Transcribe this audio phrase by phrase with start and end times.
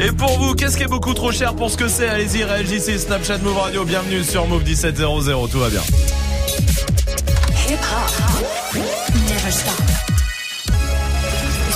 [0.00, 2.08] Et pour vous, qu'est-ce qui est beaucoup trop cher pour ce que c'est?
[2.08, 5.80] Allez-y, réagissez, Snapchat Move Radio, bienvenue sur Move 1700, tout va bien.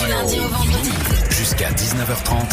[0.00, 0.90] Du lundi au vendredi.
[1.30, 2.45] Jusqu'à 19h30.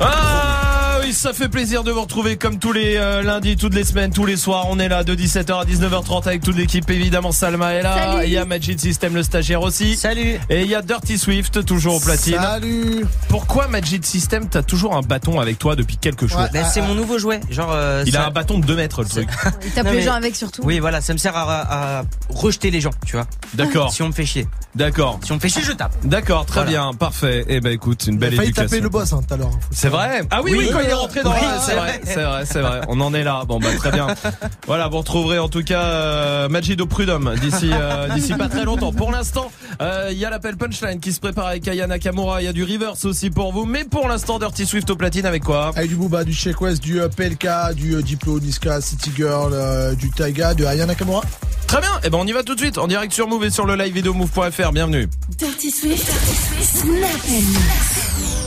[0.00, 0.73] Ah
[1.04, 4.10] oui, ça fait plaisir de vous retrouver comme tous les euh, lundis, toutes les semaines,
[4.12, 4.66] tous les soirs.
[4.70, 6.88] On est là de 17h à 19h30 avec toute l'équipe.
[6.90, 7.94] Évidemment, Salma est là.
[8.12, 8.24] Salut.
[8.26, 9.96] Il y a Magic System, le stagiaire aussi.
[9.96, 10.38] Salut.
[10.48, 12.36] Et il y a Dirty Swift, toujours au platine.
[12.40, 16.48] Salut Pourquoi Magic System, t'as toujours un bâton avec toi depuis quelques jours Ouais.
[16.52, 17.40] Ben, c'est mon nouveau jouet.
[17.50, 19.28] Genre, euh, Il ça- a un bâton de 2 mètres, le truc.
[19.64, 20.62] Il tape Non, les mais- gens avec surtout.
[20.64, 23.26] Oui, voilà, ça me sert à, à rejeter les gens, tu vois.
[23.54, 24.46] D'accord, Si on me fait chier.
[24.74, 25.20] d'accord.
[25.22, 25.92] Si on me fait chier, je tape.
[26.04, 26.70] D'accord, très Voilà.
[26.70, 27.44] bien, parfait.
[27.48, 28.68] Eh ben écoute, une Il a belle failli éducation.
[28.70, 29.50] taper le boss hein, tout à l'heure.
[29.50, 30.22] Faut C'est vrai?
[30.30, 30.70] Ah oui, oui, Oui.
[30.72, 32.80] quand il est rentré dans Oui, Ouais, c'est vrai, c'est vrai, c'est vrai.
[32.88, 33.44] On en est là.
[33.46, 34.06] Bon bah très bien.
[34.66, 38.92] Voilà, vous retrouverez en tout cas euh, Magido Prudhomme d'ici euh, d'ici pas très longtemps.
[38.92, 39.50] Pour l'instant,
[39.82, 42.52] euh, il y a l'appel punchline qui se prépare avec Aya Nakamura, il y a
[42.52, 45.72] du reverse aussi pour vous, mais pour l'instant Dirty Swift au platine avec quoi?
[45.76, 49.52] Avec du Booba, du Sheik West, du euh, PLK, du euh, Diplo, Niska, City Girl,
[49.52, 51.22] euh, du Taiga, de Aya Nakamura.
[51.66, 51.90] Très bien.
[52.04, 53.74] Et ben on y va tout de suite en direct sur Move et sur le
[53.74, 54.72] live vidéo move.fr.
[54.72, 55.08] Bienvenue.
[55.38, 56.06] Dirty Swift.
[56.06, 58.43] Dirty Swift.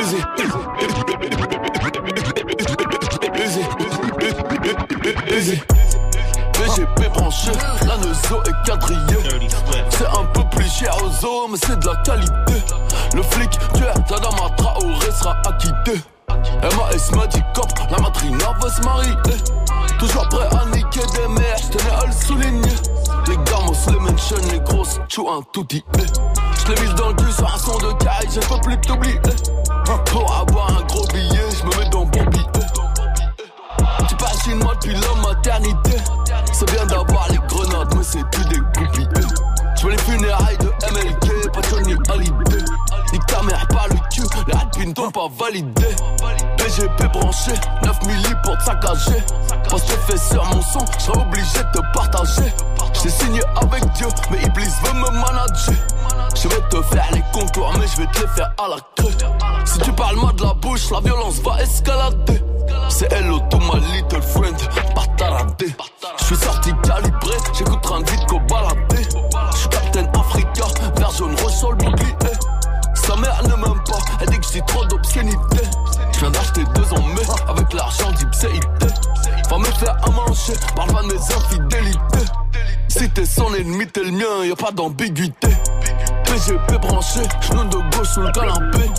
[0.00, 0.18] easy,
[5.36, 5.99] easy, easy.
[7.12, 7.50] Branché,
[7.86, 9.48] la Neuzo est quadrillée.
[9.90, 12.62] C'est un peu plus cher aux mais c'est de la qualité.
[13.14, 16.00] Le flic, tu es Tadama Traoré sera acquitté.
[16.28, 19.14] MAS m'a dit cop, la matrina va se marier.
[19.98, 22.76] Toujours prêt à niquer des mères, j'tenais à le souligner.
[23.26, 25.84] Les gamos, les mentions, les grosses, tu un tout dit.
[25.96, 29.20] J'l'ai mis dans le cul sur un son de caille, je peux plus t'oublier.
[30.06, 32.44] Pour avoir un gros billet, j'me mets dans bon billet.
[34.08, 36.19] Tu passes une depuis la maternité.
[36.60, 39.08] C'est bien d'avoir les grenades, mais c'est tout des goupilles.
[39.78, 42.64] Je veux les funérailles de MLK, pas Johnny Hallyday.
[43.14, 45.86] Nique ta mère par le cul, les rapines t'ont pas validé.
[46.58, 49.24] BGP branché, 9 milli pour te saccager.
[49.70, 52.52] Parce que fait sur mon son, j'serais obligé de te partager.
[53.00, 55.74] J't'ai signé avec Dieu, mais Iblis veut me manager.
[56.34, 59.16] Je vais te faire les contours, mais je vais te les faire à la queue.
[59.64, 62.42] Si tu parles mal de la bouche, la violence va escalader.
[62.90, 64.54] C'est hello to my little friend,
[64.94, 65.74] pas taradé.
[66.18, 69.08] Je suis sorti calibré, j'écoute vite qu'au baladé.
[69.52, 70.66] Je suis Captain Africa,
[70.98, 72.14] vert jaune sur le bouclier.
[72.92, 75.62] Sa mère ne m'aime pas, elle dit que dis trop d'obscénité.
[76.12, 78.79] Je viens d'acheter deux en mai, avec l'argent d'Ipséité.
[79.70, 82.32] Me faire à manger, parle pas de mes infidélités.
[82.88, 85.48] Si t'es son ennemi, t'es le mien, y a pas d'ambiguïté.
[86.24, 88.90] PGP branché, genou de gauche sous le canapé.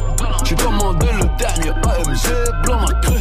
[0.45, 3.17] J'ai commandé le dernier AMG, blanc macré.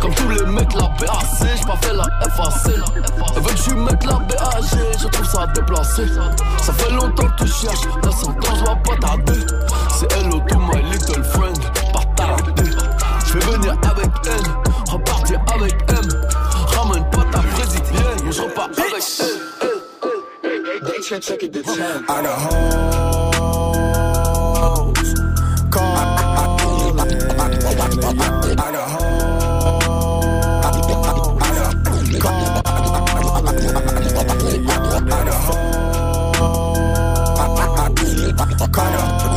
[0.00, 2.74] Comme tous les mecs, la BAC, pas fait la FAC.
[3.36, 4.64] Elle veut que je mette la BAG,
[5.00, 6.02] je trouve ça déplacé.
[6.60, 9.46] Ça fait longtemps que tu cherches, la sentence va pas tarder.
[9.96, 11.58] C'est hello to my little friend,
[11.92, 12.64] pas tardé.
[13.24, 15.87] Je vais venir avec elle, repartir avec
[18.38, 19.02] brésilienne, mais je repars avec elle.
[22.08, 22.68] I got hoes
[25.70, 25.98] calling.
[25.98, 26.78] I got
[38.78, 39.27] Dirty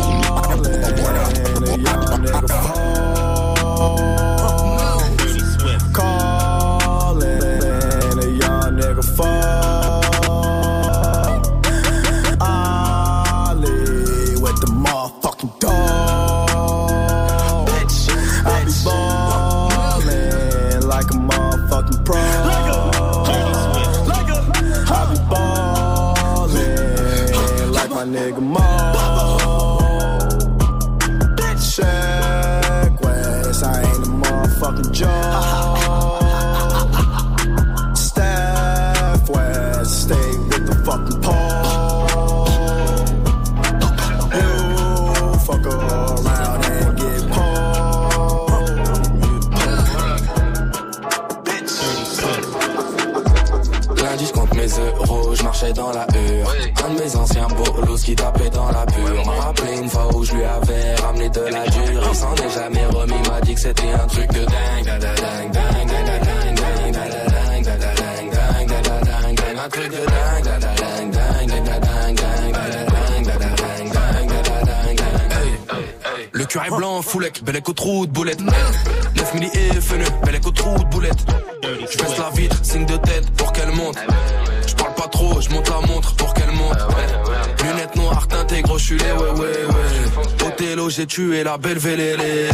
[55.41, 56.55] je marchais dans la hure.
[56.85, 59.25] Un de mes anciens bolos qui tapait dans la pure.
[59.25, 62.03] M'a rappelé une fois où je lui avais ramené de la dure.
[62.09, 64.91] Il s'en est jamais remis, m'a dit que c'était un truc de dingue.
[69.63, 71.81] un truc de dingue, dingue, dingue, dingue,
[76.77, 78.41] blanc, foulec, bellec au trou de boulette.
[78.41, 81.19] 9 milli et fenu, bellec au trou de boulette.
[81.63, 83.97] Je baisse la vitre, signe de tête pour qu'elle monte.
[85.11, 86.77] Trop, je monte la montre pour qu'elle monte.
[87.63, 90.47] Lunettes noires, teintées, gros, je suis les ouais, ouais, ouais.
[90.47, 92.49] Othello, j'ai tué la belle vélélé.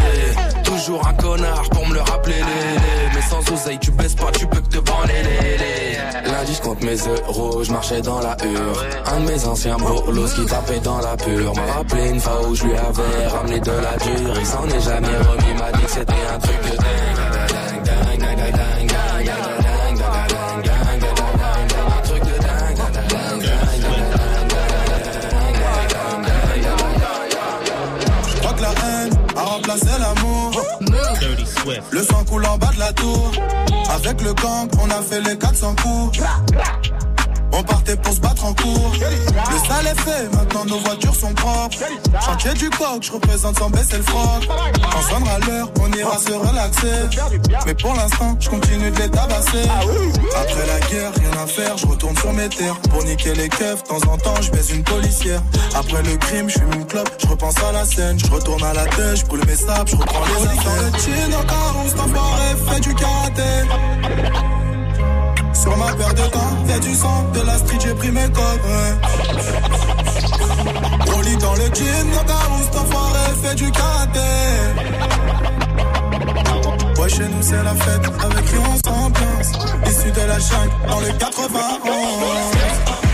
[0.63, 3.11] Toujours un connard pour me le rappeler, lé, lé.
[3.15, 6.31] Mais sans oseille, tu baisses pas, tu peux que te branler, lé, lé.
[6.31, 8.85] Lundi, je compte mes euros, je marchais dans la hure.
[9.05, 11.53] Un de mes anciens bolos qui tapait dans la pure.
[11.55, 14.33] M'a rappelé une fois où je lui avais ramené de la dure.
[14.39, 16.86] Il s'en est jamais remis, m'a dit que c'était un truc de
[31.91, 33.31] Le sang coule en bas de la tour.
[33.93, 36.19] Avec le gang, on a fait les 400 coups.
[37.53, 38.91] On partait pour se battre en cours.
[38.93, 41.77] Le sale est fait, maintenant nos voitures sont propres.
[42.25, 44.47] Chantier du coq, je représente sans baisser le froc.
[44.91, 47.19] Quand sonnera l'heure, on ira se relaxer.
[47.65, 49.67] Mais pour l'instant, je continue de les tabasser.
[50.35, 52.79] Après la guerre, rien à faire, je retourne sur mes terres.
[52.89, 55.41] Pour niquer les keufs, de temps en temps, je baise une policière.
[55.75, 58.19] Après le crime, je fume une clope, je repense à la scène.
[58.19, 60.91] Je retourne à la tête, je brûle mes sables, je reprends les affaires.
[60.91, 64.66] Dans le chin, carreau, cet enfoiré fait du karaté.
[65.67, 68.61] Sur ma paire de gants, y'a du sang, de la street, j'ai pris mes codes.
[71.13, 74.19] On lit dans le jean, cas où cet enfoiré fait du karaté.
[77.01, 79.51] Ouais, chez nous c'est la fête, avec qui on s'ambiance.
[79.87, 83.06] Issu de la jungle, dans le 91.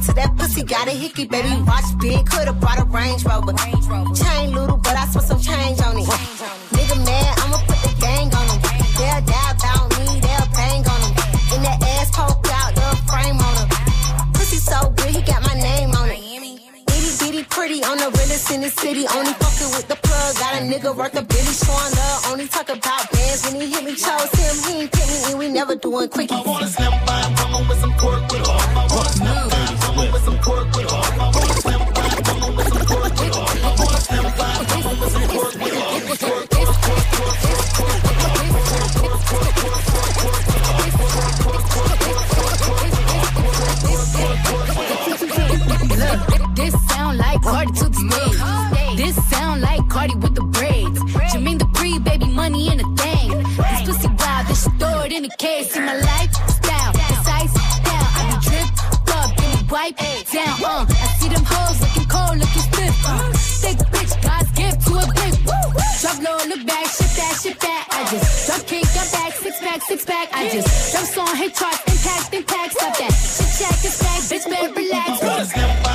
[0.00, 3.52] Into that pussy, got a hickey, baby, watch big, coulda brought a Range Rover,
[4.16, 6.08] chain little, but I spent some change on it,
[6.72, 8.60] nigga mad, I'ma put the gang on him,
[8.96, 11.12] they'll die about me, they'll bang on him,
[11.52, 13.68] in that ass poke out the frame on him.
[14.32, 16.20] Pussy so good, he got my name on it.
[16.96, 19.04] Itty bitty pretty on the realest in the city.
[19.06, 20.36] Only fucking with the plug.
[20.36, 22.26] Got a nigga worth a billy showing love.
[22.30, 23.94] Only talk about bands when he hit me.
[23.94, 26.34] Chose him, he ain't pick me, and we never doing quickie.
[26.34, 27.20] I wanna slam by,
[27.68, 28.29] with some pork
[55.80, 57.54] See my lifestyle, it's ice
[57.88, 58.08] down.
[58.12, 58.68] I be drip
[59.16, 60.56] up, get me wipe down.
[60.60, 62.96] Uh, I see them hoes looking cold, looking stiff.
[63.08, 63.32] Uh,
[63.64, 65.34] thick bitch, God's gift to a big.
[66.00, 67.82] Drop low, look back, shit that, shit that.
[67.96, 70.28] I just drop kick, got back, six pack, six pack.
[70.34, 73.12] I just drop song, hit charts, impact, impact, stop that.
[73.16, 75.89] Shit check, this back, bitch, better relax.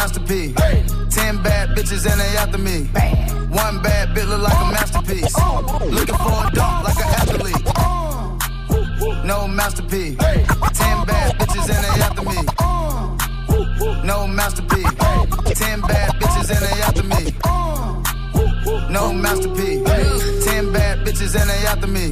[0.00, 0.54] Masterpiece.
[1.10, 2.88] Ten bad bitches and they after me.
[3.54, 5.34] One bad bitch look like a masterpiece.
[5.36, 5.60] Oh.
[5.90, 7.64] Looking for a dunk like an athlete.
[9.26, 10.16] No masterpiece.
[10.80, 12.38] Ten bad bitches and they after me.
[14.02, 14.94] No masterpiece.
[15.60, 17.22] Ten bad bitches and they after me.
[18.90, 19.82] No masterpiece.
[20.46, 22.06] Ten bad bitches and they after me.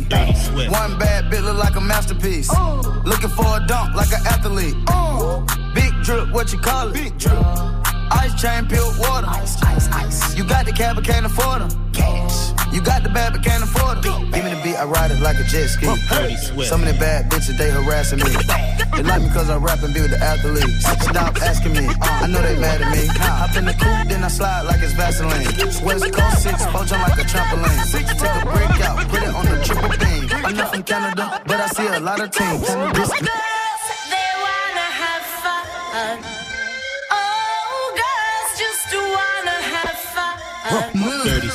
[0.69, 2.51] One bad bitch look like a masterpiece.
[3.05, 4.77] Looking for a dunk like an athlete.
[5.75, 6.95] Big drip, what you call it?
[6.95, 7.78] Big drip.
[8.11, 9.27] Ice chain, pure water.
[9.29, 10.37] Ice, ice, ice.
[10.37, 11.93] You got the cab, but can't afford them.
[11.93, 12.53] Cash.
[12.73, 14.31] You got the bad, but can't afford them.
[14.31, 15.87] Give me the beat, I ride it like a jet ski.
[16.65, 18.31] Some of the bad bitches, they harassing me.
[18.95, 20.85] They like me cause I rap and be with the athletes.
[21.09, 23.07] Stop asking me, I know they mad at me.
[23.07, 25.45] Hop in the coupe, then I slide like it's Vaseline.
[25.85, 27.91] West Coast 6, poach on like a trampoline.
[27.91, 30.45] Take a break out, put it on the triple beam.
[30.45, 32.61] I'm not from Canada, but I see a lot of teams.
[32.61, 33.58] This,
[41.09, 41.49] wanna have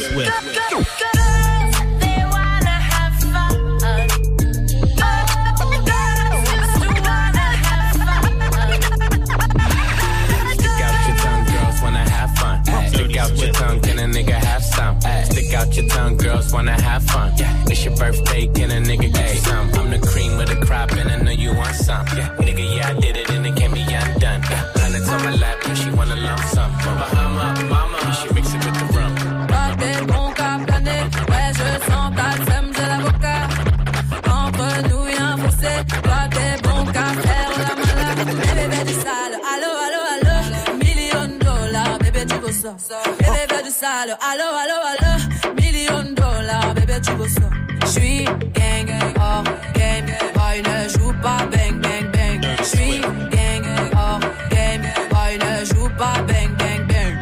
[10.59, 12.65] Stick out your tongue, girls wanna have fun.
[12.87, 15.01] Stick out your tongue, can a nigga have some?
[15.01, 17.31] Stick out out your tongue, girls wanna have fun.
[17.37, 19.73] Yeah, it's your birthday, can a nigga get you some?
[19.75, 22.05] I'm the cream of the crop, and I know you want some.
[22.17, 24.41] Yeah, nigga, yeah, I did it, and it can't be undone.
[24.49, 26.71] Yeah, hundreds on my lap, and she wanna lump sum.
[26.71, 27.22] Uh-huh.
[42.73, 47.49] Bébé bébé du sale, allo allo allo, million dollars, bébé tu veux ça.
[47.85, 48.89] J'suis gang
[49.19, 52.45] hors game, boy ne joue pas bang bang bang.
[52.63, 53.65] J'suis gang
[53.95, 57.13] hors game, boy ne joue pas bang bang bang.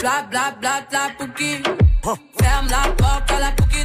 [0.00, 1.62] Bla bla bla bla pouki.
[2.40, 3.75] Ferme la porte à la pouki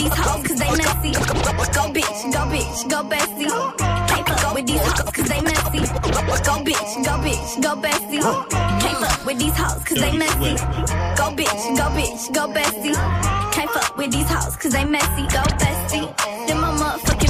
[0.00, 1.12] these hoes cause they messy.
[1.12, 3.50] Go, bitch, go bitch, go bestie.
[4.08, 5.78] Can't fuck with these hoes cause they messy.
[5.78, 8.22] Go bitch, go bitch, go bestie.
[8.80, 10.54] Can't fuck with these hoes cause they messy.
[11.18, 12.94] Go bitch, go bitch, go bestie.
[13.52, 15.22] Can't fuck with these hoes cause they messy.
[15.22, 16.46] Go bestie.
[16.46, 17.29] Then my motherfucking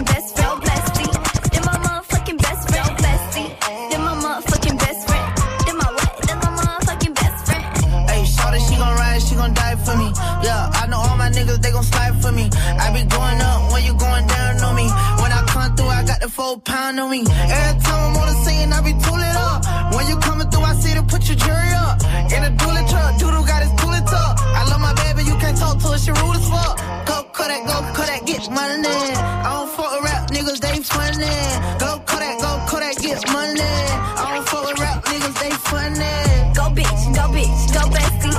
[16.64, 17.21] pound on me.
[17.21, 19.95] Every time I'm on the scene, I be tooling up.
[19.95, 22.00] When you coming through, I see to put your jury up.
[22.33, 24.38] In a dually truck, Doodle got his tooling tuck.
[24.40, 26.76] I love my baby, you can't talk to her, she rude as fuck.
[27.07, 28.88] Go Kodak, go Kodak, get money.
[28.88, 31.35] I don't fuck with rap niggas, they funny.
[31.79, 33.61] Go Kodak, go Kodak, get money.
[33.61, 36.14] I don't fuck with rap niggas, they funny.
[36.55, 38.37] Go bitch, go bitch, go bestie.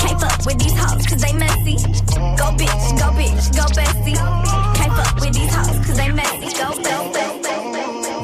[0.00, 1.76] Can't fuck with these hoes cause they messy.
[2.40, 4.47] Go bitch, go bitch, go bestie.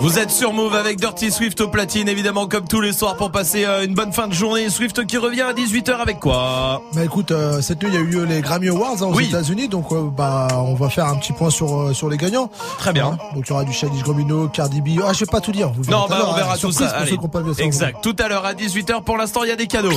[0.04, 3.30] Vous êtes sur Move avec Dirty Swift au platine, évidemment, comme tous les soirs pour
[3.30, 4.68] passer euh, une bonne fin de journée.
[4.68, 6.82] Swift qui revient à 18h avec quoi?
[6.92, 9.14] Bah écoute, euh, cette nuit il y a eu euh, les Grammy Awards hein, aux
[9.14, 9.28] Oui.
[9.28, 12.50] États-Unis, donc euh, bah on va faire un petit point sur sur les gagnants.
[12.76, 13.12] Très bien.
[13.12, 15.00] Hein, donc il y aura du Childish Gambino, Cardi B.
[15.02, 15.70] Ah je vais pas tout dire.
[15.70, 17.16] Vous verrez Non, bah on verra hein, tout Allez.
[17.54, 17.64] ça.
[17.64, 18.02] Exact.
[18.02, 19.04] Tout à l'heure à 18h.
[19.04, 19.96] Pour l'instant, il y a des cadeaux.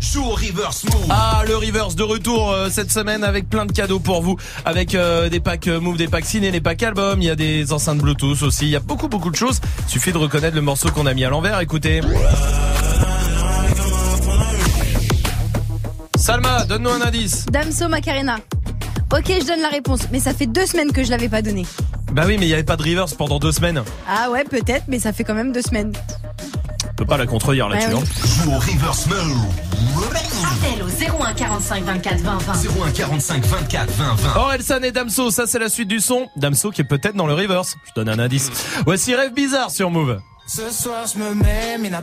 [0.00, 1.06] Joue au reverse move.
[1.08, 4.36] Ah, le Reverse de retour euh, cette semaine avec plein de cadeaux pour vous.
[4.64, 7.20] Avec euh, des packs euh, Move, des packs ciné, des packs albums.
[7.20, 8.64] Il y a des enceintes Bluetooth aussi.
[8.64, 9.60] Il y a beaucoup, beaucoup de choses.
[9.86, 11.60] Suffit de reconnaître le morceau qu'on a mis à l'envers.
[11.60, 12.00] Écoutez.
[16.16, 17.46] Salma, donne-nous un indice.
[17.46, 18.38] Damso Macarena.
[19.12, 21.66] Ok, je donne la réponse, mais ça fait deux semaines que je l'avais pas donné.
[22.12, 23.82] Bah oui, mais il n'y avait pas de Reverse pendant deux semaines.
[24.08, 25.92] Ah ouais, peut-être, mais ça fait quand même deux semaines.
[27.00, 27.94] On peut pas la contredire là-dessus.
[27.94, 28.44] Ouais, hein.
[28.44, 29.08] Joue au reverse.
[30.44, 32.52] Appel au 01 45 24 20 20.
[32.88, 34.36] 01 45 24 20 20.
[34.36, 36.28] Orelsan et Damso, ça c'est la suite du son.
[36.36, 37.76] Damso qui est peut-être dans le reverse.
[37.86, 38.50] Je donne un indice.
[38.84, 40.20] Voici Rêve Bizarre sur Move.
[40.46, 42.02] Ce soir je me mets, Mina,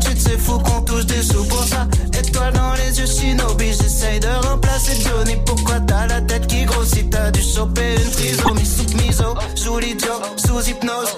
[0.17, 1.87] c'est fou qu'on touche des sous pour ça.
[2.17, 5.37] Étoile dans les yeux shinobi, j'essaye de remplacer Johnny.
[5.45, 7.09] Pourquoi t'as la tête qui grossit?
[7.09, 11.17] T'as dû choper une trisomie sous miso Joue l'idiot, sous hypnose,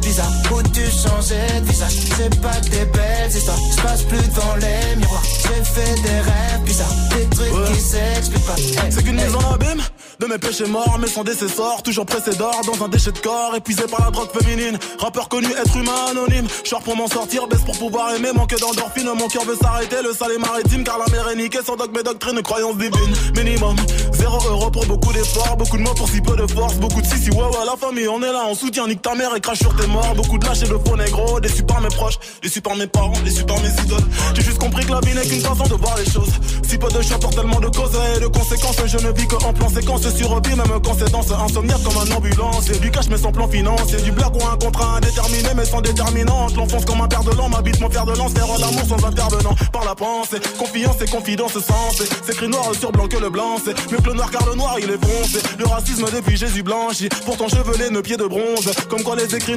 [0.00, 1.92] bizarres où tu changeais de visage.
[2.16, 3.58] C'est pas des belles histoires.
[3.76, 5.22] Je passe plus devant les miroirs.
[5.42, 8.56] J'ai fait des rêves bizarres, des trucs qui s'expliquent pas.
[8.56, 9.26] Hey, C'est qu'une hey.
[9.26, 9.82] mise en abîme
[10.18, 13.54] de mes péchés morts, mais sans décessor, toujours pressé d'or dans un déchet de corps,
[13.54, 14.78] épuisé par la drogue féminine.
[14.98, 16.46] Rappeur connu, être humain anonyme.
[16.64, 19.10] Short pour m'en sortir, baisse pour pouvoir aimer, manque d'endorphine.
[19.14, 21.98] Mon cœur veut s'arrêter, le sale est maritime, car la mer est niquée sans dogme
[21.98, 23.14] et doctrine, croyance divine.
[23.36, 23.76] Minimum,
[24.12, 27.06] zéro euro pour beaucoup d'efforts, beaucoup de mots pour si peu de force, beaucoup de
[27.06, 29.40] si si ouais ouais la famille, on est là, on soutient, nique ta mère et
[29.40, 30.14] crache sur tes morts.
[30.14, 33.20] Beaucoup de lâches et de faux négro, déçus par mes proches, déçus par mes parents,
[33.24, 34.06] déçus par mes idoles.
[34.34, 36.32] J'ai juste compris que la vie n'est qu'une façon de voir les choses.
[36.68, 39.36] Si peu de choix pour tellement de causes et de conséquences, je ne vis que
[39.44, 42.68] en plan séquence sur même quand c'est insomniaque comme un ambulance.
[42.70, 45.80] Et du cash mais sans plan financier, du blague ou un contrat indéterminé mais sans
[45.80, 46.56] déterminante.
[46.56, 49.54] L'enfonce comme un père de l'an, m'habite mon fer de lance, faire l'amour sans intervenant.
[49.72, 52.02] Par la pensée, confiance et confidence sens.
[52.24, 54.54] C'est écrit noir sur blanc que le blanc, c'est mieux que le noir car le
[54.54, 55.38] noir il est foncé.
[55.58, 58.70] Le racisme depuis Jésus blanchi, pourtant chevelé, nos pieds de bronze.
[58.88, 59.56] Comme quoi les écrits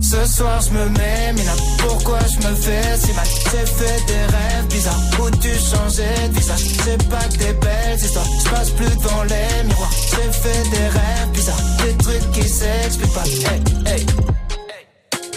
[0.00, 3.26] Ce soir je me mets, mais là pourquoi je me fais si mal?
[3.26, 5.00] J'ai fait des rêves bizarres.
[5.20, 6.60] Où tu changeais de visage?
[6.84, 9.90] C'est pas que des belles histoires, je passe plus devant les miroirs.
[10.10, 13.24] J'ai fait des rêves bizarres, des trucs qui s'expliquent pas.
[13.24, 14.06] Hey, hey.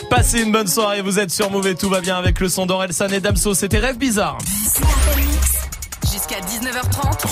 [0.10, 3.10] Passez une bonne soirée, vous êtes sur Mauvais, tout va bien avec le son d'Orelsan
[3.10, 4.38] et Damso, c'était Rêve Bizarre.
[6.04, 7.26] Jusqu'à 19h30.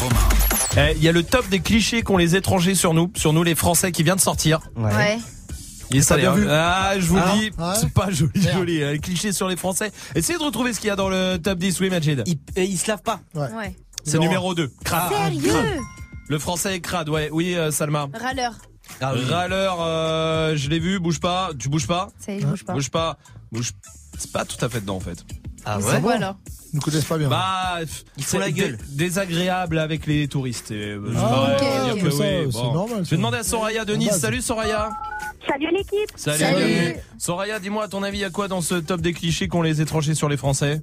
[0.78, 3.44] Eh, Il y a le top des clichés qu'ont les étrangers sur nous, sur nous
[3.44, 4.60] les Français qui vient de sortir.
[4.76, 5.18] Ouais.
[5.92, 7.74] Il est bien vu Ah, je vous Ah, le dis, ouais.
[7.80, 8.58] c'est pas joli, Merde.
[8.58, 8.84] joli.
[8.84, 9.92] hein, Les clichés sur les Français.
[10.16, 12.24] Essayez de retrouver ce qu'il y a dans le top 10, oui, Majid.
[12.26, 13.20] Il, et il se lave pas.
[13.34, 13.52] Ouais.
[13.54, 13.76] Ouais.
[14.04, 14.72] C'est numéro 2.
[14.84, 15.12] Crade.
[15.12, 15.54] Sérieux
[16.28, 17.30] Le français est crade, ouais.
[17.32, 18.08] Oui, euh, Salma.
[18.14, 18.54] Râleur.
[19.02, 19.24] Ah oui.
[19.26, 22.64] Râleur, euh, je l'ai vu, bouge pas, tu bouges pas Ça y est, je bouge
[22.66, 22.74] pas.
[22.74, 23.18] Bouge pas,
[23.52, 23.72] bouge.
[24.18, 25.26] C'est pas tout à fait dedans en fait.
[25.66, 26.36] Ah C'est ouais quoi alors
[26.76, 27.30] Ils nous connaissent pas bien.
[27.30, 27.78] Bah,
[28.18, 28.78] Ils font la gueule.
[28.90, 30.72] désagréable avec les touristes.
[30.72, 31.56] Et, euh, je Ah,
[31.94, 32.02] oui,
[32.52, 32.74] bon.
[32.74, 34.18] normal, Je vais demander à Soraya de Nice.
[34.18, 34.90] Salut Soraya.
[35.48, 36.10] Salut l'équipe.
[36.18, 36.38] Salut.
[36.40, 36.56] Salut.
[36.66, 36.96] bienvenue.
[37.18, 39.62] Soraya, dis-moi à ton avis, il y a quoi dans ce top des clichés qu'ont
[39.62, 40.82] les étrangers sur les Français?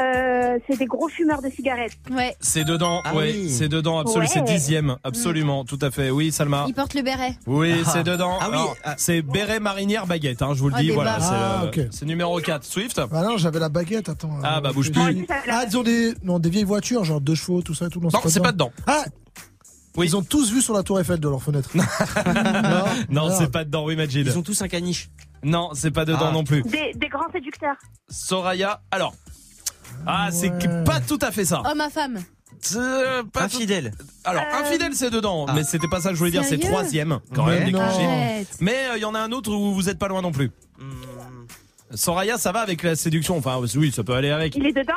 [0.00, 1.98] Euh, c'est des gros fumeurs de cigarettes.
[2.10, 2.36] Ouais.
[2.40, 3.50] C'est dedans, Ah ouais, oui.
[3.50, 6.10] c'est dedans, absolument, c'est dixième, absolument, tout à fait.
[6.10, 6.66] Oui, Salma.
[6.68, 7.36] Il porte le béret.
[7.46, 7.90] Oui, Ah.
[7.92, 8.38] c'est dedans.
[8.40, 8.94] Ah oui, ah.
[8.96, 10.90] c'est béret marinière baguette, hein, je vous le dis.
[10.90, 12.64] Voilà, c'est Ah, euh, c'est numéro 4.
[12.64, 14.30] Swift Bah non, j'avais la baguette, attends.
[14.44, 15.26] Ah, euh, bah, bouge je- plus.
[15.50, 18.00] Ah, ils ont des, non, des vieilles voitures, genre deux chevaux, tout ça et tout.
[18.00, 18.70] Non, c'est pas dedans.
[18.86, 19.04] Ah
[19.96, 20.06] Oui.
[20.06, 21.70] Ils ont tous vu sur la tour Eiffel de leur fenêtre.
[21.74, 24.24] non, Non, c'est pas dedans, oui, Majid.
[24.26, 25.10] Ils ont tous un caniche.
[25.42, 26.32] Non, c'est pas dedans Ah.
[26.32, 26.62] non plus.
[26.62, 27.74] Des, des grands séducteurs.
[28.08, 29.14] Soraya, alors.
[30.06, 30.50] Ah, c'est
[30.84, 31.62] pas tout à fait ça.
[31.70, 32.18] Homme à femme.
[32.76, 33.92] Euh, pas tout- Infidèle.
[34.24, 35.52] Alors, Euh, infidèle, c'est dedans, Ah.
[35.54, 37.72] mais c'était pas ça que je voulais dire, c'est Sérieux troisième, quand Mais même, des
[37.72, 37.86] non.
[37.88, 38.04] clichés.
[38.06, 38.56] Arrête.
[38.60, 40.50] Mais il y en a un autre où vous êtes pas loin non plus.
[40.78, 41.94] Hmm.
[41.94, 44.56] Soraya, ça va avec la séduction, enfin, oui, ça peut aller avec.
[44.56, 44.92] Il est dedans,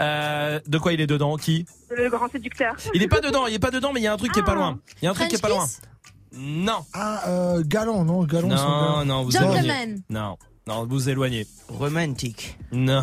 [0.00, 1.36] Euh, de quoi il est dedans?
[1.36, 1.66] Qui?
[1.96, 2.74] Le grand séducteur.
[2.94, 4.40] Il est pas dedans, il est pas dedans, mais il y a un truc qui
[4.40, 4.80] est pas loin.
[5.00, 5.66] Il y a un truc qui est pas loin.
[5.66, 5.88] French
[6.36, 6.84] Non.
[6.94, 8.48] Ah, euh, galant, non, galant.
[8.50, 9.04] c'est Non, galant.
[9.04, 9.54] non, vous éloignez.
[9.68, 10.02] Gentleman.
[10.10, 11.46] Non, non, vous éloignez.
[11.68, 12.56] Romantique.
[12.72, 13.02] Non.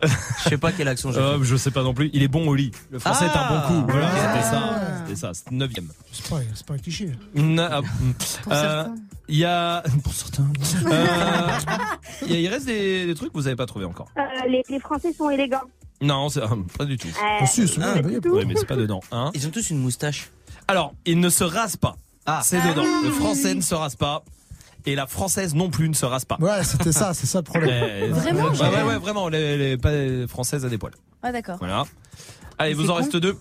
[0.00, 2.08] Je sais pas quelle action j'ai Euh, je sais pas non plus.
[2.12, 2.70] Il est bon au lit.
[2.90, 3.64] Le français est un bon Ah.
[3.66, 3.84] coup.
[3.88, 4.12] Voilà, Ok.
[4.16, 4.62] c'était ça.
[4.62, 4.98] Ah.
[5.04, 5.34] C'était ça.
[5.34, 5.88] C'était neuvième.
[6.12, 7.10] C'est pas, c'est pas un cliché.
[7.34, 8.12] Non, ah, mm.
[8.44, 8.94] Pour Euh, certains.
[9.28, 10.46] Il y a pour certains.
[10.86, 11.48] Euh,
[12.26, 14.08] il y a- il reste des, des trucs que vous avez pas trouvé encore.
[14.16, 15.62] Euh, les, les Français sont élégants.
[16.00, 16.40] Non, c'est-
[16.78, 17.08] pas du tout.
[17.08, 18.08] Euh, Ah, si, c'est Ah, bah.
[18.30, 19.00] Oui, mais c'est pas dedans.
[19.10, 20.30] Hein Ils ont tous une moustache.
[20.68, 21.96] Alors, il ne se rase pas.
[22.24, 22.40] Ah.
[22.44, 22.84] C'est dedans.
[23.02, 24.22] Le français ne se rase pas.
[24.86, 26.36] Et la française non plus ne se rase pas.
[26.40, 27.70] Ouais, c'était ça, c'est ça le problème.
[28.12, 29.28] Vraiment, ouais, j'ai- ouais, ouais, vraiment.
[29.28, 30.94] Les, les, pas les françaises à des poils.
[31.22, 31.56] Ah d'accord.
[31.58, 31.84] Voilà.
[32.58, 33.36] Allez, vous en reste deux.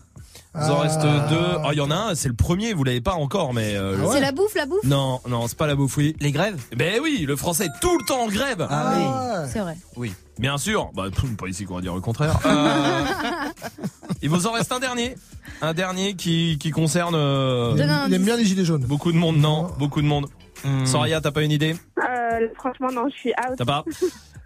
[0.54, 0.82] Vous en Ah.
[0.82, 1.58] reste deux.
[1.64, 3.76] Oh, il y en a un, c'est le premier, vous l'avez pas encore, mais.
[3.76, 6.16] euh, le- C'est la bouffe, la bouffe Non, non, c'est pas la bouffe, oui.
[6.20, 8.66] Les grèves Ben oui, le français est tout le temps en grève.
[8.70, 9.78] Ah, C'est vrai.
[9.96, 10.14] Oui.
[10.40, 10.90] Bien sûr.
[10.96, 12.40] Bah, pff, pas ici qu'on va dire le contraire.
[12.46, 13.04] Euh,
[14.22, 15.16] il vous en reste un dernier.
[15.62, 18.26] Un dernier qui, qui concerne euh, il, aime, un il aime indice.
[18.26, 18.84] bien les gilets jaunes.
[18.84, 19.38] beaucoup de monde.
[19.38, 20.28] Non, beaucoup de monde.
[20.64, 20.86] Hmm.
[20.86, 21.76] Soraya, t'as pas une idée?
[22.00, 23.56] Euh, franchement, non, je suis out.
[23.58, 23.84] T'as pas?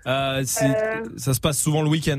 [0.07, 1.03] Euh, Euh.
[1.17, 2.17] Ça se passe souvent le week-end.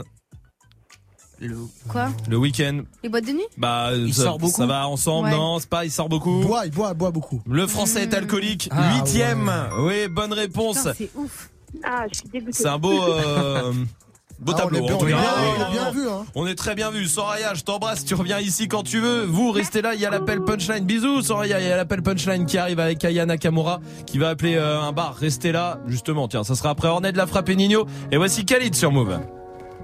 [1.41, 1.57] Le-
[1.89, 2.11] Quoi?
[2.29, 3.43] Le week-end, Les boîtes de nuit?
[3.57, 5.35] Bah, Il ça, sort beaucoup ça va ensemble, Ouais.
[5.35, 6.41] non C'est pas, il sort beaucoup.
[6.43, 7.43] Il boit, il boit, il boit beaucoup.
[7.49, 9.49] Le français est alcoolique, Ah, huitième.
[9.49, 10.05] ouais.
[10.07, 10.87] Oui, bonne réponse.
[10.97, 11.51] C'est ouf.
[11.83, 12.53] Ah, je suis dégoûtée.
[12.53, 13.73] C'est un beau, euh,
[14.43, 14.79] beau Ah, on tableau.
[14.79, 15.49] est bien, on est bien, Oui.
[15.59, 16.25] on est bien vu, hein.
[16.35, 17.07] On est très bien vu.
[17.07, 18.05] Soraya, je t'embrasse.
[18.05, 19.25] Tu reviens ici quand tu veux.
[19.25, 19.95] Vous, restez là.
[19.95, 20.85] Il y a l'appel punchline.
[20.85, 21.61] Bisous, Soraya.
[21.61, 24.93] Il y a l'appel punchline qui arrive avec Aya Nakamura qui va appeler euh, un
[24.93, 25.15] bar.
[25.15, 25.79] Restez là.
[25.87, 27.87] Justement, tiens, ça sera après Ornette de la frappe et Nino.
[28.11, 29.19] Et voici Khalid sur Move.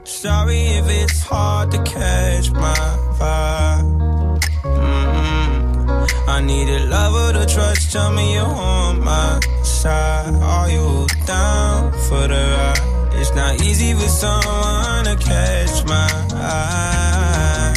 [0.04, 2.72] Sorry if it's hard to catch my
[3.18, 3.84] vibe.
[4.64, 6.06] Mm-mm.
[6.28, 7.92] I need a lover to trust.
[7.92, 10.34] Tell me you're on my side.
[10.42, 12.97] Are you down for the ride?
[13.20, 17.74] It's not easy for someone to catch my eye.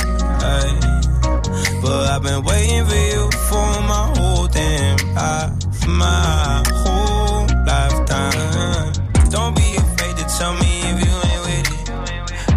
[1.81, 8.93] But I've been waiting for you for my whole damn life, my whole lifetime.
[9.29, 11.89] Don't be afraid to tell me if you ain't with it.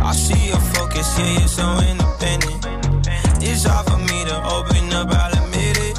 [0.02, 2.66] I see your focus, yeah, you're so independent.
[3.42, 5.96] It's hard for me to open up, I'll admit it.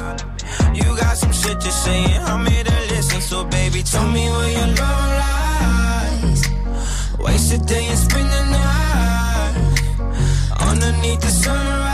[0.78, 3.20] You got some shit to say, and I'm here to listen.
[3.20, 5.06] So, baby, tell me where you love.
[5.10, 5.15] lies.
[7.36, 9.56] Waste a day and spend the night
[10.58, 11.85] underneath the sunrise.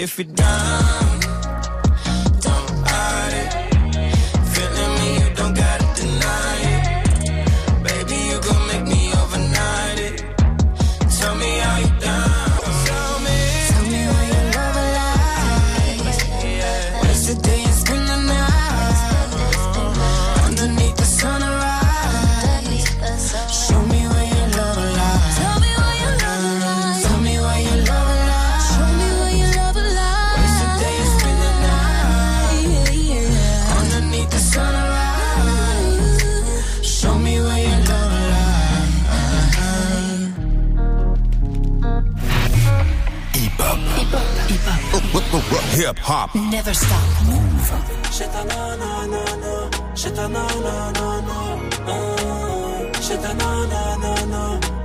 [0.00, 1.07] If you're down,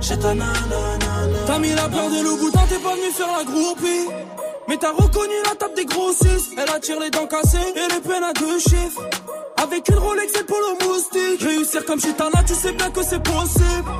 [0.00, 1.46] Shit, na na na na.
[1.46, 4.08] T'as mis la peur de loup boutin, t'es pas venu faire la groupie.
[4.68, 6.52] Mais t'as reconnu la table des grossistes.
[6.56, 9.02] Elle attire les dents cassées et les peines à deux chiffres.
[9.62, 11.42] Avec une Rolex et polo moustique.
[11.42, 13.90] Réussir comme chez Tana, tu sais bien que c'est possible.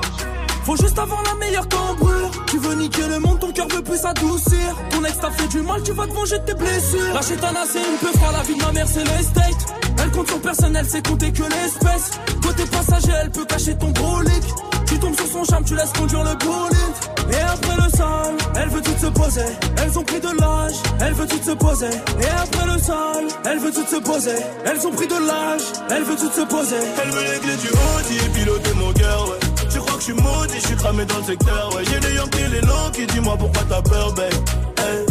[0.63, 2.24] Faut juste avoir la meilleure cambrure.
[2.47, 4.75] Tu veux niquer le monde, ton cœur veut plus s'adoucir.
[4.91, 7.13] Ton ex t'a fait du mal, tu vas te venger de tes blessures.
[7.13, 9.75] La chétana, c'est une peu froid, la vie de ma mère, c'est l'estate.
[10.01, 12.11] Elle compte sur personne, elle sait compter que l'espèce.
[12.41, 14.43] Côté passager, elle peut cacher ton brolic.
[14.87, 16.95] Tu tombes sur son charme, tu laisses conduire le bolide.
[17.31, 19.45] Et après le sale, elle veut tout se poser.
[19.77, 21.89] Elles ont pris de l'âge, elle veut tout se poser.
[22.21, 24.35] Et après le sale, elle veut tout se poser.
[24.65, 26.75] Elles ont pris de l'âge, elle veut tout se poser.
[27.03, 29.54] Elle veut les clés du Audi et piloter mon cœur, ouais.
[29.95, 31.83] Que je suis maudit, je suis cramé dans le secteur, ouais.
[31.85, 34.33] J'ai les Yankees, les Lonkies, dis-moi pourquoi t'as peur, babe.
[34.77, 35.05] Hey.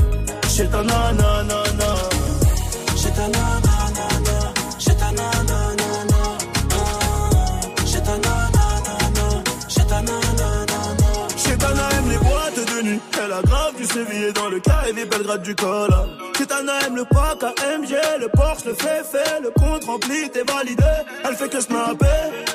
[0.54, 1.62] J'ai ta nanana,
[2.94, 4.36] j'ai ta nanana,
[4.78, 6.20] j'ai ta nanana,
[7.86, 9.42] j'ai ta nanana,
[9.74, 11.04] j'ai ta nanana.
[11.36, 14.92] Chétana aime les boîtes de nuit, elle a grave du sévillé dans le cas et
[14.92, 15.90] les Belgrade du col.
[16.36, 20.84] Chétana aime le pack AMG, le Porsche, le fait fait, le compte rempli, t'es validé.
[21.24, 22.06] Elle fait que snapper,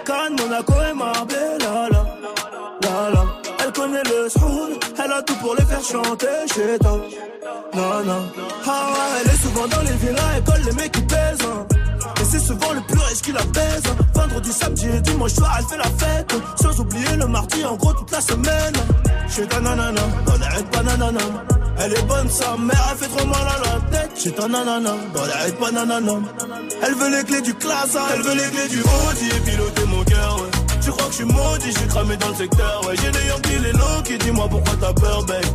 [0.06, 1.99] Cannes, Monaco et Marbella,
[3.64, 7.00] Elle connaît le soul, elle a tout pour les faire chanter chez toi.
[7.74, 8.30] Non.
[8.68, 11.38] Ah ouais, elle est souvent dans les villas, elle colle les mecs qui pèsent.
[11.46, 11.66] hein.
[12.22, 13.84] Et c'est souvent le plus riche qui la baise.
[13.88, 14.04] hein.
[14.14, 16.34] Vendredi, samedi et dimanche soir, elle fait la fête.
[16.62, 18.74] Sans oublier le mardi, en gros, toute la semaine.
[19.30, 21.20] Chez ta nanana, dans les pas nanana.
[21.82, 24.12] Elle est bonne, sa mère, elle fait trop mal à la tête.
[24.22, 26.14] Chez ta nanana, dans les pas nanana.
[26.82, 28.02] Elle veut les clés du classe, hein.
[28.14, 30.38] elle veut les clés du Audi et piloter mon cœur.
[30.90, 32.96] Tu crois que je suis maudit, suis cramé dans le secteur, ouais.
[33.00, 35.46] J'ai les Yankees, les Lonkies, dis-moi pourquoi t'as peur, babe.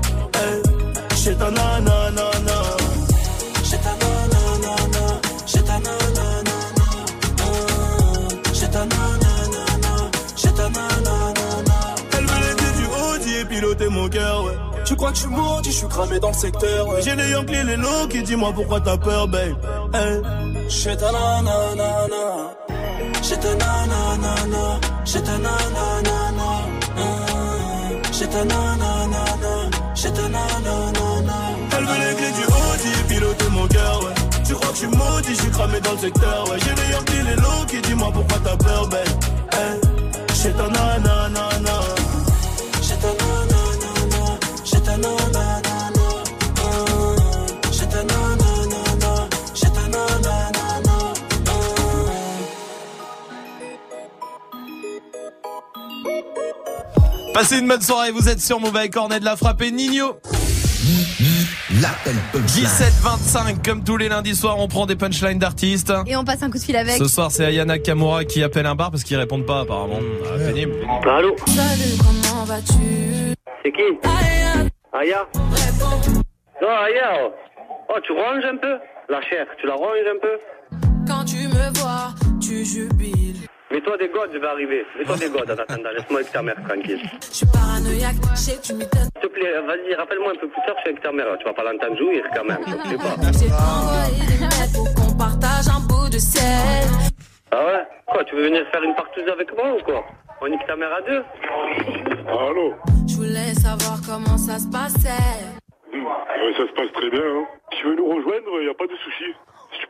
[1.16, 2.30] Chez ta nanana,
[3.64, 6.56] chez ta nanana, chez ta nanana,
[8.54, 11.96] chez ta nanana, chez ta nanana.
[12.12, 14.63] Elle les clés du Audi et piloter mon cœur, ouais.
[14.94, 17.02] Tu crois que je suis maudit, je suis cramé dans le secteur, ouais.
[17.02, 19.56] J'ai les Yankees, les low qui dis-moi pourquoi t'as peur, babe?
[19.92, 20.22] Hey.
[20.68, 22.54] J'ai ta nanana,
[23.20, 26.48] j'ai ta nanana, j'ai ta nanana,
[28.12, 29.24] j'ai ta nanana,
[29.96, 31.38] j'ai ta nanana.
[31.76, 34.14] Elle veut les clés du Audi, piloter mon cœur, ouais.
[34.46, 36.58] Tu crois que je suis maudit, je suis cramé dans le secteur, ouais.
[36.60, 39.08] J'ai les Yankees, les low qui dis-moi pourquoi t'as peur, babe?
[39.54, 39.80] Hey.
[40.40, 41.43] J'ai ta nanana,
[57.34, 60.20] Passez une bonne soirée, vous êtes sur avec Cornet de la frappe et Nino.
[61.82, 62.64] L'appel punchline.
[62.64, 65.92] 17-25, comme tous les lundis soirs, on prend des punchlines d'artistes.
[66.06, 66.96] Et on passe un coup de fil avec.
[66.96, 69.98] Ce soir, c'est Ayana Kamura qui appelle un bar parce qu'ils répondent pas apparemment.
[70.26, 70.74] Ah, pénible.
[71.10, 73.34] Allô Salut, comment vas-tu?
[73.64, 73.82] C'est qui?
[74.92, 75.28] Aya
[76.62, 77.32] Non, Aya oh.
[77.88, 78.78] Oh, tu ronges un peu?
[79.08, 80.38] La chair, tu la ronges un peu?
[81.08, 83.48] Quand tu me vois, tu jubiles.
[83.70, 84.86] Mets-toi des godes, je vais arriver.
[84.98, 85.90] Mets-toi des godes en attendant.
[85.90, 87.00] Laisse-moi avec ta mère tranquille.
[87.30, 89.08] Je suis paranoïaque, je sais que tu m'étonnes.
[89.12, 91.26] S'il te plaît, vas-y, rappelle-moi un peu plus tard, je suis avec ta mère.
[91.38, 93.16] Tu vas pas l'entendre jouir quand même, je sais pas.
[93.32, 96.84] J'ai envoyé des lettres pour qu'on partage un bout de ciel.
[97.50, 97.86] Ah ouais?
[98.06, 100.04] Quoi, tu veux venir faire une partouze avec moi ou quoi?
[100.40, 101.22] On nique ta mère à deux?
[102.28, 102.74] Allô?
[103.08, 105.08] Je voulais savoir comment ça se passait.
[106.56, 107.22] ça se passe très bien.
[107.22, 107.44] Hein.
[107.72, 109.32] Si tu veux nous rejoindre, il a pas de souci.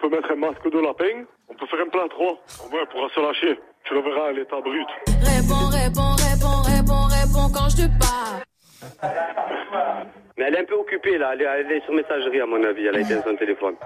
[0.05, 2.27] Peux mettre un masque de lapin, on peut faire un plat 3.
[2.27, 3.59] Au moins, elle pourra se lâcher.
[3.85, 4.87] Tu le verras à l'état brut.
[5.07, 8.45] Réponds, réponds, réponds, réponds, réponds quand je te parle.
[10.37, 12.63] Mais elle est un peu occupée là, elle est, elle est sur messagerie à mon
[12.65, 13.77] avis, elle a éteint son téléphone.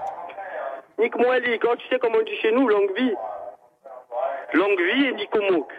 [0.97, 3.13] Nique-moi Lee, quand tu sais comment on dit chez nous, longue vie.
[4.55, 5.71] Longue vie et Nicomouk.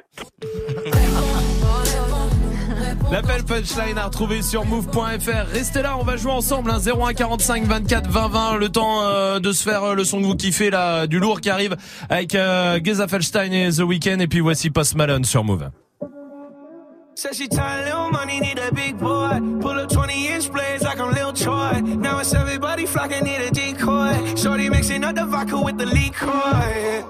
[3.11, 5.53] L'appel punchline à retrouver sur move.fr.
[5.53, 6.71] Restez là, on va jouer ensemble.
[6.71, 8.57] Hein, 01 45 24 20 20.
[8.57, 11.41] Le temps euh, de se faire euh, le son que vous kiffez là, du lourd
[11.41, 11.77] qui arrive
[12.09, 14.21] avec euh, Geza Felstein et The Weeknd.
[14.21, 15.71] Et puis voici Post Malone sur Move.
[17.17, 19.41] Said she tired, little money, need a big boy.
[19.61, 21.83] Pull up 20 inch blades like I'm Lil Troy.
[21.83, 24.37] Now it's everybody flocking, need a decoy.
[24.37, 27.10] Shorty mixing up the vodka with the liquor.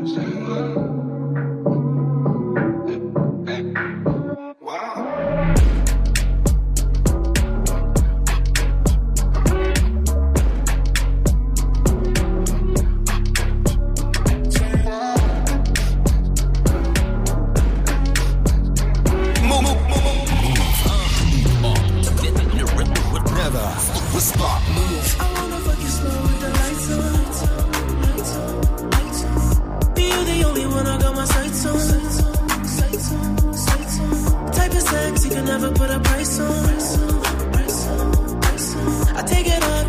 [0.00, 0.08] Never.
[0.08, 1.09] Stop.
[35.50, 36.70] never put a price on.
[39.16, 39.79] I take it all.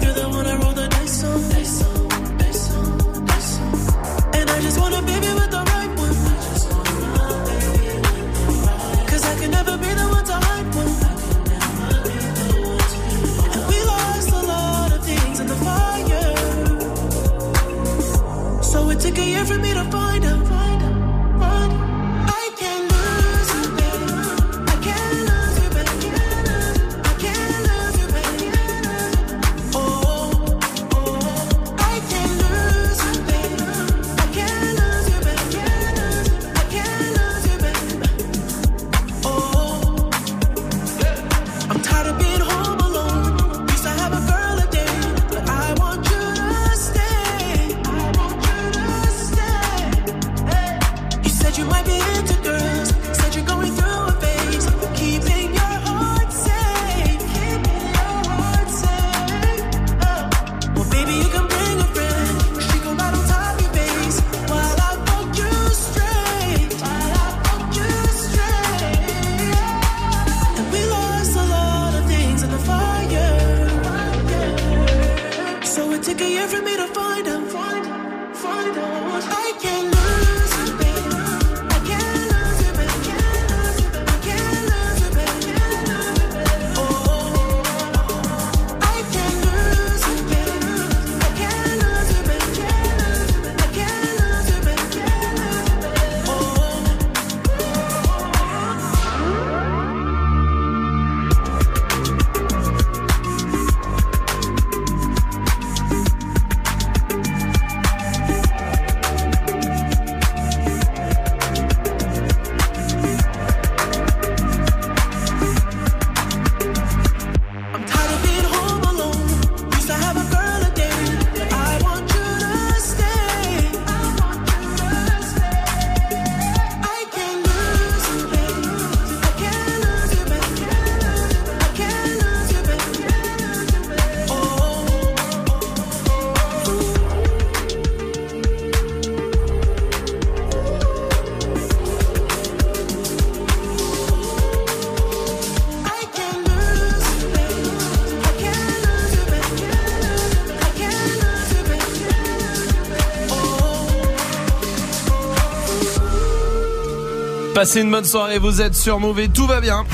[157.62, 159.86] Passez une bonne soirée, vous êtes sur Move et tout va bien.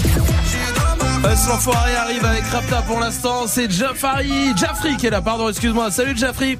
[1.26, 5.92] Us l'enfoiré arrive avec Rapta pour l'instant, c'est Jafari, Jaffrey qui est là, pardon, excuse-moi.
[5.92, 6.58] Salut Jaffrey.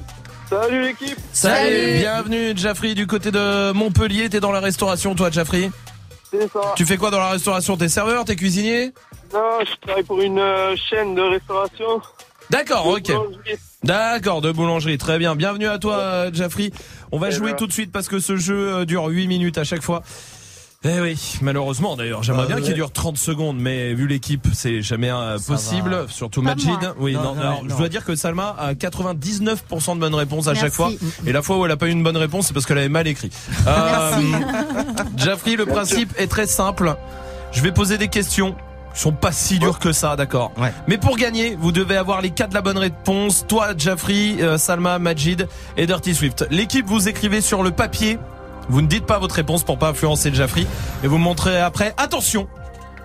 [0.50, 2.00] Salut l'équipe Salut.
[2.00, 5.70] Bienvenue Jaffrey du côté de Montpellier, t'es dans la restauration toi Jaffrey
[6.30, 6.74] C'est ça.
[6.76, 7.78] Tu fais quoi dans la restauration?
[7.78, 8.92] T'es serveur, t'es cuisinier?
[9.32, 12.02] Non, je travaille pour une euh, chaîne de restauration.
[12.50, 13.10] D'accord, ok.
[13.82, 15.36] D'accord, de boulangerie, très bien.
[15.36, 16.70] Bienvenue à toi, euh, Jaffrey.
[17.12, 17.56] On va Eh jouer ben.
[17.56, 20.02] tout de suite parce que ce jeu euh, dure 8 minutes à chaque fois.
[20.84, 22.62] Eh oui, malheureusement d'ailleurs, j'aimerais Ah, bien ouais.
[22.62, 25.90] qu'il dure 30 secondes, mais vu l'équipe, c'est jamais euh, possible.
[25.90, 26.06] va.
[26.08, 26.68] Surtout Pas Majid.
[26.68, 26.94] moi.
[27.00, 27.68] Oui, non, Non, non, alors, non.
[27.70, 30.64] je dois dire que Salma a 99% de bonnes réponses à Merci.
[30.66, 30.90] chaque fois.
[31.26, 32.88] Et la fois où elle a pas eu une bonne réponse, c'est parce qu'elle avait
[32.88, 33.30] mal écrit.
[33.66, 34.20] Euh,
[35.56, 36.94] le principe est très simple.
[37.50, 38.54] Je vais poser des questions
[38.94, 40.52] qui sont pas si dures que ça, d'accord.
[40.86, 43.44] Mais pour gagner, vous devez avoir les quatre de la bonne réponse.
[43.48, 46.46] Toi, Jaffrey, euh, Salma, Majid et Dirty Swift.
[46.52, 48.18] L'équipe, vous écrivez sur le papier.
[48.68, 50.66] Vous ne dites pas votre réponse pour pas influencer Jaffrey.
[51.02, 51.94] Et vous me montrez après.
[51.96, 52.46] Attention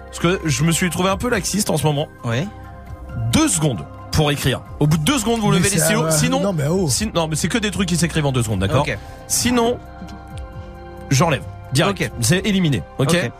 [0.08, 2.08] Parce que je me suis trouvé un peu laxiste en ce moment.
[2.26, 2.47] Ouais.
[3.32, 4.62] Deux secondes pour écrire.
[4.80, 6.04] Au bout de deux secondes, vous Mais levez les stylos.
[6.06, 6.88] euh, Sinon, non, mais oh.
[6.89, 8.86] si- non, mais c'est que des trucs qui s'écrivent en deux secondes, d'accord.
[9.28, 9.80] Sinon,
[11.10, 11.43] j'enlève.
[11.73, 12.12] Direct.
[12.21, 12.84] C'est éliminé.
[12.99, 13.32] ok Ok.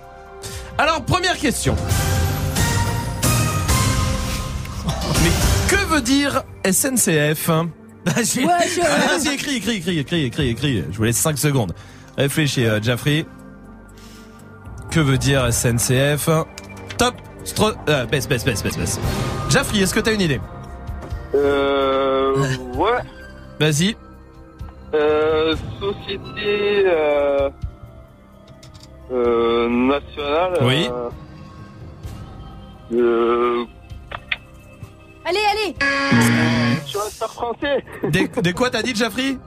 [0.80, 1.76] Alors, première question.
[5.24, 5.32] Mais
[5.68, 7.48] que veut dire SNCF
[8.06, 8.44] Vas-y.
[8.46, 10.84] Ouais, je- Vas-y, écris, écris, écris, écris, écris, écris.
[10.92, 11.74] Je vous laisse 5 secondes.
[12.18, 13.26] Réfléchis, euh, Jaffrey.
[14.92, 16.30] Que veut dire SNCF
[16.98, 17.72] Top Stro...
[17.90, 19.00] Euh, baisse, baisse, baisse, baisse, baisse.
[19.50, 20.40] Jaffrey, est-ce que t'as une idée
[21.34, 22.36] Euh.
[22.76, 23.00] Ouais.
[23.60, 23.96] Vas-y.
[24.94, 25.56] Euh.
[25.80, 26.84] Société.
[26.86, 27.50] Euh.
[29.12, 29.70] Euh.
[29.70, 30.60] Nationale.
[30.62, 30.90] Oui.
[30.92, 31.10] Euh.
[32.94, 33.66] euh,
[35.26, 35.76] Allez, allez.
[36.86, 37.84] Je faire français.
[38.10, 39.38] Des, des quoi t'as dit, Jaffrey?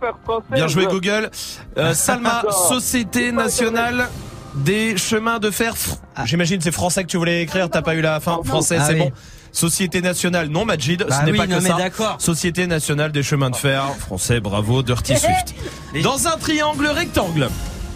[0.00, 0.44] Faire français.
[0.52, 1.30] Bien joué, Google.
[1.76, 2.42] Euh, Salma.
[2.68, 4.08] Société Nationale
[4.54, 5.74] des Chemins de Fer.
[5.74, 5.96] Fr-
[6.26, 8.38] J'imagine c'est français que tu voulais écrire, t'as pas eu la fin.
[8.44, 8.98] Français, Ah c'est oui.
[9.00, 9.12] bon.
[9.52, 12.16] Société Nationale, non, Majid, Bah ce n'est oui, pas que ça.
[12.18, 15.54] Société Nationale des Chemins de Fer, français, bravo, Dirty Swift.
[16.02, 17.48] Dans un triangle rectangle,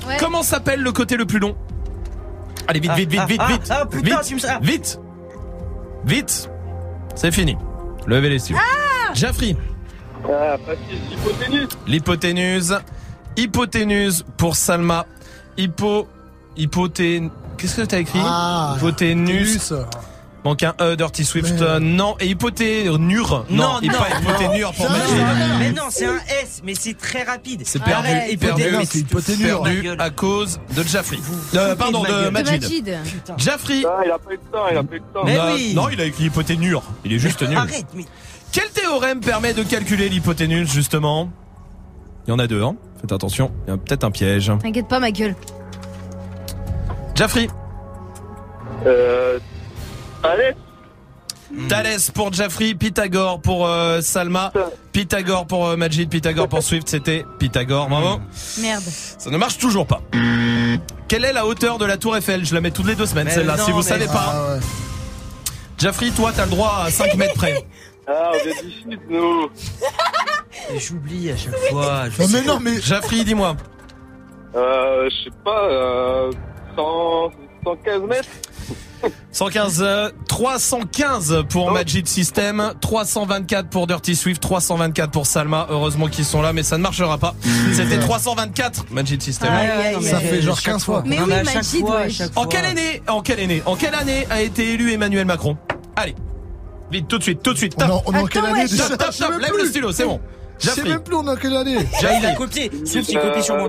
[0.08, 0.16] Ouais.
[0.18, 1.54] comment s'appelle le côté le plus long?
[2.66, 3.68] Allez, vite, Ah, vite, vite, ah, vite, ah, vite.
[3.70, 4.58] ah, putain, vite, tu me sais- ah.
[4.62, 4.98] vite,
[6.04, 6.50] vite.
[7.14, 7.56] C'est fini.
[8.06, 8.56] Levez les yeux.
[8.58, 9.56] Ah Jaffrey.
[10.24, 11.68] Ah, facile, hypoténuse.
[11.86, 12.78] L'hypoténuse.
[13.36, 15.06] Hypoténuse pour Salma.
[15.56, 16.06] Hypo.
[16.56, 17.22] Hypoté.
[17.58, 18.20] Qu'est-ce que t'as écrit?
[18.22, 19.74] Ah, Hypoténuse.
[20.44, 21.60] Manque un E, Dirty Swift.
[21.62, 22.16] euh, non.
[22.18, 23.46] Et hypoténure.
[23.48, 27.22] Non, et pas hypoténure pour non, non, Mais non, c'est un S, mais c'est très
[27.22, 27.62] rapide.
[27.64, 28.62] C'est perdu, Arrête, perdu,
[28.92, 29.62] hypoténure.
[29.62, 31.18] perdu à cause de Jaffrey.
[31.54, 32.30] Euh, pardon, de de.
[32.30, 32.60] Majid.
[32.60, 32.98] Majid.
[33.38, 33.82] Jaffrey.
[33.86, 35.22] Ah, il a pas eu de temps, il a pas eu de temps.
[35.24, 35.72] Mais non, oui.
[35.76, 36.82] non, il a écrit hypoténure.
[37.04, 37.56] Il est juste nul.
[37.56, 38.04] Arrête, mais.
[38.52, 41.30] Quel théorème permet de calculer l'hypoténuse, justement?
[42.26, 44.52] Il y en a deux, hein Faites attention, il y a peut-être un piège.
[44.62, 45.34] T'inquiète pas, ma gueule.
[47.14, 47.48] Jaffrey.
[48.86, 49.38] Euh.
[50.22, 50.52] Allez.
[51.68, 54.52] Thalès pour Jaffrey, Pythagore pour euh, Salma,
[54.92, 58.20] Pythagore pour euh, Majid, Pythagore pour Swift, c'était Pythagore, bravo.
[58.60, 58.82] Merde.
[59.18, 60.00] Ça ne marche toujours pas.
[61.08, 62.46] Quelle est la hauteur de la tour Eiffel?
[62.46, 64.32] Je la mets toutes les deux semaines Mais celle-là, non, si vous mais- savez pas.
[64.32, 64.60] Ah ouais.
[65.76, 67.62] Jaffrey, toi t'as le droit à 5 mètres près.
[68.06, 69.48] Ah, on vient du sud, nous.
[70.78, 72.08] J'oublie à chaque fois.
[72.10, 72.80] je Non, sais mais non, mais.
[72.80, 73.56] Jaffrey, dis-moi.
[74.54, 76.30] Euh, je sais pas, euh,
[76.76, 77.30] 100,
[77.64, 78.28] 115 mètres
[79.32, 81.70] 115, euh, 315 pour Oh.
[81.70, 85.66] Magic System, 324 pour Dirty Swift, 324 pour Salma.
[85.70, 87.34] Heureusement qu'ils sont là, mais ça ne marchera pas.
[87.72, 89.52] C'était 324 Magic System.
[89.52, 90.02] Aïe, aïe, aïe.
[90.04, 91.02] Ça fait genre chaque 15 fois.
[91.06, 92.10] Mais oui, ouais.
[92.10, 92.46] chaque En fois.
[92.50, 95.56] quelle année, en quelle année, en quelle année a été élu Emmanuel Macron?
[95.96, 96.14] Allez,
[96.92, 97.74] vite, tout de suite, tout de suite.
[97.78, 99.62] On en- on est en quelle année déjà sais tape, même lève plus.
[99.62, 100.20] le stylo, c'est bon.
[100.60, 101.78] Je sais même plus on est en quelle année.
[102.20, 102.70] Il a copié.
[102.84, 103.68] Sauf qu'il copie sur moi.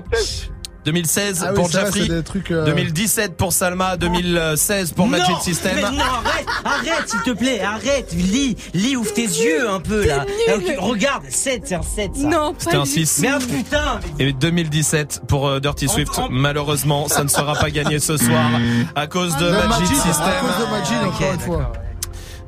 [0.84, 5.72] 2016 Ah oui, pour Jaffrey, euh, 2017 pour Salma, 2016 pour Magic non, System.
[5.76, 10.06] mais non, arrête, arrête, s'il te plaît, arrête, lis, lis, ouvre tes yeux un peu
[10.06, 10.26] là.
[10.44, 10.80] T'es Euh.
[10.80, 12.26] Regarde, 7, c'est un 7 ça.
[12.28, 13.20] Non, C'était un du 6.
[13.20, 13.98] Merde, putain.
[14.18, 16.18] Et 2017 pour euh, Dirty Swift.
[16.18, 18.50] en- Malheureusement, ça ne sera pas gagné ce soir
[18.94, 20.32] à cause de Même Magic Majid, à System.
[20.42, 21.72] cause de Majid, Ah, encore ok, une fois.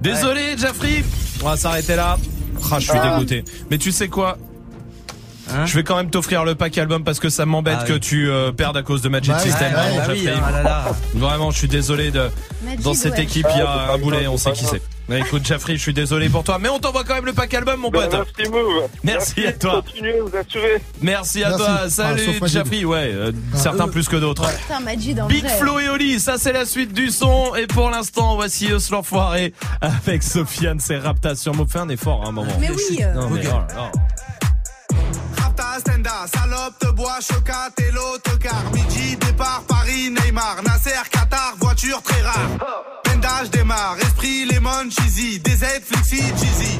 [0.00, 1.04] Désolé, Jaffrey.
[1.42, 2.16] On va s'arrêter là.
[2.70, 3.44] Ah, je suis dégoûté.
[3.70, 4.38] Mais tu sais quoi
[5.48, 7.92] Hein Je vais quand même t'offrir le pack album parce que ça m'embête Ah que
[7.92, 9.68] tu euh, perdes à cause de Magic Bah System.
[9.68, 10.42] ouais, Vraiment, bah oui, Jaffrey.
[10.44, 10.84] ah là là.
[11.14, 12.28] Vraiment, je suis désolé de.
[12.82, 13.22] Dans cette ouais.
[13.22, 14.82] équipe, il y Ah, a un boulet, on sait qui c'est.
[15.08, 17.54] Mais écoute, Jaffrey, je suis désolé pour toi, mais on t'envoie quand même le pack
[17.54, 18.26] album, mon Ben, pote.
[19.04, 19.82] merci, à toi.
[19.86, 20.82] Continuez, vous assurez.
[21.00, 21.64] Merci à Merci.
[21.64, 21.78] toi.
[21.84, 22.54] Ah, Salut, sauf Majid.
[22.58, 22.84] Jaffrey.
[22.84, 23.90] Ouais, euh, Ah, certains eux.
[23.90, 24.48] plus que d'autres.
[25.28, 25.58] Big vrai.
[25.58, 27.54] Flo et Oli, ça c'est la suite du son.
[27.54, 31.70] Et pour l'instant, voici Eus l'enfoiré avec Sofiane, c'est Rapta sur Move.
[31.70, 32.52] Fais un effort à un moment.
[32.60, 32.98] Mais oui.
[33.02, 33.92] euh, Non, mais, oh là.
[35.40, 38.64] Rapta, Stenda, salope, te bois, chocat et l'autocar.
[38.74, 42.48] Midi, départ, Paris, Neymar, Nasser, Qatar, voiture très rare.
[43.50, 46.78] Démarre, esprit, lemon, cheesy, DZ, flexi, cheesy.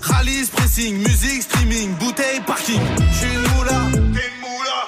[0.00, 2.80] Rallye, pressing, musique, streaming, bouteille, parking.
[3.12, 4.87] J'suis une moula, t'es une moula.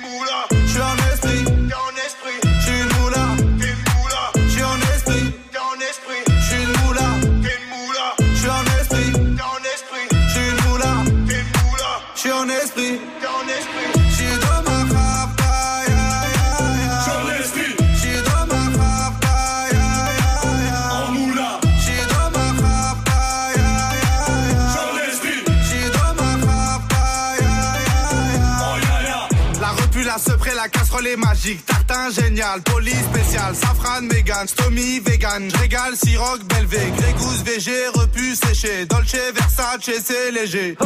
[32.11, 35.49] Génial, police spécial, safran, mégan, stomy, vegan.
[35.59, 38.85] Régal, siroc, belvé, grégousse, VG, repu, séché.
[38.85, 40.77] Dolce, Versace, c'est léger.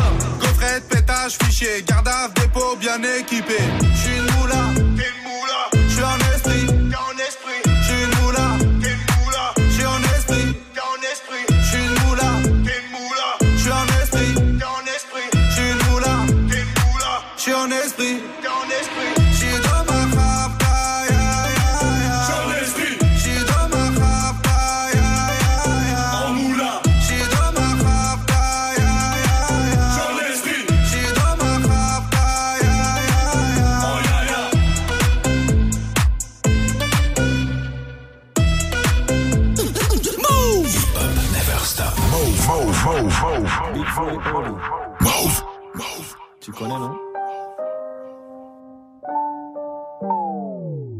[0.41, 3.57] Gaufrette, pétage, fichier, garde à dépôt bien équipé.
[3.95, 4.63] J'suis une moula,
[4.97, 5.87] t'es une moula.
[5.89, 7.64] J'suis en esprit, t'es en esprit.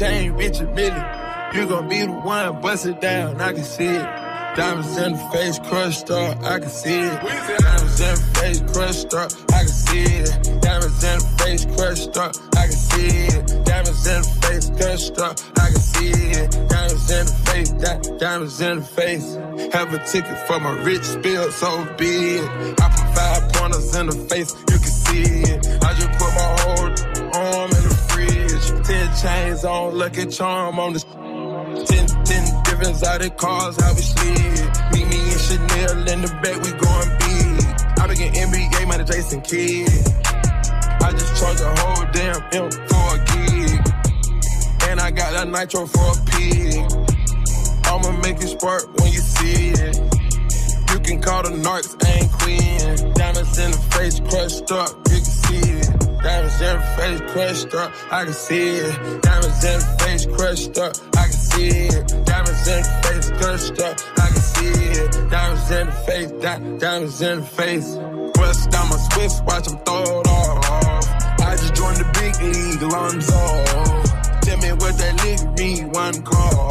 [0.00, 1.04] Chain, Richard Millie.
[1.52, 4.08] You gon' be the one, bust it down, I can see it.
[4.56, 7.20] Diamonds in the face, crushed up, I can see it.
[7.20, 10.62] Diamonds in the face, crushed up, I can see it.
[10.62, 13.64] Diamonds in the face, crushed up, I can see it.
[13.66, 16.50] Diamonds in the face, crushed up, I can see it.
[16.70, 19.34] Diamonds in the face, di- diamonds in the face.
[19.74, 22.80] Have a ticket for my rich spill, so be it.
[22.80, 25.84] I put five pointers in the face, you can see it.
[25.84, 26.69] I just put my whole
[28.90, 34.66] Ten chains on, lucky charm on the Ten, ten different exotic cars, how we slid.
[34.90, 37.70] Meet me and Chanel in the back, we going big.
[38.00, 39.86] I getting NBA, man, Jason Kidd.
[41.06, 43.78] I just charge a whole damn M for a gig.
[44.90, 46.82] And I got that nitro for a pig.
[47.86, 49.96] I'ma make it spark when you see it.
[50.90, 53.14] You can call the narcs, ain't queen.
[53.14, 56.09] Diamonds in the face, crushed up, you can see it.
[56.22, 59.22] Diamonds in the face, crushed up, I can see it.
[59.22, 62.26] Diamonds in the face, crushed up, I can see it.
[62.26, 65.30] Diamonds in the face, crushed up, I can see it.
[65.30, 67.96] Diamonds in the face, di- diamonds in the face.
[68.34, 71.40] Bust down my Swiss, watch them throw it off.
[71.40, 73.42] I just joined the big league, Lonzo.
[74.42, 76.68] Tell me what that nigga mean, one call.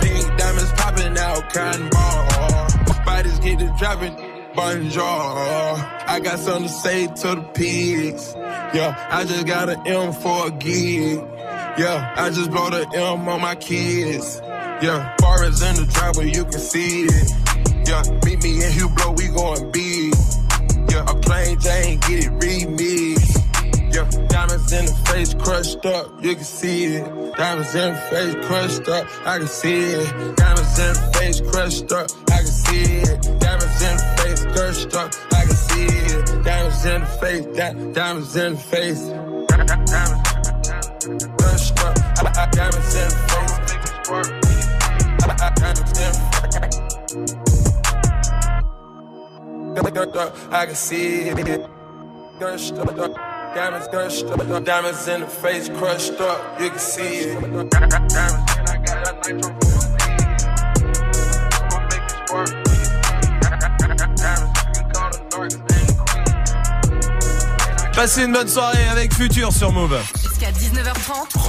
[0.00, 3.04] Pink diamonds popping out, cotton ball.
[3.06, 4.14] Bodies get to dropping,
[4.56, 5.02] bonjour.
[5.02, 8.34] I got something to say to the pigs.
[8.74, 11.18] Yeah, I just got an M for a gig.
[11.78, 14.40] Yeah, I just blow the M on my kids.
[14.82, 17.30] Yeah, far as in the driveway, you can see it.
[17.86, 20.14] Yeah, meet me in Hublot, we going big.
[20.90, 23.36] Yeah, a plain Jane, get it remixed.
[23.94, 27.36] Yeah, diamonds in the face crushed up, you can see it.
[27.36, 30.36] Diamonds in the face crushed up, I can see it.
[30.36, 33.22] Diamonds in the face crushed up, I can see it.
[33.40, 34.15] Diamonds in the
[34.56, 36.44] crushed up, I can see it.
[36.44, 39.02] Diamonds in the face, di- diamonds in the face.
[41.38, 43.52] Crushed up, I- diamonds in the face.
[45.28, 46.76] I- Diamonds in the face.
[50.50, 51.66] I can see it.
[52.40, 52.72] Diamonds
[53.88, 57.38] crushed up, diamonds in the face crushed up, you can see it.
[67.96, 69.98] Passez une bonne soirée avec Futur sur Move.
[70.22, 71.44] Jusqu'à 19h30.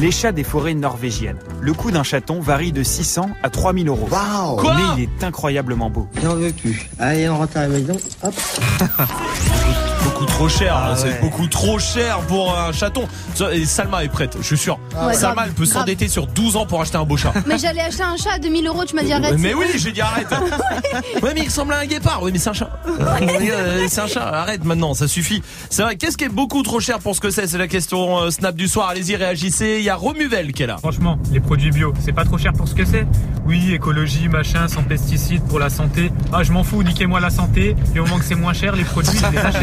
[0.00, 1.38] Les chats des forêts norvégiennes.
[1.62, 4.06] Le coût d'un chaton varie de 600 à 3000 euros.
[4.10, 6.08] Quoi Mais il est incroyablement beau.
[6.22, 6.90] J'en veux plus.
[6.98, 7.96] Allez, on rentre à la maison.
[8.22, 8.34] Hop.
[10.04, 11.18] Beaucoup trop cher, Ah hein, c'est ouais.
[11.20, 13.06] beaucoup trop cher pour un chaton.
[13.52, 14.78] Et Salma est prête, je suis sûr.
[15.06, 17.32] Ouais, Salma, elle peut s'endetter sur 12 ans pour acheter un beau chat.
[17.46, 19.36] Mais j'allais acheter un chat à 2000 euros, tu m'as dit arrête.
[19.38, 20.28] Mais oui, j'ai dit arrête.
[21.22, 22.20] ouais, mais il ressemble à un guépard.
[22.22, 22.70] Oui, mais c'est un chat.
[22.86, 24.22] Euh, c'est un chat.
[24.26, 25.42] Arrête maintenant, ça suffit.
[25.70, 25.96] C'est vrai.
[25.96, 27.46] Qu'est-ce qui est beaucoup trop cher pour ce que c'est?
[27.46, 28.88] C'est la question euh, Snap du soir.
[28.88, 29.76] Allez-y, réagissez.
[29.78, 30.78] Il y a Romuvel qui est là.
[30.78, 33.06] Franchement, les produits bio, c'est pas trop cher pour ce que c'est
[33.46, 36.10] Oui, écologie, machin, sans pesticides pour la santé.
[36.32, 37.76] Ah, je m'en fous, niquez-moi la santé.
[37.94, 39.62] Et au moment que c'est moins cher, les produits, je les achète.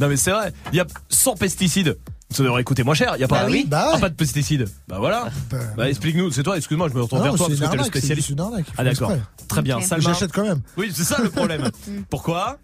[0.00, 0.52] Non, mais c'est vrai.
[0.72, 1.96] Il y a 100 pesticides.
[2.30, 3.14] Ça devrait coûter moins cher.
[3.16, 3.64] Il y a pas, Bah oui.
[3.66, 4.66] Bah Ah, pas de pesticides.
[4.86, 5.28] Bah voilà.
[5.76, 6.30] Bah, explique-nous.
[6.30, 6.56] C'est toi.
[6.58, 8.38] Excuse-moi, je me retourne Ah vers toi c'est parce que t'es le spécialiste.
[8.38, 9.12] arnaque, Ah d'accord.
[9.12, 9.46] exprès.
[9.48, 9.78] Très bien.
[9.78, 9.84] Ok.
[9.84, 10.04] Salma.
[10.12, 10.60] J'achète quand même.
[10.76, 11.70] Oui, c'est ça le problème.
[12.10, 12.58] Pourquoi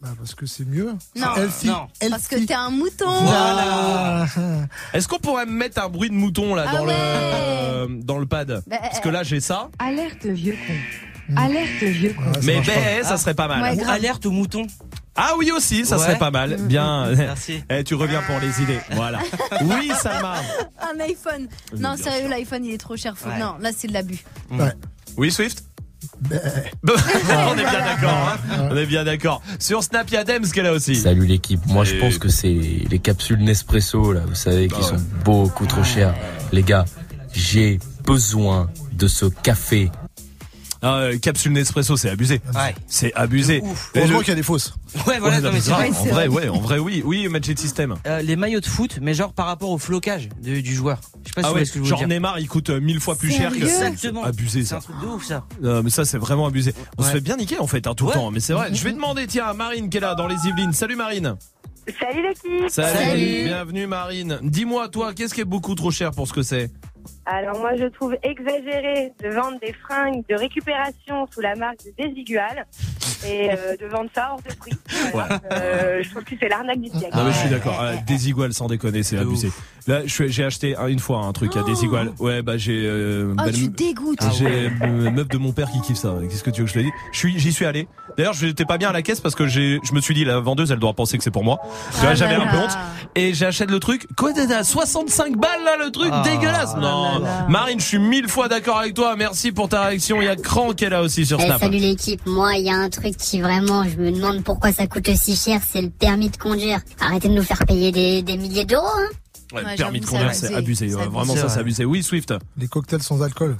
[0.00, 0.92] Bah, parce que c'est mieux.
[1.16, 1.66] Non, healthy.
[1.66, 1.88] non.
[2.10, 3.10] Parce que t'es un mouton.
[3.22, 4.26] Voilà.
[4.94, 6.92] Est-ce qu'on pourrait mettre un bruit de mouton là Ah dans ouais.
[7.88, 9.68] le dans le pad Bah, Parce que là j'ai ça.
[9.80, 11.34] Alerte le vieux con.
[11.36, 12.22] Alerte le vieux con.
[12.34, 13.76] Ah, Mais ben, ça serait pas mal.
[13.76, 14.64] Ouais, alerte au mouton.
[15.20, 16.04] Ah oui aussi, ça Ouais.
[16.04, 16.56] serait pas mal.
[16.60, 17.10] Bien.
[17.16, 17.62] Merci.
[17.70, 18.78] Eh, tu reviens pour les idées.
[18.92, 19.18] Voilà.
[19.62, 20.34] Oui, Salma.
[20.80, 21.48] Un iPhone.
[21.76, 23.18] Non, sérieux, l'iPhone il est trop cher.
[23.18, 23.28] Faut...
[23.28, 23.38] Ouais.
[23.38, 24.24] Non, là c'est de l'abus.
[24.50, 24.72] Ouais.
[25.16, 25.64] Oui, Swift.
[26.20, 26.40] Ben,
[27.48, 28.10] On est bien d'accord.
[28.50, 28.68] hein.
[28.70, 29.42] On est bien d'accord.
[29.58, 30.94] Sur Snap, il y a Dems qui est là aussi.
[30.94, 31.60] Salut l'équipe.
[31.66, 32.48] Moi, je pense que c'est
[32.88, 36.14] les capsules Nespresso, là, vous savez, qui Bah sont beaucoup trop chères.
[36.52, 36.84] Les gars,
[37.32, 39.90] j'ai besoin de ce café.
[40.80, 42.40] Ah, euh, capsule Nespresso, c'est abusé.
[42.54, 42.74] Ouais.
[42.86, 43.62] C'est abusé.
[43.96, 44.74] Heureusement qu'il y a des fausses.
[45.06, 45.88] Ouais, voilà, Ouais, non, mais c'est vrai.
[45.90, 47.96] en vrai, ouais, en vrai, oui, oui, Magic System.
[48.06, 51.00] Euh, les maillots de foot, mais genre par rapport au flocage de- du joueur.
[51.24, 52.08] Je sais pas si Ah vous ouais, voyez ce que je veux genre dire.
[52.08, 54.22] Neymar, il coûte euh, mille fois plus cher que Exactement.
[54.24, 55.44] abusé C'est un truc de ouf ça.
[55.60, 56.72] Non, mais ça c'est vraiment abusé.
[56.96, 58.70] On se fait bien niquer en fait hein, tout le temps, mais c'est vrai.
[58.72, 60.72] Je vais demander tiens à Marine qui est là dans les Yvelines.
[60.72, 61.34] Salut Marine.
[62.00, 63.44] Salut l'équipe Salut.
[63.44, 64.38] Bienvenue Marine.
[64.42, 66.70] Dis-moi toi, qu'est-ce qui est beaucoup trop cher pour ce que c'est?
[67.26, 71.90] Alors moi je trouve exagéré de vendre des fringues de récupération sous la marque de
[71.96, 72.66] Desigual
[73.26, 74.72] et euh, de vendre ça hors de prix.
[75.12, 75.40] Voilà.
[75.52, 77.16] Euh, je trouve que c'est l'arnaque du siècle.
[77.16, 77.76] Non mais je suis d'accord.
[77.80, 79.50] Ah, Desigual sans déconner, c'est abusé.
[79.86, 82.12] Là, je suis- j'ai acheté un- une fois un truc à Desigual.
[82.18, 84.18] Ouais, bah j'ai euh, Oh, bah, tu le- dégoûtes.
[84.36, 84.46] J'ai
[84.82, 86.14] euh, meuf de mon père qui kiffe ça.
[86.28, 86.92] Qu'est-ce que tu veux que je te dise?
[87.12, 87.88] Je suis, j'y suis allé.
[88.18, 90.40] D'ailleurs, j'étais pas bien à la caisse parce que j'ai, je me suis dit la
[90.40, 91.58] vendeuse, elle doit penser que c'est pour moi.
[91.94, 92.76] Tu vois, Ah j'avais un peu honte.
[93.14, 94.06] Et j'achète le truc.
[94.16, 96.76] Quoi, t'as 65 balles là, le truc Ah dégueulasse.
[96.76, 99.14] Non, Marine, je suis mille fois d'accord avec toi.
[99.16, 100.20] Merci pour ta réaction.
[100.20, 101.60] Il y a Cran qui est là aussi sur Eh, Snap.
[101.60, 104.86] salut l'équipe, moi il y a un truc qui vraiment, je me demande pourquoi ça
[104.86, 106.80] coûte aussi cher, c'est le permis de conduire.
[107.00, 108.86] Arrêtez de nous faire payer des, des milliers d'euros.
[108.86, 109.08] Hein.
[109.54, 110.94] Ouais, Ouais, permis de conduire, c'est abusé.
[110.94, 111.84] ouais, vraiment, ça, c'est abusé.
[111.84, 112.34] Oui, Swift.
[112.58, 113.56] Les cocktails sans alcool.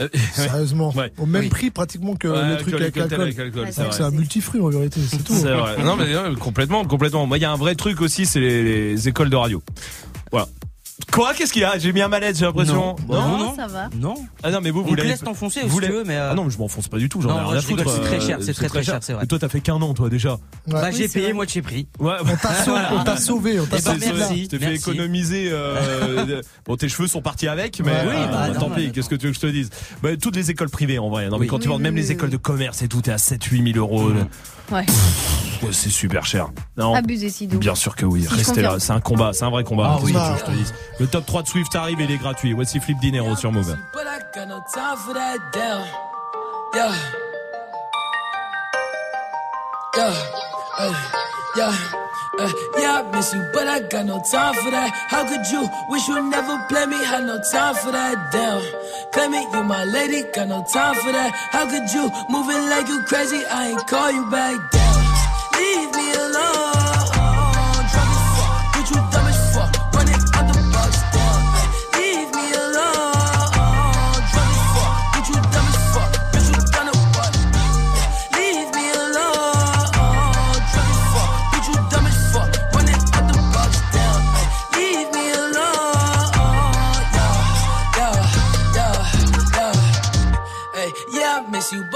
[0.00, 0.92] Euh, Sérieusement.
[0.94, 1.12] Ouais.
[1.18, 1.48] Au même Oui.
[1.48, 3.20] prix pratiquement que Ouais, le truc avec l'alcool.
[3.20, 5.34] avec alcool, Ouais, c'est C'est un multifruit en vérité, c'est tout.
[5.34, 5.82] C'est vrai.
[5.82, 7.26] Non, mais euh, complètement, complètement.
[7.26, 9.62] Moi, il y a un vrai truc aussi, c'est les, les écoles de radio.
[10.30, 10.46] Voilà.
[11.10, 11.34] Quoi?
[11.34, 11.78] Qu'est-ce qu'il y a?
[11.78, 12.74] J'ai mis un malaise, j'ai l'impression.
[12.74, 12.96] Non.
[13.08, 13.54] Bah, Non, non.
[13.56, 13.88] ça va.
[13.96, 14.14] Non.
[14.42, 16.16] Ah non, mais vous, On vous te l'avez- laisse t'enfoncer vous si tu veux, mais.
[16.16, 17.60] euh, Ah non, mais je m'enfonce pas du tout, j'en Non, ai rien moi, à
[17.60, 17.96] je rigole, foutre.
[17.96, 19.24] c'est très euh, cher, c'est très, très cher, c'est vrai.
[19.24, 20.32] Et toi, t'as fait qu'un an, toi, déjà.
[20.32, 20.38] Ouais.
[20.68, 21.32] Bah, Oui, j'ai c'est payé vrai.
[21.34, 21.86] moitié prix.
[21.98, 24.12] Ouais, On t'a sauvé, on t'a sauvé, on t'a Eh ben, sauvé.
[24.18, 24.44] merci.
[24.44, 24.90] Je t'ai fait merci.
[24.90, 25.48] économiser.
[25.50, 28.92] euh, bon, tes cheveux sont partis avec, mais euh, Oui, bah, tant normal, pis.
[28.92, 29.70] Qu'est-ce que tu veux que je te dise?
[30.02, 31.26] Bah, Toutes les écoles privées, en vrai.
[31.28, 31.46] Non, mais Oui.
[31.48, 33.16] quand tu Oui, vends même oui, les oui, écoles de commerce et tout, t'es à
[33.18, 34.10] 7-8 000 euros.
[34.70, 34.86] Ouais.
[35.62, 36.48] Ouais, c'est super cher.
[36.76, 36.94] Non.
[36.94, 37.58] Abusé si doux.
[37.58, 39.96] Bien sûr que oui, Si, restez là, c'est un combat, c'est un vrai combat.
[39.96, 40.12] Ah oui.
[40.12, 42.52] je te Le top 3 de Swift arrive et il est gratuit.
[42.52, 43.76] Voici Flip Dinero sur Move.
[46.74, 46.94] Yeah.
[49.94, 50.14] Yeah.
[50.78, 50.94] Uh,
[51.56, 51.72] yeah.
[52.78, 54.90] Yeah, I miss you, but I got no time for that.
[55.08, 56.96] How could you wish you never play me?
[57.04, 58.32] Had no time for that.
[58.32, 58.62] Damn.
[59.12, 61.30] Claim it, you my lady, got no time for that.
[61.52, 62.10] How could you?
[62.30, 63.44] Moving like you crazy?
[63.50, 65.11] I ain't call you back down.
[66.02, 66.81] Me alone.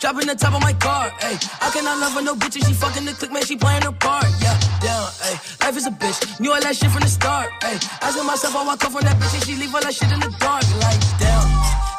[0.00, 1.10] Dropping the top of my car.
[1.20, 3.82] Hey, I cannot love her, no bitch, and she fucking the click, man, she playing
[3.82, 4.24] her part.
[4.40, 6.40] Yeah, down, hey, life is a bitch.
[6.40, 7.50] Knew all that shit from the start.
[7.62, 10.10] Hey, asking myself how I come from that bitch, and she leave all that shit
[10.10, 10.64] in the dark.
[10.80, 11.46] Like, damn,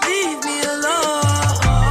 [0.09, 1.90] leave me alone.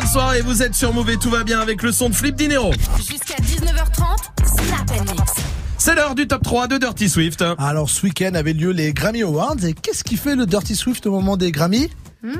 [0.00, 2.70] Bonne soirée, vous êtes sur Mauvais, tout va bien avec le son de Flip Dinero.
[2.96, 5.32] Jusqu'à 19h30, Snap Mix.
[5.76, 7.44] C'est l'heure du top 3 de Dirty Swift.
[7.58, 11.06] Alors ce week-end avait lieu les Grammy Awards et qu'est-ce qui fait le Dirty Swift
[11.06, 11.90] au moment des Grammy?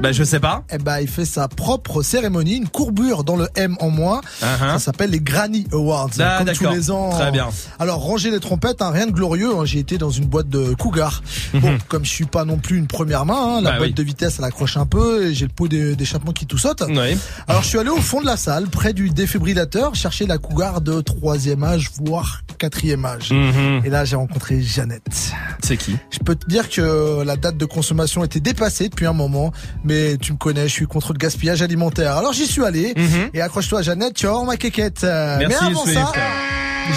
[0.03, 0.64] Bah je sais pas.
[0.72, 4.20] Eh ben, il fait sa propre cérémonie, une courbure dans le M en moins.
[4.43, 4.72] Uh-huh.
[4.72, 6.11] Ça s'appelle les Granny Awards.
[6.18, 7.11] Ah, comme tous les ans.
[7.11, 7.49] Très bien.
[7.78, 9.51] Alors, rangez les trompettes, hein, rien de glorieux.
[9.57, 9.64] hein.
[9.64, 11.22] J'ai été dans une boîte de Cougar.
[11.55, 13.70] Bon, comme je suis pas non plus une première main, hein, la.
[13.72, 13.95] Bah boîte oui.
[13.95, 16.83] de vitesse, elle accroche un peu et j'ai le pot d'é- d'échappement qui tout saute.
[16.89, 17.16] Oui.
[17.49, 20.81] Alors, je suis allé au fond de la salle, près du défibrillateur, chercher la Cougar
[20.83, 23.31] de troisième âge, voire quatrième âge.
[23.33, 23.83] Mhm.
[23.87, 25.33] Et là, j'ai rencontré Jeannette.
[25.62, 25.97] C'est qui?
[26.11, 29.53] Je peux te dire que la date de consommation était dépassée depuis un moment,
[29.85, 32.16] mais tu me connais, je suis contre le gaspillage alimentaire.
[32.16, 32.95] Alors j'y suis allé,
[33.35, 35.05] et accroche-toi Jeannette, tu vas voir ma quéquette.
[35.05, 35.49] Euh, Mhm.
[35.49, 36.12] Merci, mais avant ça,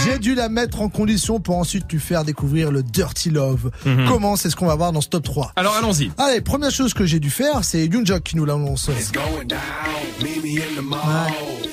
[0.04, 3.72] j'ai dû la mettre en condition pour ensuite lui faire découvrir le Dirty Love.
[3.86, 4.06] Mhm.
[4.08, 5.54] Comment C'est ce qu'on va voir dans ce top 3.
[5.56, 6.12] Alors allons-y.
[6.18, 8.90] Allez, première chose que j'ai dû faire, c'est Yoonjok qui nous l'annonce.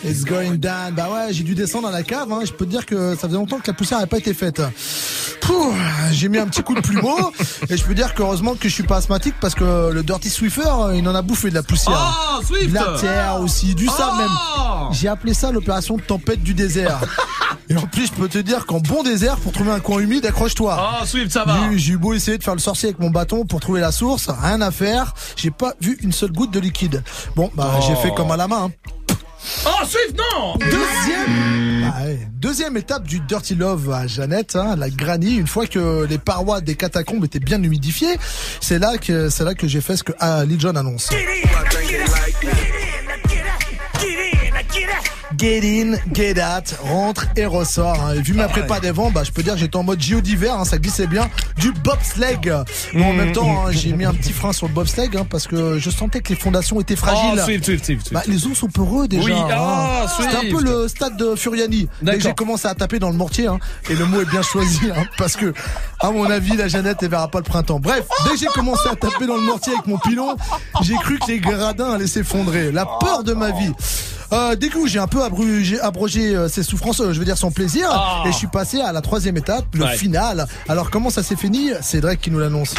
[0.04, 0.94] It's going down.
[0.94, 2.32] Bah ouais, j'ai dû descendre à la cave.
[2.32, 2.40] Hein.
[2.44, 4.62] Je peux te dire que ça faisait longtemps que la poussière n'avait pas été faite.
[6.12, 7.32] J'ai mis un petit coup de plumeau
[7.68, 10.94] et je peux dire qu'heureusement que je suis pas asthmatique parce que le Dirty Swiffer,
[10.94, 12.38] il en a bouffé de la poussière.
[12.38, 14.92] Oh, Swift De la terre aussi, du sable Oh même.
[14.92, 17.00] J'ai appelé ça l'opération tempête du désert.
[17.68, 20.26] Et en plus, je peux te dire qu'en bon désert, pour trouver un coin humide,
[20.26, 20.98] accroche-toi.
[21.02, 21.56] Oh Swift, ça va.
[21.76, 24.28] J'ai- eu beau essayer de faire le sorcier avec mon bâton pour trouver la source,
[24.28, 25.14] rien à faire.
[25.36, 27.02] J'ai pas vu une seule goutte de liquide.
[27.36, 27.84] Bon, bah Oh.
[27.86, 28.70] j'ai fait comme à la main.
[28.70, 29.16] hein.
[29.64, 32.18] Oh Swift, non Deuxième, Bah ouais.
[32.34, 35.36] Deuxième étape du Dirty Love à Jeannette, hein, la granny.
[35.36, 38.18] Une fois que les parois des catacombes étaient bien humidifiées,
[38.60, 41.08] c'est là que c'est là que j'ai fait ce que ah, Lil Jon annonce.
[45.38, 47.98] Get in, get out, rentre et ressort.
[48.00, 48.14] hein.
[48.14, 50.20] Et vu ma prépa des vents, bah, je peux dire que j'étais en mode géo
[50.20, 51.30] d'hiver, hein, ça glissait bien.
[51.56, 52.36] Du bobsleigh.
[52.94, 55.46] Bon, en même temps, hein, j'ai mis un petit frein sur le bobsleigh hein, parce
[55.46, 57.38] que je sentais que les fondations étaient fragiles.
[57.40, 57.64] Oh Swift.
[57.64, 58.12] Swift.
[58.12, 59.24] Bah, les os sont peureux déjà.
[59.24, 61.88] Oui, ah, C'était un peu le stade de Furiani.
[62.02, 63.58] Dès que j'ai commencé à taper dans le mortier, hein,
[63.88, 65.54] et le mot est bien choisi, hein, parce que,
[66.00, 67.78] à mon avis, la Jeannette, elle verra pas le printemps.
[67.78, 70.36] Bref, dès que j'ai commencé à taper dans le mortier avec mon pilon,
[70.82, 72.72] j'ai cru que les gradins allaient s'effondrer.
[72.72, 73.72] La peur de ma vie.
[74.32, 77.36] Euh, dès que j'ai un peu abrugé, abrogé euh, ses souffrances, euh, je veux dire
[77.36, 78.22] son plaisir, Ah.
[78.26, 79.96] et je suis passé à la troisième étape, le Ouais.
[79.96, 80.46] final.
[80.68, 81.70] Alors comment ça s'est fini?
[81.82, 82.74] C'est Drake qui nous l'annonce.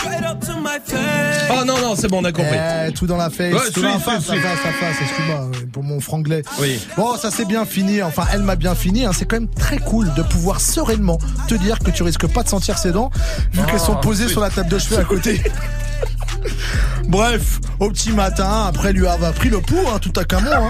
[1.52, 2.56] Oh non, non, c'est bon, on a compris.
[2.88, 5.02] Eh, tout dans la face, Ouais, tout dans la face, Swift, la face, la face,
[5.02, 6.41] excuse-moi, euh, pour mon franglais.
[6.60, 6.80] Oui.
[6.95, 9.12] Bon, ça s'est bien fini, enfin, elle m'a bien fini, hein.
[9.14, 12.49] c'est quand même très cool de pouvoir sereinement te dire que tu risques pas de
[12.49, 13.12] sentir ses dents,
[13.52, 15.41] vu qu'elles sont Oh, posées sur la table de cheveux à côté.
[17.08, 20.70] Bref, au petit matin, après lui avoir pris le pouls, hein, tout à camon, hein.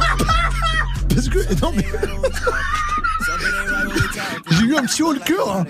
[1.13, 1.85] Parce que, non mais...
[4.51, 5.65] J'ai eu un petit haut le cœur, hein.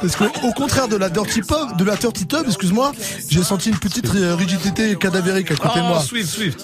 [0.00, 2.92] parce que au contraire de la dirty pub, de la dirty tub, excuse-moi,
[3.28, 6.02] j'ai senti une petite rigidité cadavérique à côté de Oh moi.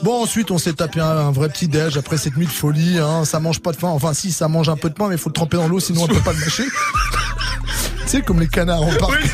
[0.03, 2.99] Bon, ensuite, on s'est tapé un, un vrai petit déj après cette nuit de folie.
[2.99, 3.25] Hein.
[3.25, 3.89] Ça mange pas de pain.
[3.89, 5.81] Enfin, si, ça mange un peu de pain, mais il faut le tremper dans l'eau,
[5.81, 6.65] sinon on peut pas le mâcher.
[8.03, 9.13] tu sais, comme les canards en parc.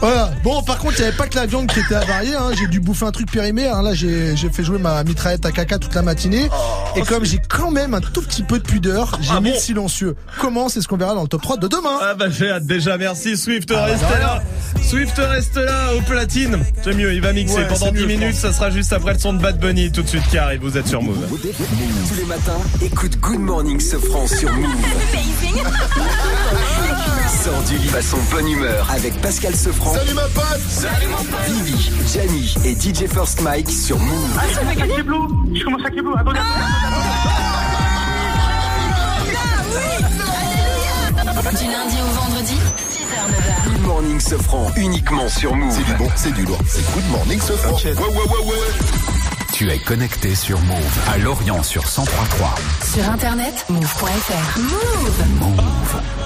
[0.00, 0.30] Voilà.
[0.44, 2.34] Bon, par contre, il n'y avait pas que la viande qui était avariée.
[2.34, 2.50] Hein.
[2.58, 3.66] J'ai dû bouffer un truc périmé.
[3.66, 3.82] Hein.
[3.82, 6.48] Là, j'ai fait jouer ma mitraillette à caca toute la matinée.
[6.96, 9.54] Et comme j'ai quand même un tout petit peu de pudeur, j'ai Ah mis bon
[9.54, 10.16] le silencieux.
[10.40, 12.66] Comment c'est ce qu'on verra dans le top 3 de demain Ah bah j'ai hâte
[12.66, 14.42] déjà, merci Swift, Ah bah, reste là
[14.82, 18.00] Swift reste là au platine C'est mieux, il va mixer Ouais, pendant c'est 10 mieux,
[18.02, 20.38] je minutes, ça sera juste après le son de Bad Bunny tout de suite qui
[20.38, 21.18] arrive, vous êtes sur Move.
[21.28, 24.66] Tous les matins, écoute Good Morning Sofran sur Move.
[27.44, 29.85] Sors du lit façon bonne humeur avec Pascal Sofran.
[29.94, 34.30] Salut ma pote Salut mon pote Vivi, Gianni et DJ First Mike sur Move.
[34.38, 36.14] Ah, ça fait gagner Blue Je commence à Blue.
[36.18, 36.40] Attendez.
[41.56, 42.54] Du lundi au vendredi,
[42.90, 43.72] 6h, 9h.
[43.72, 45.72] Good Morning Sofran uniquement sur Move.
[45.72, 46.58] C'est du bon, c'est du lourd.
[46.66, 47.72] C'est Good Morning Sofran.
[47.74, 48.56] Ouais, ouais, ouais, ouais.
[49.52, 52.04] Tu es connecté sur Move à Lorient sur 103.3.
[52.94, 54.58] Sur internet, move.fr.
[54.58, 56.25] Move Yeah.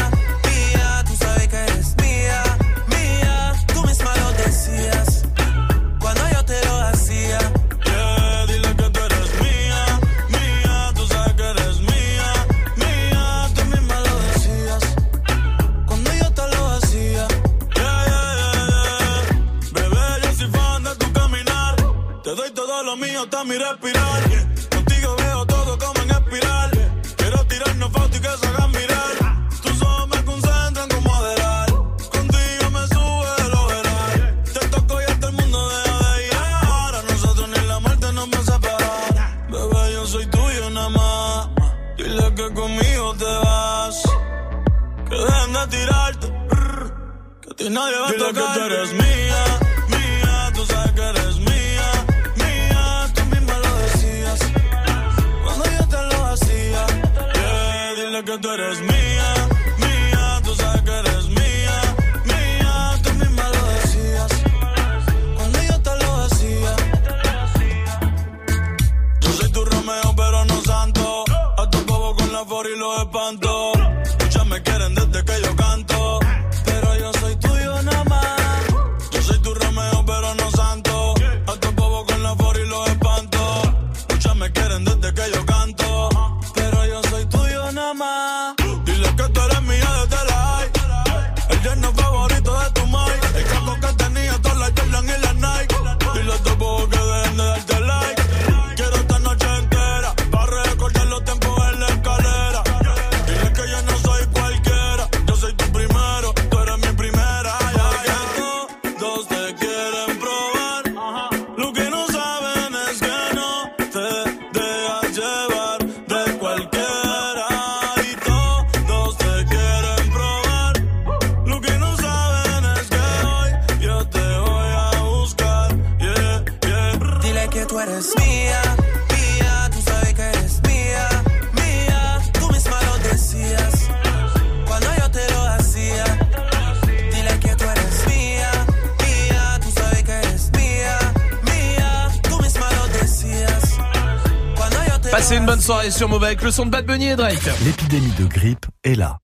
[147.65, 149.17] L'épidémie de grippe est là.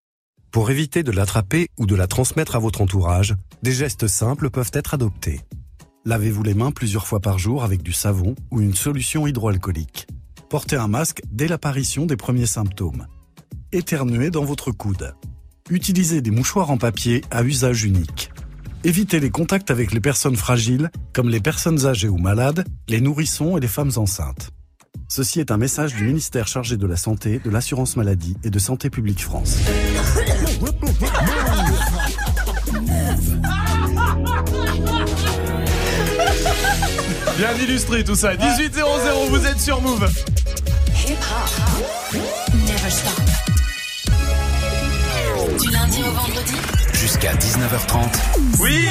[0.49, 4.71] Pour éviter de l'attraper ou de la transmettre à votre entourage, des gestes simples peuvent
[4.73, 5.41] être adoptés.
[6.05, 10.07] Lavez-vous les mains plusieurs fois par jour avec du savon ou une solution hydroalcoolique.
[10.49, 13.05] Portez un masque dès l'apparition des premiers symptômes.
[13.71, 15.13] Éternuez dans votre coude.
[15.69, 18.31] Utilisez des mouchoirs en papier à usage unique.
[18.83, 23.57] Évitez les contacts avec les personnes fragiles, comme les personnes âgées ou malades, les nourrissons
[23.57, 24.49] et les femmes enceintes.
[25.09, 28.59] Ceci est un message du ministère chargé de la Santé, de l'Assurance Maladie et de
[28.59, 29.57] Santé Publique France.
[37.37, 38.33] Bien illustré tout ça.
[38.35, 40.09] 1800, vous êtes sur Move.
[45.59, 46.76] Du lundi au vendredi
[47.19, 48.59] jusqu'à 19h30.
[48.59, 48.85] Oui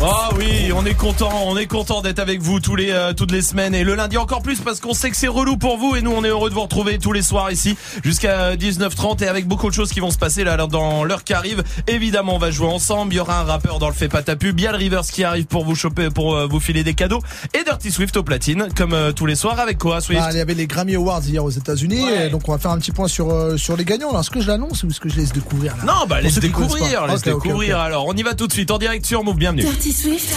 [0.00, 0.06] oh
[0.36, 3.42] oui, on est content, on est content d'être avec vous tous les euh, toutes les
[3.42, 6.02] semaines et le lundi encore plus parce qu'on sait que c'est relou pour vous et
[6.02, 9.28] nous on est heureux de vous retrouver tous les soirs ici jusqu'à euh, 19h30 et
[9.28, 11.62] avec beaucoup de choses qui vont se passer là dans l'heure qui arrive.
[11.86, 14.36] Évidemment, on va jouer ensemble, il y aura un rappeur dans le fait pas ta
[14.36, 17.22] pub, le Rivers qui arrive pour vous choper pour euh, vous filer des cadeaux
[17.54, 20.38] et Dirty Swift au platine comme euh, tous les soirs avec quoi Swift bah, Il
[20.38, 23.08] y avait les Grammy Awards hier aux États-Unis donc on va faire un petit point
[23.08, 24.10] sur sur les gagnants.
[24.10, 25.84] Alors, est-ce que je l'annonce ou est-ce que je laisse découvrir là?
[25.84, 28.06] Non, bah laisse découvrir, laisse découvrir alors.
[28.06, 29.36] On y va tout de suite en direct sur Move.
[29.36, 29.62] Bienvenue.
[29.62, 30.34] Dirty Swift.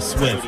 [0.00, 0.42] Swift.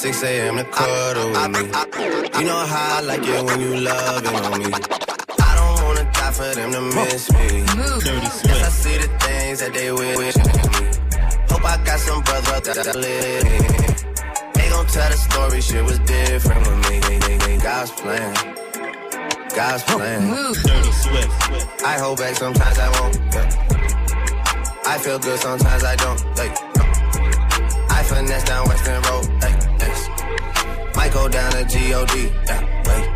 [0.00, 0.56] 6 a.m.
[0.56, 2.40] to cuddle with me.
[2.40, 4.72] You know how I like it when you loving on me.
[4.72, 7.64] I don't wanna die for them to miss me.
[7.76, 10.88] Yes, I see the things that they wishing me.
[11.50, 13.44] Hope I got some brothers that live.
[14.54, 16.98] They gon' tell the story, shit was different with me.
[17.00, 18.34] They, they, they, God's plan.
[19.54, 20.30] God's plan.
[20.64, 21.84] Dirty Swift.
[21.84, 23.16] I hold back sometimes I won't.
[23.34, 23.70] Yeah.
[24.86, 26.24] I feel good sometimes I don't.
[26.38, 26.56] Like,
[31.60, 32.14] Might go down to G-O-D.
[32.46, 33.06] Yeah, wait.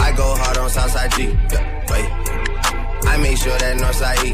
[0.00, 1.24] I go hard on Southside G.
[1.52, 2.08] Yeah, wait.
[3.08, 4.32] I make sure that Northside E.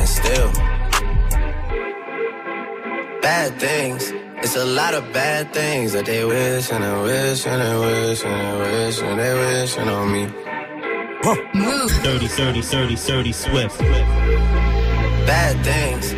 [0.00, 0.52] And still,
[3.20, 4.12] bad things.
[4.42, 8.24] It's a lot of bad things that they wish and they wish and they wish
[8.24, 10.26] and they wish and they wishing on me.
[11.54, 11.90] Move.
[11.90, 13.78] 30, 30, 30, 30, Swift.
[15.26, 16.17] Bad things.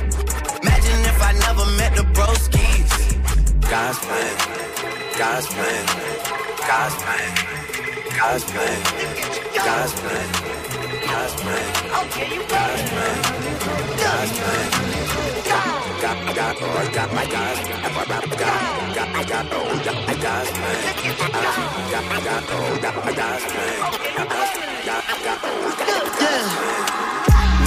[1.31, 2.91] I never met the broskies.
[3.71, 4.35] God's plan,
[5.17, 5.85] God's plan,
[6.67, 7.31] God's plan,
[8.19, 8.79] God's plan,
[9.55, 10.27] God's plan,
[11.07, 11.71] God's plan,
[12.51, 13.15] God's plan,
[13.95, 14.67] God's plan.
[16.03, 17.21] Got, I got, oh, I got my.
[17.21, 20.83] I got, I got, I got, oh, got my God's plan.
[20.83, 21.47] I
[21.91, 23.79] got, I got, oh, got my God's plan.
[23.79, 26.43] I got, I got, oh, got my God's plan.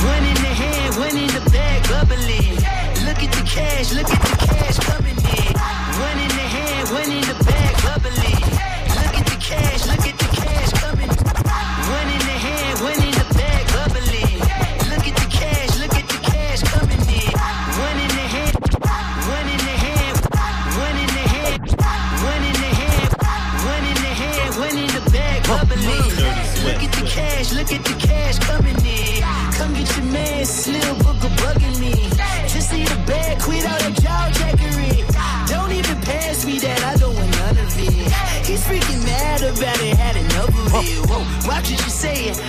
[0.05, 2.84] One in the hand, one in the bag, bubbling.
[3.05, 5.53] Look at the cash, look at the cash coming in.
[6.01, 8.41] One in the hand, one in the bag, bubbling.
[8.97, 11.09] Look at the cash, look at the cash coming.
[11.09, 14.41] One in the hand, one in the bag, bubbling.
[14.89, 17.29] Look at the cash, look at the cash coming in.
[17.85, 18.57] One in the hand,
[19.29, 20.17] one in the hand,
[20.81, 21.61] one in the hand,
[22.25, 23.11] one in the hand,
[23.69, 26.09] one in the hand, one in the bag, bubbling.
[26.65, 29.23] Look at the cash, look at the cash coming in.
[29.55, 30.94] Come get your man, Slim
[40.87, 41.01] it.
[41.09, 41.95] Whoa, watch what you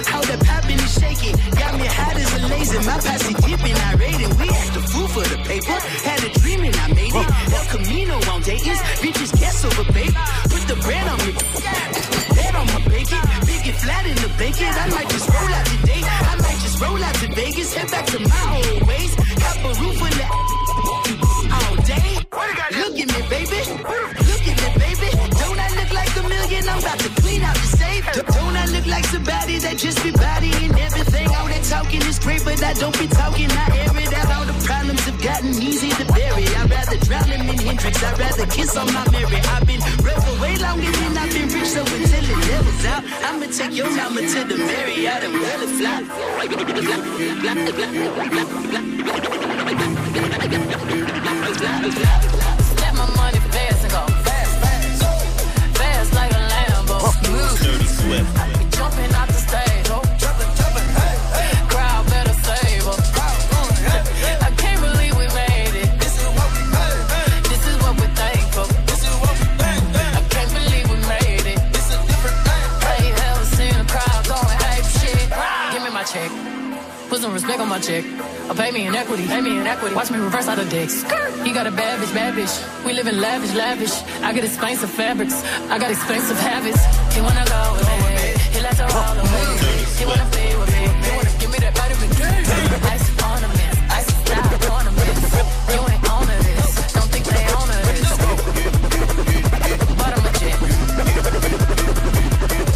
[0.05, 1.35] how that poppin' and shaking.
[1.55, 4.31] Got me hot as a laser, my posse dipping, I rated.
[4.39, 7.27] We had the food for the paper, had a dream and I made it.
[7.55, 10.15] El Camino on Dayton's, bitches guess over baby.
[10.51, 11.31] Put the bread on me,
[12.35, 13.21] bread on my bacon.
[13.47, 16.03] Big and flat in the bacon, I might just roll out today.
[16.03, 18.64] I might just roll out to Vegas, head back to my
[28.95, 31.27] like somebody that just be bodying everything?
[31.35, 33.51] All that talking is great, but I don't be talking.
[33.51, 34.31] I air it out.
[34.31, 36.47] All the problems have gotten easy to bury.
[36.55, 38.01] I'd rather drown them in Hendrix.
[38.01, 39.39] I'd rather kiss on my Mary.
[39.51, 43.47] I've been rebel way longer than I've been rich, so until it levels out, I'ma
[43.51, 45.99] take your mama to the Marriott and let it fly.
[52.79, 55.03] Let my money fast and go fast, fast.
[55.79, 56.97] Fast like a Lambo.
[57.27, 57.59] Move.
[57.59, 58.64] Dirty Swift.
[58.85, 59.85] Jumping out the stage.
[60.21, 60.89] Jumping, jumping.
[60.93, 61.57] Hey, hey.
[61.73, 63.01] Crowd better save us.
[64.45, 65.89] I can't believe we made it.
[65.97, 67.01] This is what we made.
[67.49, 68.69] This is what we're thankful.
[68.85, 69.89] This is what we made.
[69.89, 71.57] I can't believe we made it.
[71.73, 73.09] It's a different thing.
[73.09, 75.33] Ain't ever seen a crowd going ape shit.
[75.73, 76.29] Give me my check.
[77.09, 78.05] Put some respect on my check.
[78.45, 79.65] Or pay me in pay me in.
[79.97, 81.01] Watch me reverse out the dicks.
[81.41, 82.53] You got a bad bitch, bad bitch.
[82.85, 83.95] We live in lavish, lavish.
[84.21, 85.41] I got expensive fabrics.
[85.73, 86.85] I got expensive habits.
[87.15, 88.34] He wanna go with me.
[88.55, 88.61] He
[90.05, 90.87] wanna be with me.
[91.03, 92.23] He wanna give me that vitamin D.
[92.87, 95.21] Ice ornaments, ice style ornaments.
[95.71, 96.93] You ain't on this.
[96.93, 98.07] Don't think they on this.
[99.99, 100.57] Bottom of jet.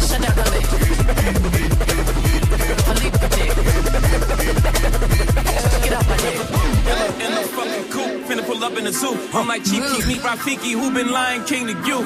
[0.04, 0.66] Shut down the lid.
[2.84, 3.52] Philippe Patek.
[5.84, 6.38] Get off my dick.
[7.24, 9.16] In the fucking coupe, finna pull up in the zoo.
[9.32, 12.00] I'm like Chief Keef, meet Rafiki, who been lying king to you.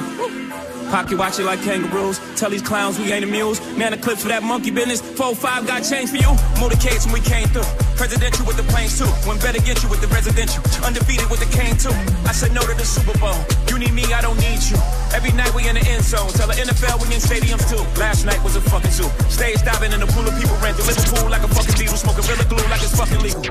[0.95, 2.21] Pocket watch it like kangaroos.
[2.39, 3.61] Tell these clowns we ain't amused.
[3.77, 5.01] Man, the clips for that monkey business.
[5.01, 6.31] 4-5 got change for you.
[6.55, 7.67] Motorcades when we came through.
[7.97, 9.11] Presidential with the planes too.
[9.27, 10.63] When better get you with the residential.
[10.85, 11.91] Undefeated with the cane too.
[12.23, 13.35] I said no to the Super Bowl.
[13.75, 14.79] You need me, I don't need you.
[15.11, 16.31] Every night we in the end zone.
[16.31, 17.83] Tell the NFL we in stadiums too.
[17.99, 19.11] Last night was a fucking zoo.
[19.27, 21.97] Stage diving in a pool of people ran through Liverpool like a fucking diesel.
[21.99, 23.43] Smoking Rilla glue like it's fucking legal.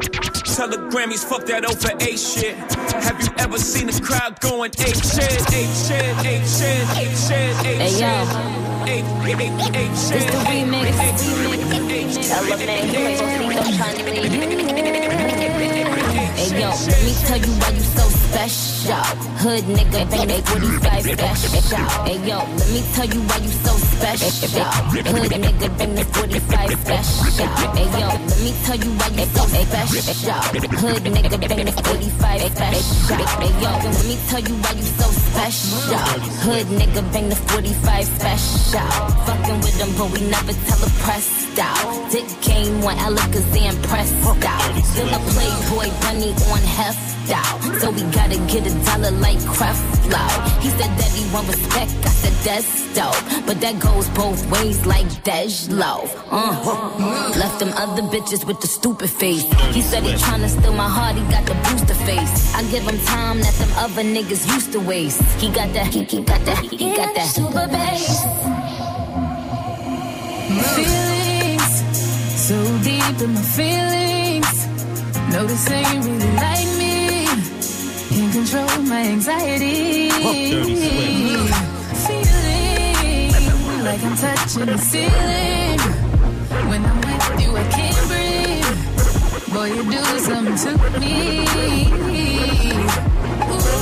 [0.49, 2.57] Tell the Grammys, fuck that 0 for 8 shit.
[3.05, 7.53] Have you ever seen a crowd going 8 shit, 8 shit, 8 shit, 8 shit,
[7.61, 8.09] 8 Hey, yo.
[8.25, 9.05] shit?
[9.05, 10.25] 8 8 8 It's shit.
[10.25, 10.89] the remix.
[12.33, 14.01] Element, Quavo, Cito, Shiny.
[14.09, 15.14] Hey
[16.61, 19.05] yo, Let me tell you why you so special.
[19.43, 21.85] Hood nigga, bang they 45 special.
[22.07, 24.71] Hey yo, let me tell you why you so special.
[25.15, 27.47] Hood nigga, bang the 45 special.
[27.75, 30.41] Hey yo, let me tell you why you so special.
[30.83, 33.17] Hood nigga, bang the 45 special.
[33.43, 36.09] Hey yo, let me tell you why you so special.
[36.45, 38.91] Hood nigga, bang the 45 special.
[39.27, 42.11] Fucking with them, but we never tell a press out.
[42.11, 44.15] Dick game one Alakazam pressed
[44.45, 44.85] out.
[44.85, 47.61] Still a playboy bunny on heft out.
[47.81, 50.25] So we gotta get a dollar like Creflo.
[50.61, 53.47] He said that he want respect, I said that's dope.
[53.47, 56.11] But that goes both ways like Dej Loaf.
[56.31, 57.33] Uh.
[57.39, 59.45] Left them other bitches with the stupid face.
[59.73, 62.55] He said he tryna steal my heart, he got the booster face.
[62.55, 65.23] I give him time that them other niggas used to waste.
[65.41, 68.23] He got that, he, he got that, he got that super bass.
[70.77, 71.25] feelings
[72.47, 74.74] so deep in my feelings.
[75.35, 77.27] No, this ain't really like me.
[78.15, 80.09] Can't control my anxiety.
[82.07, 83.33] Feeling
[83.83, 85.81] like I'm touching the ceiling.
[86.71, 88.79] When I'm with you, I can't breathe.
[89.53, 90.71] Boy, you do something to
[91.01, 91.17] me.
[93.51, 93.75] Ooh,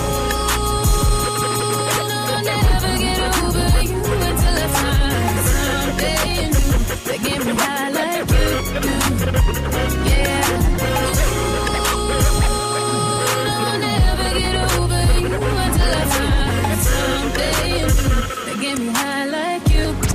[2.32, 6.72] I'll never get over you until I find something new
[7.04, 8.48] that get me high like you
[8.80, 8.94] do.
[10.08, 10.40] Yeah.
[18.46, 20.11] They get me high like you.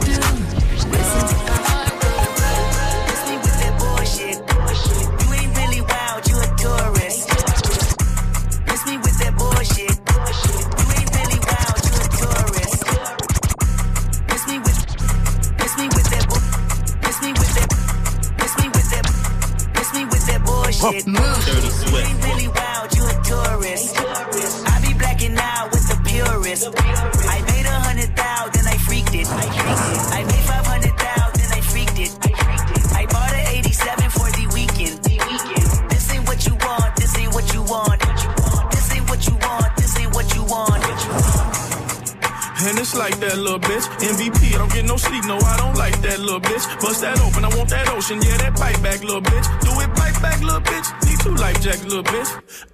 [46.38, 46.82] Little bitch.
[46.82, 49.48] Bust that open, I want that ocean, yeah, that pipe back, little bitch.
[49.62, 50.88] Do it pipe back, little bitch.
[51.06, 52.30] Need two life jackets, little bitch.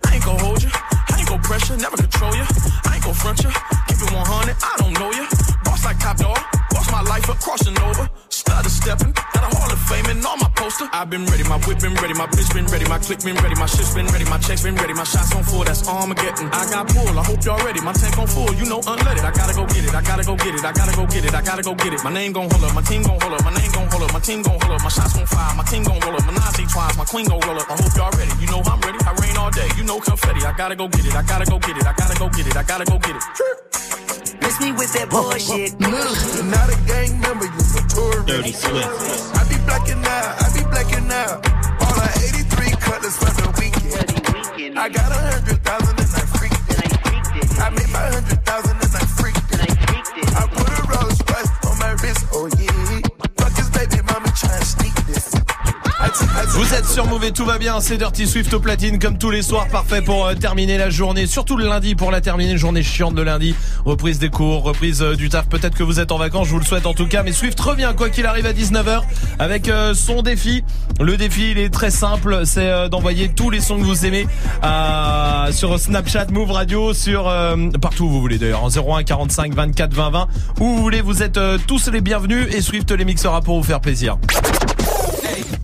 [0.05, 2.45] I ain't gon' hold you, I ain't gon' pressure, never control you.
[2.85, 3.51] I ain't gon' front you,
[3.87, 5.25] keep it 100, I don't know you.
[5.63, 6.39] Boss like top dog,
[10.93, 13.57] I've been ready, my whip been ready, my bitch been ready, my click been ready,
[13.57, 16.53] my shit's been ready, my checks been ready, my shots on full, that's Armageddon.
[16.53, 19.25] I got pull, I hope y'all ready, my tank on full, you know unleaded.
[19.25, 21.33] I gotta go get it, I gotta go get it, I gotta go get it,
[21.33, 22.03] I gotta go get it.
[22.05, 24.13] My name gon' hold up, my team gon' hold up, my name gon' hold up,
[24.13, 26.33] my team gon' hold up, my shots gon' fire, my team gon' roll up, my
[26.37, 27.65] Nazi twice, my queen gon' roll up.
[27.73, 30.45] I hope y'all ready, you know I'm ready, I rain all day, you know confetti.
[30.45, 32.53] I gotta go get it, I gotta go get it, I gotta go get it,
[32.53, 33.23] I gotta go get it.
[34.45, 35.73] Miss me with that bullshit.
[35.81, 38.27] You're not a gang member, you're a tourist.
[38.29, 38.93] Dirty Swift.
[39.33, 41.45] I be blacking out, I be blacking out.
[41.81, 44.77] All our 83 cutlass for the weekend.
[44.77, 47.59] I got a hundred thousand and I freaked it.
[47.59, 50.35] I made my hundred thousand and I freaked it.
[50.35, 52.82] I put a Rolls Royce on my wrist, oh yeah.
[56.49, 59.41] Vous êtes sur et tout va bien, c'est Dirty Swift au platine comme tous les
[59.41, 63.15] soirs, parfait pour euh, terminer la journée, surtout le lundi pour la terminer, journée chiante
[63.15, 66.47] de lundi, reprise des cours, reprise euh, du taf, peut-être que vous êtes en vacances,
[66.47, 69.01] je vous le souhaite en tout cas, mais Swift revient quoi qu'il arrive à 19h
[69.39, 70.63] avec euh, son défi.
[70.99, 74.27] Le défi il est très simple, c'est d'envoyer tous les sons que vous aimez
[75.51, 77.23] sur Snapchat, Move Radio, sur
[77.81, 80.27] partout où vous voulez d'ailleurs, en 01 45 24 20 20,
[80.59, 82.47] où vous voulez, vous êtes tous les bienvenus.
[82.53, 84.17] Et Swift les mixera pour vous faire plaisir.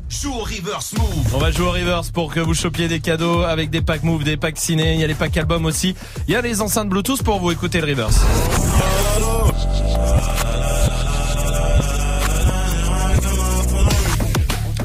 [0.10, 1.36] Joue au reverse move.
[1.36, 4.24] On va jouer au reverse pour que vous chopiez des cadeaux avec des packs move,
[4.24, 5.96] des packs ciné, il y a les packs albums aussi.
[6.28, 8.20] Il y a les enceintes Bluetooth pour vous écouter le reverse.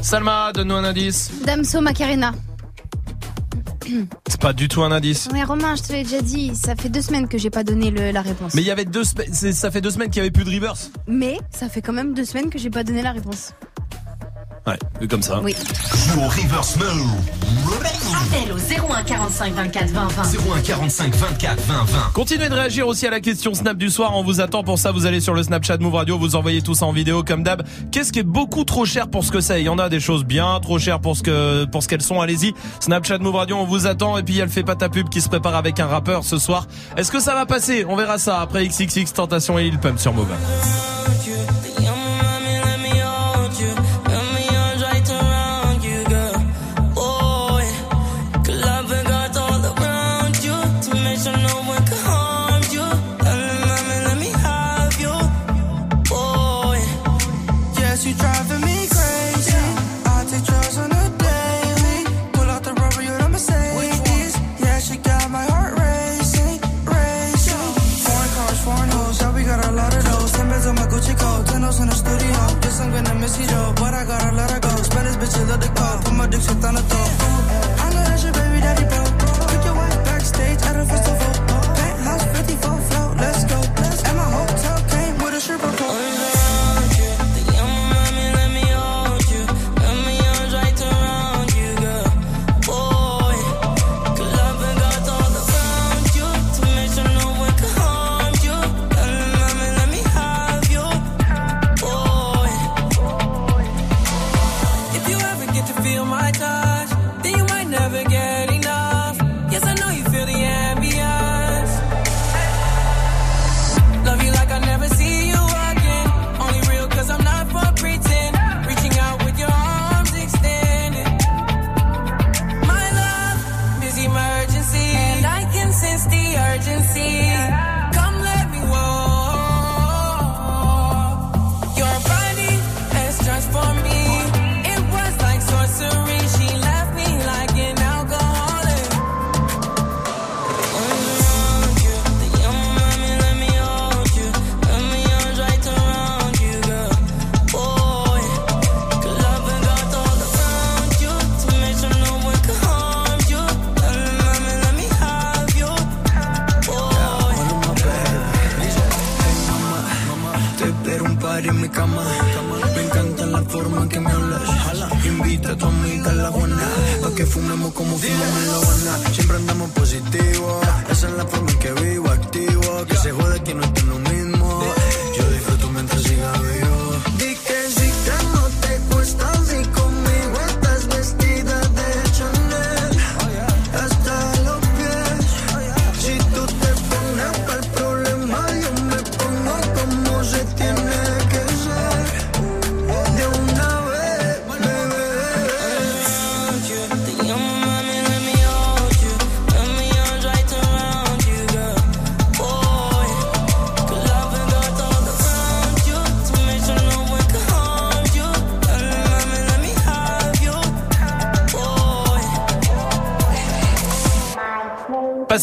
[0.01, 1.31] Salma, donne-nous un indice.
[1.45, 2.33] Damso Macarena.
[4.27, 5.27] C'est pas du tout un indice.
[5.31, 7.91] Ouais, Romain, je te l'ai déjà dit, ça fait deux semaines que j'ai pas donné
[7.91, 8.53] le- la réponse.
[8.55, 10.43] Mais il y avait deux semaines, c'est- ça fait deux semaines qu'il y avait plus
[10.43, 10.91] de reverse.
[11.07, 13.53] Mais ça fait quand même deux semaines que j'ai pas donné la réponse.
[14.67, 15.39] Ouais, comme ça.
[15.43, 15.55] Oui.
[16.07, 17.11] Joue au reverse move.
[18.15, 20.23] Appel au 01 45 24 20 20.
[20.55, 21.99] 01 45 24 20 20.
[22.13, 24.17] Continuez de réagir aussi à la question Snap du soir.
[24.17, 24.91] On vous attend pour ça.
[24.91, 26.17] Vous allez sur le Snapchat Move Radio.
[26.17, 27.63] Vous envoyez tout ça en vidéo comme d'hab.
[27.91, 29.61] Qu'est-ce qui est beaucoup trop cher pour ce que c'est?
[29.61, 32.01] Il y en a des choses bien trop chères pour ce que pour ce qu'elles
[32.01, 32.19] sont.
[32.19, 32.53] Allez-y.
[32.79, 33.57] Snapchat Move Radio.
[33.57, 34.17] On vous attend.
[34.17, 35.87] Et puis il y a le fait pas ta pub qui se prépare avec un
[35.87, 36.65] rappeur ce soir.
[36.97, 37.85] Est-ce que ça va passer?
[37.87, 40.33] On verra ça après XXX Tentation et Lil Pump sur Move.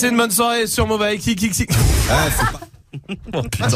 [0.03, 1.71] Passez une bonne soirée sur Move avec Kik Kik Kik.
[3.33, 3.69] Oh putain.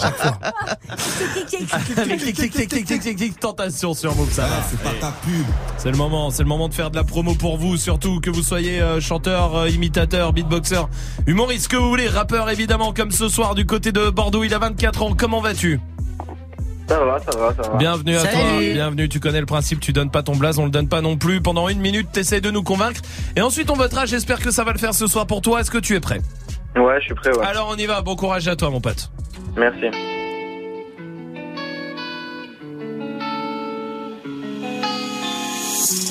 [1.96, 4.56] Avec Kik Kik Kik Kik Kik Kik Kik, Tentation sur Move, ça va.
[4.68, 5.46] C'est pas ta pub.
[5.78, 8.28] C'est le moment, c'est le moment de faire de la promo pour vous, surtout que
[8.28, 10.82] vous soyez euh, chanteur, euh, imitateur, beatboxer,
[11.28, 14.58] humoriste, que vous voulez, rappeur évidemment, comme ce soir du côté de Bordeaux, il a
[14.58, 15.80] 24 ans, comment vas-tu?
[16.88, 17.78] Ça va, ça va, ça va.
[17.78, 18.34] Bienvenue à Salut.
[18.34, 21.00] toi, bienvenue, tu connais le principe, tu donnes pas ton blaze, on le donne pas
[21.00, 23.00] non plus, pendant une minute t'essayes de nous convaincre,
[23.36, 25.70] et ensuite on votera, j'espère que ça va le faire ce soir pour toi, est-ce
[25.70, 26.20] que tu es prêt
[26.74, 27.44] Ouais, je suis prêt, ouais.
[27.44, 29.10] Alors on y va, bon courage à toi mon pote.
[29.56, 29.86] Merci.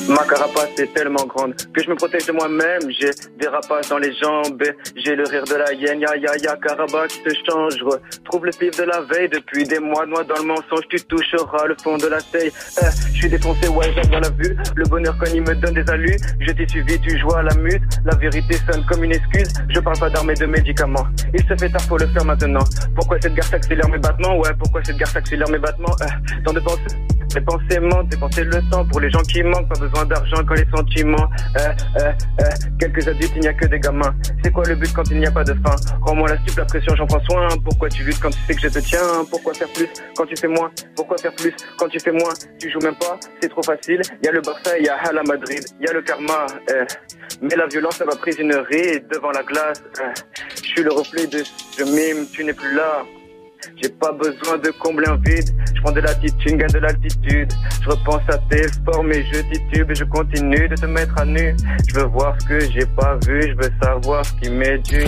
[0.08, 2.82] Ma carapace est tellement grande que je me protège de moi-même.
[3.00, 4.62] J'ai des rapaces dans les jambes,
[4.96, 6.00] j'ai le rire de la hyène.
[6.00, 7.84] Ya ya ya, caraba qui se change.
[8.24, 10.06] Trouve le pif de la veille depuis des mois.
[10.06, 12.52] Noix dans le mensonge, tu toucheras le fond de la taille.
[12.52, 14.56] Je défoncé, ouais, bien la vue.
[14.76, 16.18] Le bonheur quand il me donne des alus.
[16.40, 17.82] Je t'ai suivi, tu joues à la mute.
[18.06, 19.52] La vérité sonne comme une excuse.
[19.70, 21.08] Je parle pas d'armes et de médicaments.
[21.34, 22.64] Il se fait tard, faut le faire maintenant.
[22.96, 24.38] Pourquoi cette garce accélère mes battements?
[24.40, 25.96] Ouais, pourquoi cette garce accélère mes battements?
[26.02, 26.06] Euh,
[26.44, 26.96] Tant de pensées.
[27.36, 30.66] Dépenser mentent, dépenser le temps pour les gens qui manquent, pas besoin d'argent quand les
[30.74, 31.30] sentiments.
[31.58, 31.68] Euh,
[32.00, 32.44] euh, euh,
[32.80, 34.16] quelques adultes, il n'y a que des gamins.
[34.42, 35.76] C'est quoi le but quand il n'y a pas de fin?
[36.02, 37.50] Rends-moi la stupe, la pression, j'en prends soin.
[37.64, 39.26] Pourquoi tu luttes quand tu sais que je te tiens?
[39.30, 40.72] Pourquoi faire plus quand tu fais moins?
[40.96, 42.34] Pourquoi faire plus quand tu fais moins?
[42.58, 44.02] Tu joues même pas, c'est trop facile.
[44.24, 46.46] Il y a le Barça, il y a Hala Madrid, il y a le karma.
[46.72, 46.86] euh,
[47.42, 49.84] mais la violence, ça va prise une ride devant la glace.
[50.00, 50.14] euh,
[50.64, 53.04] je suis le reflet de ce mime, tu n'es plus là.
[53.82, 55.50] J'ai pas besoin de combler un vide.
[55.76, 57.52] Je prends de l'attitude, gagne de l'altitude.
[57.84, 61.26] Je repense à tes formes et je titube et je continue de te mettre à
[61.26, 61.56] nu.
[61.88, 65.04] Je veux voir ce que j'ai pas vu, je veux savoir ce qui m'est dû.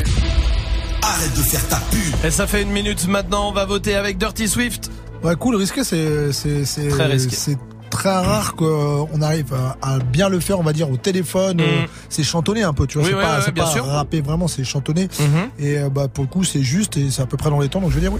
[1.02, 4.18] Arrête de faire ta pub Et ça fait une minute maintenant, on va voter avec
[4.18, 4.92] Dirty Swift.
[5.24, 7.36] Ouais, cool, risqué, c'est, c'est, c'est, Très risqué.
[7.36, 7.58] c'est
[7.90, 11.62] très rare qu'on arrive à, à bien le faire, on va dire, au téléphone.
[11.62, 13.08] euh, C'est chantonné un peu, tu vois.
[13.08, 13.12] Mm.
[13.12, 13.86] Oui, c'est oui, pas, oui, c'est bien pas sûr.
[13.86, 15.08] rappé vraiment, c'est chantonné.
[15.20, 15.50] Mhm.
[15.60, 17.70] Et euh, bah, pour le coup, c'est juste et c'est à peu près dans les
[17.70, 18.20] temps, donc je vais dire oui.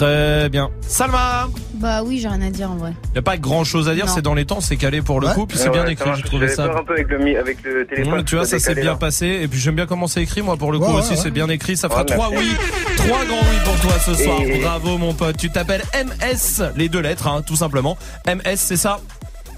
[0.00, 0.70] Très bien.
[0.80, 2.94] Salma Bah oui, j'ai rien à dire en vrai.
[3.14, 5.26] Il a pas grand chose à dire, c'est dans les temps, c'est calé pour le
[5.28, 5.34] Ouais.
[5.34, 6.66] coup, puis c'est Ouais, bien ouais, écrit, ça j'ai trouvé ça.
[6.68, 8.14] peur un peu avec le, mi- avec le téléphone.
[8.14, 8.94] Ouais, tu vois, ça s'est bien là.
[8.96, 9.26] passé.
[9.42, 11.30] Et puis j'aime bien comment c'est écrit, moi, pour le coup Ouais, aussi, ouais, c'est
[11.30, 11.76] bien écrit.
[11.76, 12.50] Ça fera trois oui,
[12.96, 14.40] trois grands oui pour toi ce soir.
[14.40, 15.36] Et- Bravo, mon pote.
[15.36, 17.98] Tu t'appelles MS, les deux lettres, hein, tout simplement.
[18.26, 19.00] MS, c'est ça?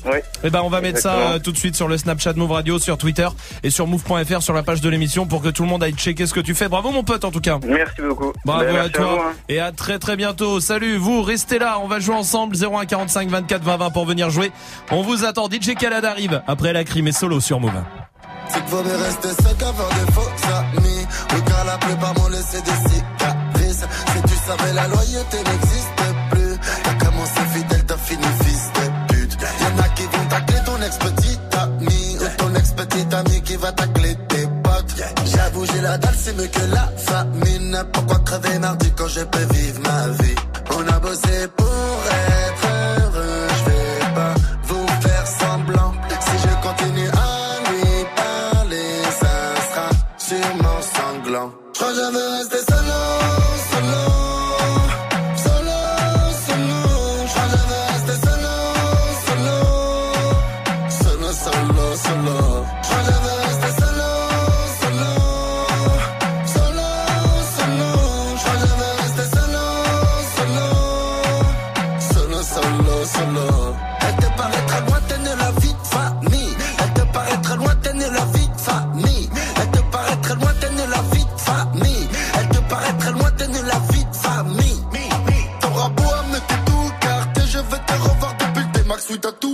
[0.05, 0.19] Oui.
[0.45, 2.79] Eh ben on va mettre ça euh, tout de suite sur le Snapchat Move Radio,
[2.79, 3.29] sur Twitter
[3.62, 6.27] et sur move.fr sur la page de l'émission pour que tout le monde aille checker
[6.27, 6.69] ce que tu fais.
[6.69, 7.59] Bravo mon pote en tout cas.
[7.65, 8.33] Merci beaucoup.
[8.45, 9.33] Bravo Ben, à merci à toi vous, hein.
[9.49, 10.61] et à très très bientôt.
[10.61, 14.31] Salut vous, restez là, on va jouer ensemble 01 45 24 20 20 pour venir
[14.31, 14.51] jouer.
[14.91, 15.49] On vous attend.
[15.51, 17.73] DJ Khaled arrive après la crime et solo sur Move.
[18.49, 21.07] C'est qu'il vaut mieux rester sec avoir des faux amis.
[21.35, 23.85] Oui, car la plupart m'ont laissé des cicatrices.
[24.15, 25.81] Si tu savais, la loyauté n'existe
[30.98, 32.16] tacler ton ex-petit ami.
[32.20, 34.94] Ou ton ex-petit ami qui va tacler tes potes.
[35.27, 37.85] J'avoue, j'ai la dalle, c'est mieux que la famine.
[37.93, 40.35] Pourquoi crever mardi quand je peux vivre ma vie?
[40.70, 41.66] On a bossé pour
[89.23, 89.52] le max,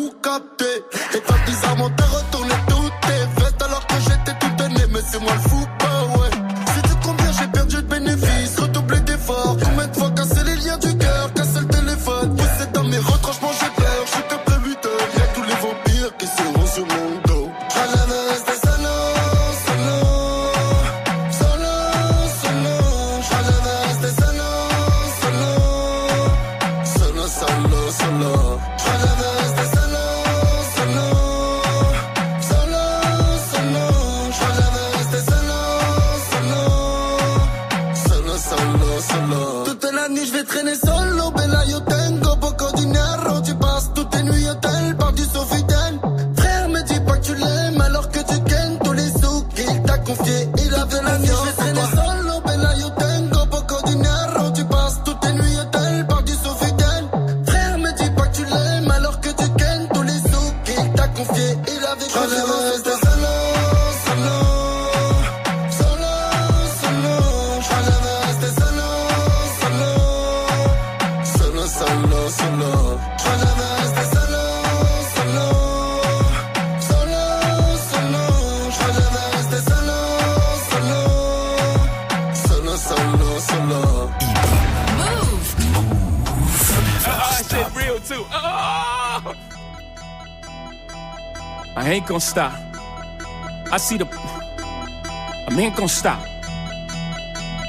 [93.79, 94.09] I see the.
[94.11, 96.21] I ain't gonna stop.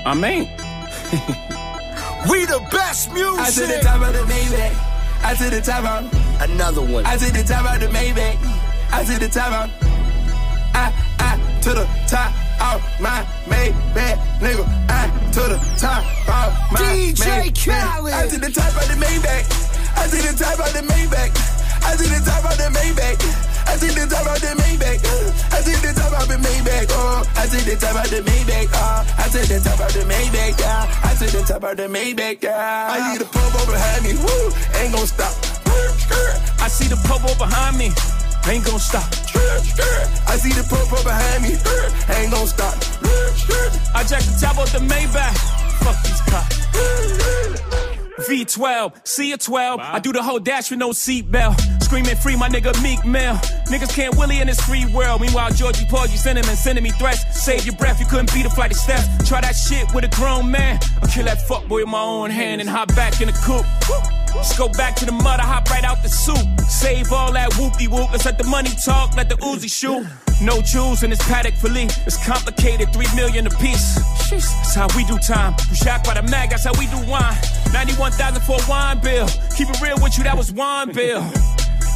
[0.07, 0.49] I mean.
[2.29, 3.39] We the best music.
[3.39, 4.73] I to the top of the Maybach.
[5.23, 7.05] I to the top of another one.
[7.05, 8.35] I to the top of the Maybach.
[8.91, 9.69] I to the top of
[10.73, 14.65] I I to the top of my Maybach, nigga.
[14.89, 17.65] I to the top of my DJ Maybach.
[17.65, 18.13] Khaled.
[18.13, 19.45] I to the top of the Maybach.
[19.95, 21.31] I to the top of the Maybach.
[21.85, 23.38] I to the top of the Maybach.
[23.69, 24.97] I to the top of the Maybach.
[25.05, 25.53] Uh.
[25.53, 26.89] I to the top of the Maybach.
[26.89, 26.97] Uh.
[26.97, 28.73] Oh, I to the top of the Maybach.
[28.73, 28.81] Uh.
[28.81, 30.59] Oh, I to the top of the Maybach.
[30.59, 32.41] Yeah, I to the top of the Maybach.
[32.41, 32.89] Yeah.
[32.89, 34.17] I hear the pump behind me.
[34.17, 34.49] Woo,
[34.81, 35.37] ain't gonna stop.
[36.59, 37.93] I see the popo behind me.
[38.49, 39.05] Ain't gonna stop.
[40.25, 41.53] I see the popo behind me.
[42.17, 42.73] Ain't gonna stop.
[43.93, 45.37] I jack the top off the Maybach.
[45.85, 46.57] Fuck these cops.
[48.27, 49.79] V12, C a 12.
[49.79, 51.78] I do the whole dash with no seatbelt.
[51.89, 53.33] Screaming free, my nigga Meek Mill.
[53.65, 55.21] Niggas can't Willie in this free world.
[55.21, 57.25] Meanwhile, Georgie Paul, Porgy sending and sending me threats.
[57.43, 59.07] Save your breath, you couldn't beat a flight of steps.
[59.27, 60.77] Try that shit with a grown man.
[61.01, 63.65] I'll kill that fuckboy with my own hand and hop back in the coupe.
[64.35, 66.37] Let's go back to the mud, I hop right out the soup.
[66.69, 68.11] Save all that whoopie whoop.
[68.11, 70.05] Let's let the money talk, let the Uzi shoot.
[70.43, 71.89] No jewels in this paddock fillet.
[72.05, 73.95] It's complicated, three million a piece.
[74.29, 75.55] That's how we do time.
[75.71, 77.35] We shocked by the mag, that's how we do wine.
[77.73, 79.27] 91,000 for a wine bill.
[79.57, 81.25] Keep it real with you, that was wine bill.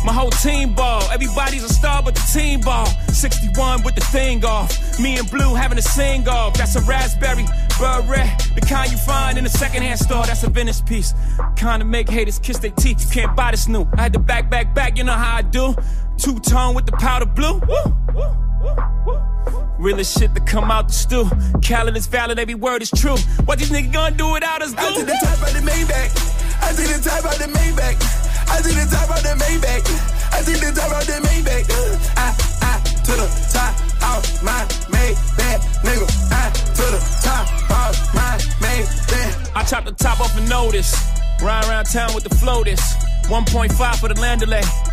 [0.05, 1.01] My whole team ball.
[1.11, 2.85] Everybody's a star but the team ball.
[3.07, 4.99] 61 with the thing off.
[4.99, 6.55] Me and Blue having a sing off.
[6.55, 7.45] That's a raspberry
[7.79, 8.27] beret.
[8.55, 10.25] The kind you find in a secondhand store.
[10.25, 11.13] That's a Venice piece.
[11.55, 13.05] Kind of make haters kiss their teeth.
[13.05, 13.87] You can't buy this new.
[13.97, 14.97] I had to back, back, back.
[14.97, 15.73] You know how I do.
[16.17, 17.59] Two tone with the powder blue.
[17.59, 18.75] Woo, woo, woo,
[19.05, 19.33] woo.
[19.79, 21.29] Realest shit to come out the stew.
[21.61, 23.17] Khaled is valid, every word is true.
[23.45, 24.77] What these niggas gonna do without us, do?
[24.77, 26.61] I to the top of the Maybach.
[26.61, 28.22] I to the top of the Maybach.
[28.49, 29.85] I to the top of the Maybach.
[30.33, 31.65] I take the top out the Maybach.
[31.69, 32.27] Uh, I,
[32.61, 32.73] I,
[33.05, 33.73] to the top
[34.15, 35.59] of my Maybach.
[35.83, 39.51] Nigga, I, to the top of my Maybach.
[39.55, 40.93] I chop the top off a notice.
[41.41, 42.81] Ride around town with the floaters.
[43.27, 44.92] 1.5 for the landolay.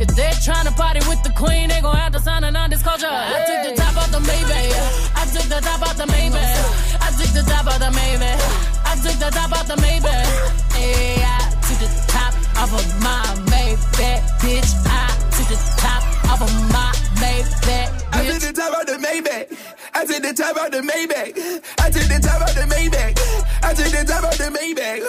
[0.00, 3.08] If they're trying to party with the queen, they gon' have to sign a non-disclosure.
[3.10, 5.10] I took the top off the Maybach.
[5.16, 7.02] I took the top off the Maybach.
[7.02, 8.38] I took the top off the Maybach.
[8.86, 10.72] I took the top off the Maybach.
[10.72, 14.70] Hey, I took the top off of my Maybach, bitch.
[14.86, 19.46] I took the top off of my Maybach, I took the top out the Maybach.
[19.94, 21.36] I took the top out the Maybach.
[21.78, 23.18] I took the top out the Maybach.
[23.62, 25.00] I took the top out the Maybach.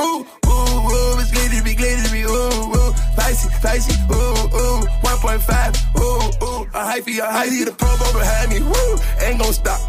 [0.00, 6.02] Ooh, ooh, ooh, it's glittery, glittery, ooh, ooh, spicy, spicy, ooh, ooh, 1.5, ooh,
[6.44, 9.80] ooh, a hyphy, a hyphy, the popo behind me, woo, ain't gon' stop.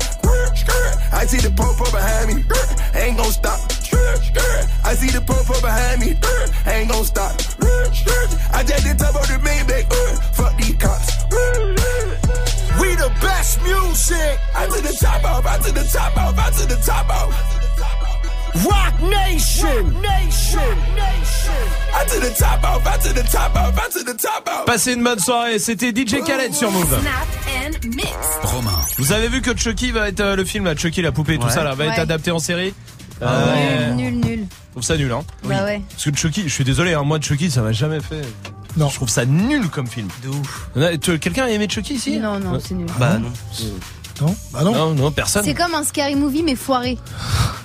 [1.11, 2.43] I see the popo behind me,
[2.99, 3.78] ain't gon' stop.
[3.93, 7.31] I see the popo behind me, skirt, ain't gon' stop.
[8.53, 11.09] I take the top out the Maybach, uh, fuck these cops.
[12.79, 14.39] We the best music.
[14.55, 18.65] I to the top off, I to the top off, I to the top off.
[18.65, 19.93] Rock Nation.
[20.01, 20.75] Nation.
[20.95, 21.63] Nation.
[21.93, 24.65] I to the top off, I to the top off, I to the top off.
[24.65, 26.87] Passez une bonne soirée, c'était DJ Khaled sur Move.
[26.99, 27.27] Snap
[27.63, 28.07] and mix.
[28.43, 28.71] Romain.
[28.97, 31.45] Vous avez vu que Chucky va être euh, le film là, Chucky la poupée, tout
[31.45, 31.51] Ouais.
[31.53, 32.73] ça là, va être adapté en série?
[33.21, 33.25] Ah
[33.55, 34.39] Euh, Nul, nul, nul.
[34.49, 35.21] Je trouve ça nul hein.
[35.43, 35.81] Bah ouais.
[35.91, 38.21] Parce que Chucky, je suis désolé, hein, moi Chucky ça m'a jamais fait.
[38.77, 38.87] Non.
[38.89, 40.07] Je trouve ça nul comme film.
[40.23, 40.69] De ouf.
[41.01, 42.17] Tu- Quelqu'un a aimé Chucky ici?
[42.19, 42.87] Non, non, c'est nul.
[42.99, 43.29] Bah non.
[44.21, 44.73] Non Bah non.
[44.73, 45.43] Non, non, personne.
[45.45, 46.97] C'est comme un scary movie mais foiré.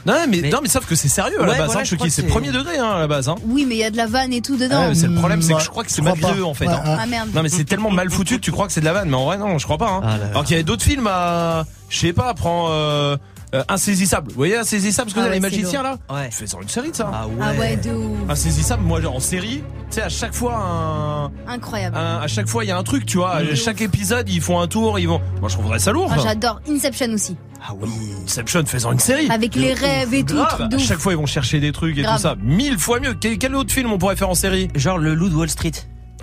[0.06, 1.84] Non mais, Mais- non mais sauf que c'est sérieux à la Ouais, base, voilà, hein,
[1.84, 3.28] Chucky, c'est premier degré hein, à la base.
[3.28, 3.34] Hein.
[3.46, 4.86] Oui, mais il y a de la vanne et tout dedans.
[4.90, 6.66] Ah, c'est le problème, c'est que Ouais, je crois que c'est malgré eux en fait.
[6.66, 6.82] Ouais, hein.
[6.84, 6.96] ouais.
[7.00, 7.30] Ah merde.
[7.34, 9.16] Non mais c'est tellement mal foutu que tu crois que c'est de la vanne, mais
[9.16, 9.88] en vrai non, je crois pas.
[9.90, 10.00] Hein.
[10.04, 10.26] Ah là là.
[10.30, 13.16] Alors qu'il y avait d'autres films à, je sais pas, prends euh,
[13.54, 14.28] euh, Insaisissable.
[14.30, 16.28] Vous voyez Insaisissable, parce que Ah vous avez ouais, les magiciens là Ouais.
[16.30, 17.10] Fais-en une série de ça.
[17.12, 17.34] Ah ouais.
[17.40, 18.18] Ah ouais, de ouf.
[18.30, 21.96] Insaisissable, moi genre en série, tu sais à chaque fois un, Incroyable.
[21.96, 23.36] un- à chaque fois il y a un truc, tu vois.
[23.36, 25.20] À chaque épisode ils font un tour, ils vont.
[25.40, 26.10] Moi je trouverais ça lourd.
[26.12, 26.18] Ah.
[26.22, 27.36] J'adore Inception aussi.
[27.66, 27.88] Ah oui.
[28.24, 29.30] Inception, faisant une série.
[29.30, 30.34] Avec les rêves et tout.
[30.34, 30.68] Grave.
[30.72, 32.16] À chaque fois ils vont chercher des trucs et Grave.
[32.16, 32.36] tout ça.
[32.42, 33.14] Mille fois mieux.
[33.14, 34.68] Quel, quel autre film on pourrait faire en série?
[34.74, 35.72] Genre le loup de Wall Street.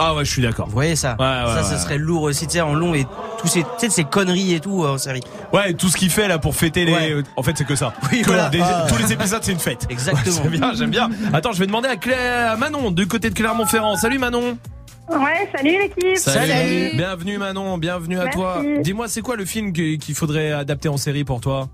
[0.03, 0.65] Ah ouais, je suis d'accord.
[0.65, 1.77] Vous voyez ça Ouais, ouais, Ça, ouais, ce ouais.
[1.79, 3.05] serait lourd aussi, tu sais, en long et
[3.39, 5.21] tous ces, tu sais, ces conneries et tout euh, en série.
[5.53, 6.93] Ouais, tout ce qu'il fait là pour fêter les.
[6.93, 7.23] Ouais.
[7.37, 7.93] En fait, c'est que ça.
[8.11, 8.49] Oui, Que voilà.
[8.49, 8.87] des- Ah.
[8.89, 9.85] Tous les épisodes, c'est une fête.
[9.89, 10.35] Exactement.
[10.43, 11.09] Ouais, J'aime bien, j'aime bien.
[11.33, 13.95] Attends, je vais demander à, Claire, à Manon, du côté de Clermont-Ferrand.
[13.95, 14.57] Salut Manon.
[15.09, 16.17] Ouais, salut l'équipe.
[16.17, 16.95] Salut.
[16.95, 18.37] Bienvenue Manon, bienvenue à Merci.
[18.39, 18.61] toi.
[18.81, 21.67] Dis-moi, c'est quoi le film qu'il faudrait adapter en série pour toi?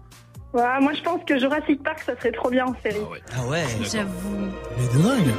[0.54, 3.02] Ouais, moi, je pense que Jurassic Park, ça serait trop bien en série.
[3.38, 3.64] Ah ouais.
[3.84, 4.48] J'avoue.
[4.78, 5.34] Mais de dingue.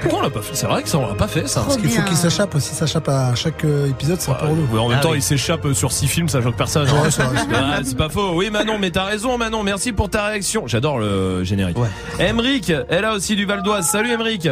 [0.00, 0.54] Pourquoi on l'a pas fait?
[0.54, 1.62] C'est vrai que ça, on l'a pas fait ça.
[1.62, 4.78] Parce qu'il faut qu'il s'échappe aussi, s'échappe à chaque euh, épisode, c'est un peu relou.
[4.78, 6.86] En même Ah temps, il s'échappe sur six films, ça choque personne.
[6.88, 7.08] hein.
[7.82, 8.32] C'est pas faux.
[8.34, 9.62] Oui, Manon, mais t'as raison, Manon.
[9.62, 10.66] Merci pour ta réaction.
[10.66, 11.76] J'adore le générique.
[12.18, 13.86] Emric, elle a aussi du Val d'Oise.
[13.88, 14.48] Salut, Emric.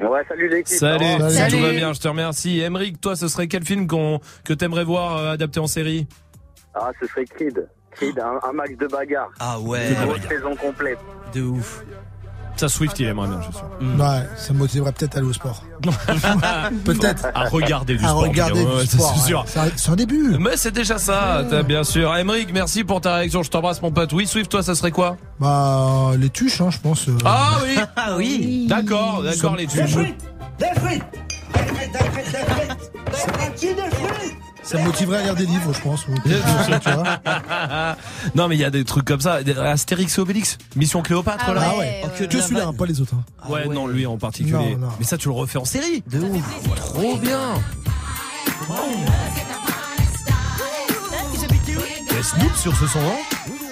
[0.00, 0.76] Ouais, salut l'équipe.
[0.78, 1.04] Salut.
[1.30, 1.52] Salut.
[1.56, 2.60] Tout va bien, je te remercie.
[2.60, 6.06] Emric, toi, ce serait quel film qu'on que t'aimerais voir euh, adapté en série?
[6.74, 7.68] Ah, ce serait Creed.
[7.92, 9.30] Creed, un, match de bagarre.
[9.40, 9.90] Ah ouais.
[9.90, 10.98] Une grosse saison complète.
[11.34, 11.84] De ouf.
[12.60, 13.64] Ça, Swift, il aimerait bien, je suis sûr.
[14.04, 15.62] Ouais, ça me motiverait peut-être à aller au sport.
[16.84, 17.26] peut-être.
[17.34, 18.20] À regarder du À sport.
[18.22, 19.12] regarder ouais, du sport.
[19.14, 19.26] c'est ouais.
[19.28, 19.44] sûr.
[19.46, 20.36] C'est un- C'est un début.
[20.38, 22.14] Mais c'est déjà ça, t'as bien sûr.
[22.14, 23.42] Emric, merci pour ta réaction.
[23.42, 24.12] Je t'embrasse, mon pote.
[24.12, 25.16] Oui, Swift, toi, ça serait quoi?
[25.38, 27.08] Bah, les tuches, hein, je pense.
[27.08, 27.16] euh.
[27.24, 28.66] Ah oui Ah oui.
[28.68, 29.80] D'accord, d'accord, les tuches.
[29.80, 30.24] Des frites
[30.58, 31.04] Des frites
[31.54, 34.36] Des frites, des frites, des frites C'est parti des frites
[34.70, 36.06] Ça me motiverait à lire des livres, je pense.
[36.06, 37.96] ou peut-être aussi, tu vois.
[38.36, 39.40] non, mais il y a des trucs comme ça.
[39.64, 41.60] Astérix et Obélix, Mission Cléopâtre, Ah là.
[41.76, 42.28] ouais, Ah ouais.
[42.28, 43.14] Que celui-là, hein, pas les autres.
[43.14, 43.24] hein.
[43.42, 44.52] Ah Ouais, non, lui en particulier.
[44.76, 44.88] Non, non.
[45.00, 46.04] Mais ça, tu le refais en série.
[46.08, 46.74] De ouf.
[46.76, 47.54] Trop bien.
[52.08, 53.16] Il y a Snoop sur ce son, non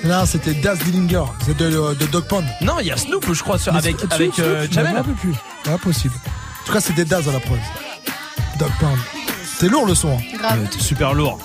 [0.05, 2.45] Là, c'était Daz Dillinger, c'est de, de Dog Pound.
[2.62, 5.03] Non, il y a Snoop, je crois, sur- avec, avec c'est- euh, Jamel.
[5.20, 5.35] plus.
[5.70, 6.15] Impossible.
[6.62, 7.59] En tout cas, c'était Daz à la preuve.
[8.59, 8.99] Dog Pound.
[9.59, 10.11] C'est lourd le son.
[10.11, 10.37] hein.
[10.39, 10.67] Grave.
[10.71, 11.39] C'est super lourd.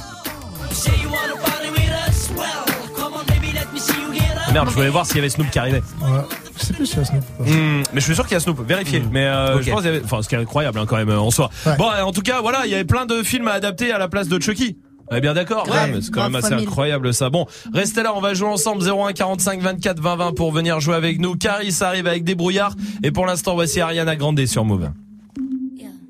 [4.53, 5.81] Merde, je voulais voir s'il y avait Snoop qui arrivait.
[5.99, 6.07] Ouais.
[6.60, 7.23] Je sais plus si c'est Snoop.
[7.40, 7.49] ou pas.
[7.49, 9.03] Hmm, mais je suis sûr qu'il y a Snoop, vérifiez.
[9.11, 11.10] Mais euh, je pense qu'il y avait, enfin, ce qui est incroyable hein, quand même
[11.10, 11.49] euh, en soi.
[11.65, 11.76] Ouais.
[11.77, 14.07] Bon, en tout cas, voilà, il y avait plein de films à adapter à la
[14.07, 14.77] place de Chucky.
[15.10, 17.30] On est bien d'accord, Ouais, c'est quand même assez incroyable ça.
[17.31, 20.95] Bon, restez là, on va jouer ensemble 01 45 24 20 20 pour venir jouer
[20.95, 21.35] avec nous.
[21.35, 24.90] Caris arrive avec des brouillards et pour l'instant voici Ariana Grande sur Move.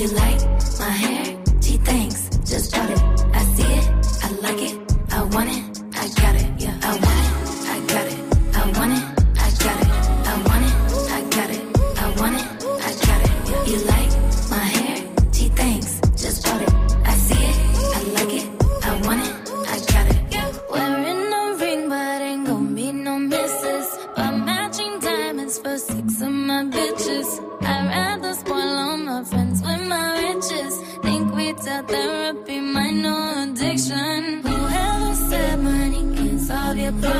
[0.00, 0.40] You like
[0.78, 1.36] my hair?
[1.60, 2.30] She thinks.
[2.38, 3.02] Just bought it.
[3.34, 4.24] I see it.
[4.24, 5.12] I like it.
[5.12, 5.69] I want it.
[31.80, 34.42] Tell therapy my no addiction.
[34.42, 37.19] Whoever said money can solve your problems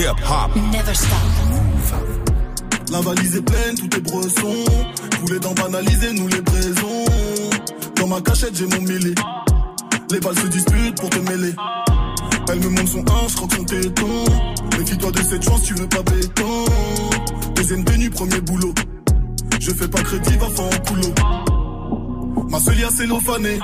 [0.00, 0.56] Hip hop.
[0.56, 1.18] Never stop.
[2.90, 4.64] La valise est pleine, tout est bresson.
[5.10, 7.04] Tous les dents banalisés, nous les braisons.
[7.96, 9.14] Dans ma cachette, j'ai mon mêlé.
[10.10, 11.52] Les balles se disputent pour te mêler.
[12.48, 14.24] Elle me montre son 1, je croque son téton.
[14.78, 16.64] Méfie-toi de cette chance, tu veux pas béton.
[17.56, 18.72] Deuxième tenue, premier boulot.
[19.60, 22.46] Je fais pas crédit, va faire en coulo.
[22.48, 23.58] Ma seule c'est cellophane.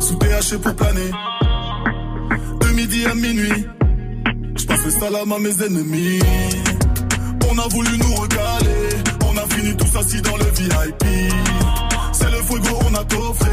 [0.00, 1.12] Sous THC pour planer.
[2.62, 3.64] De midi à minuit.
[4.64, 6.20] Je passe le salam à mes ennemis.
[7.50, 8.88] On a voulu nous recaler.
[9.28, 11.04] On a fini tous assis dans le VIP.
[12.12, 13.50] C'est le fuego, on a coffré.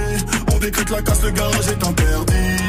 [0.54, 2.64] On décrète la casse, le garage est interdit.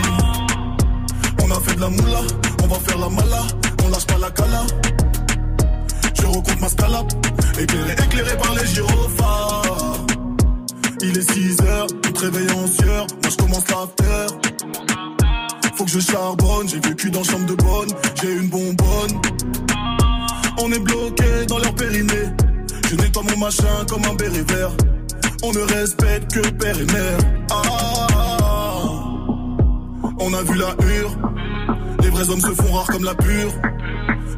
[1.40, 2.20] On a fait de la moula,
[2.64, 3.42] on va faire la mala.
[3.84, 4.66] On lâche pas la cala.
[6.20, 7.12] Je recompte ma scalap.
[7.60, 10.04] Éclairé, éclairé par les gyrophares.
[11.00, 13.06] Il est 6 heures, tout réveillé en sueur.
[13.22, 14.31] Moi je commence l'after.
[15.82, 17.88] Faut que je charbonne, j'ai vécu dans chambre de bonne,
[18.22, 19.20] j'ai une bonbonne.
[20.58, 22.28] On est bloqué dans leur périnée.
[22.88, 24.70] Je nettoie mon machin comme un béret vert.
[25.42, 27.18] On ne respecte que père et mère.
[27.50, 28.06] Ah,
[30.20, 31.16] on a vu la hure.
[32.00, 33.52] Les vrais hommes se font rares comme la pure.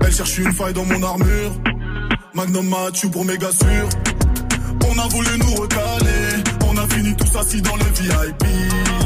[0.01, 1.53] Elle cherche une faille dans mon armure.
[2.33, 3.87] Magnum Mathieu pour méga sûr.
[4.89, 6.43] On a voulu nous recaler.
[6.67, 9.04] On a fini tous assis dans le VIP.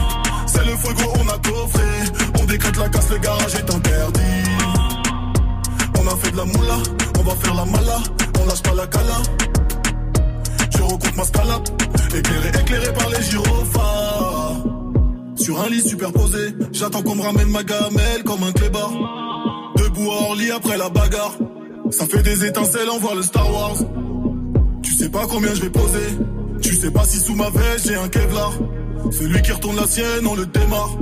[0.58, 1.84] C'est le fuego, on a coffré.
[2.40, 4.20] On décrète la casse, le garage est interdit.
[5.98, 6.78] On a fait de la moula,
[7.18, 7.98] on va faire la mala.
[8.40, 9.22] On lâche pas la cala.
[10.76, 11.68] Je recoupe ma scalap.
[12.14, 14.56] Éclairé, éclairé par les gyrophares.
[15.36, 18.92] Sur un lit superposé, j'attends qu'on me ramène ma gamelle comme un clébard.
[19.76, 21.36] Debout à Orly après la bagarre.
[21.90, 23.76] Ça fait des étincelles, on voit le Star Wars.
[24.82, 26.18] Tu sais pas combien je vais poser.
[26.60, 28.52] Tu sais pas si sous ma veste j'ai un Kevlar.
[29.10, 30.96] Celui qui retourne la sienne, on le démarre.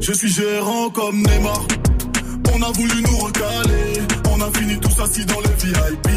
[0.00, 1.66] Je suis gérant comme Neymar.
[2.54, 4.02] On a voulu nous recaler.
[4.30, 6.08] On a fini tous assis dans le VIP.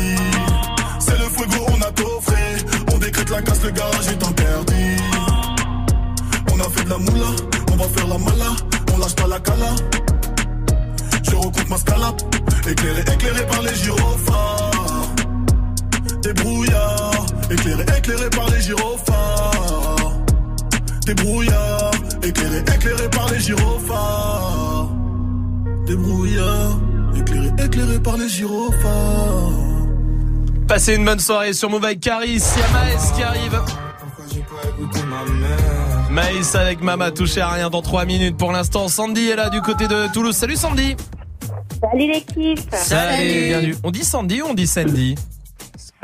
[0.99, 2.41] C'est le fuego, on a coffré.
[2.93, 4.97] On décrète la casse, le garage est interdit.
[6.53, 7.31] On a fait de la moula,
[7.71, 8.51] on va faire la mala.
[8.93, 9.75] On lâche pas la cala.
[11.23, 12.21] Je recoupe ma scalap.
[12.67, 15.13] Éclairé, éclairé par les gyrophares.
[16.23, 17.25] Des brouillards.
[17.49, 20.00] Éclairé, éclairé par les gyrophares.
[21.05, 21.91] Des brouillards.
[22.23, 24.89] Éclairé, éclairé par les gyrophares.
[25.85, 26.79] Des brouillards.
[27.17, 29.51] éclairé, éclairé par les gyrophares.
[30.67, 32.41] Passez une bonne soirée sur Move avec Caris.
[32.55, 33.61] Il y a Maës qui arrive.
[36.09, 38.37] Maïs avec Mama touché à rien dans 3 minutes.
[38.37, 40.35] Pour l'instant, Sandy est là du côté de Toulouse.
[40.35, 40.95] Salut Sandy.
[41.81, 42.59] Salut l'équipe.
[42.73, 43.47] Salut.
[43.47, 43.75] bienvenue.
[43.83, 45.15] On dit Sandy ou on dit Sandy?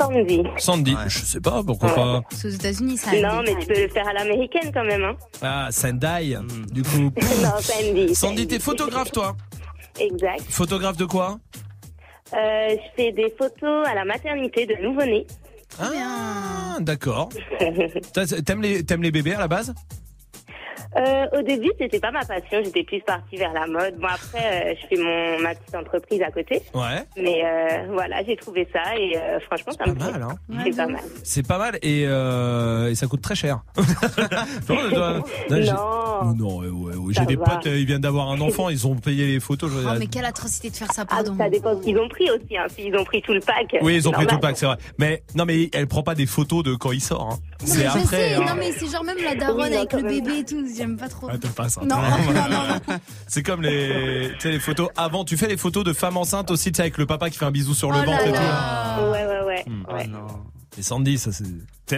[0.00, 0.42] Sandy.
[0.56, 0.96] Sandy.
[1.08, 2.22] Je sais pas pourquoi pas.
[2.30, 3.12] C'est aux États-Unis, ça.
[3.12, 5.04] Non, mais tu peux le faire à l'américaine quand même.
[5.04, 5.16] Hein.
[5.42, 6.34] Ah, Sandy.
[6.72, 6.98] Du coup.
[7.42, 8.14] non, Sandy.
[8.14, 9.36] Sandy, t'es photographe toi
[10.00, 10.42] Exact.
[10.48, 11.38] Photographe de quoi
[12.34, 15.26] Euh, je fais des photos à la maternité de nouveau-nés.
[15.80, 17.28] Ah, d'accord.
[18.44, 19.74] T'aimes les, t'aimes les bébés à la base
[20.96, 22.60] Euh, au début, c'était pas ma passion.
[22.64, 23.96] J'étais plus partie vers la mode.
[23.98, 26.62] Bon, après, euh, je fais mon ma petite entreprise à côté.
[26.74, 27.04] Ouais.
[27.16, 30.12] Mais euh, voilà, j'ai trouvé ça et euh, franchement, ça me plaît.
[30.12, 30.38] mal, hein.
[30.64, 31.00] C'est pas mal.
[31.22, 33.60] C'est pas mal et, euh, et ça coûte très cher.
[33.76, 36.34] non, je dois- j'ai- Non.
[36.34, 37.44] non, ouais, ouais, j'ai des va.
[37.44, 39.70] potes, euh, ils viennent d'avoir un enfant, ils ont payé les photos.
[39.70, 41.34] je- Oh, mais quelle atrocité de faire ça, Ah, pardon.
[41.38, 42.56] ça dépend ce qu'ils ont pris aussi.
[42.56, 42.66] Hein.
[42.74, 43.76] S'ils ont pris tout le pack.
[43.82, 44.76] Oui, ils ont pris tout le pack, c'est vrai.
[44.98, 47.30] Mais non, mais elle prend pas des photos de quand il sort.
[47.32, 47.38] hein.
[47.64, 48.04] C'est après.
[48.04, 48.44] sais, hein.
[48.46, 51.08] non mais c'est genre même la daronne Oui, avec le bébé et tout, j'aime pas
[51.08, 51.28] trop.
[51.30, 51.80] Ah, t'aimes pas ça.
[51.82, 52.98] Non, non, non, non.
[53.26, 55.24] C'est comme les, tu sais, les photos avant.
[55.24, 57.44] Tu fais les photos de femmes enceintes aussi, tu sais, avec le papa qui fait
[57.44, 59.10] un bisou sur le Oh ventre là et tout.
[59.10, 59.64] Ouais, ouais, ouais.
[59.66, 59.84] Hmm.
[59.94, 60.10] ouais.
[60.76, 61.44] Et Sandy, ça c'est.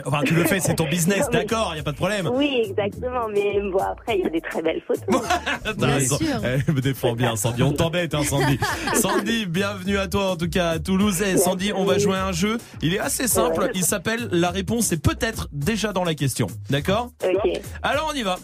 [0.06, 2.30] Enfin, tu le fais, c'est ton business, d'accord, y a pas de problème.
[2.32, 3.28] Oui, exactement.
[3.32, 5.22] Mais bon, après, il y a des très belles photos.
[5.78, 6.18] T'as raison.
[6.42, 7.62] Elle me défend bien, Sandy.
[7.62, 8.58] On t'embête, hein, Sandy.
[8.94, 11.20] Sandy, bienvenue à toi, en tout cas, à Toulouse.
[11.22, 12.58] Et Sandy, on va jouer à un jeu.
[12.82, 13.70] Il est assez simple.
[13.74, 16.46] Il s'appelle La réponse est peut-être déjà dans la question.
[16.70, 17.10] D'accord?
[17.24, 17.60] Ok.
[17.82, 18.36] Alors, on y va.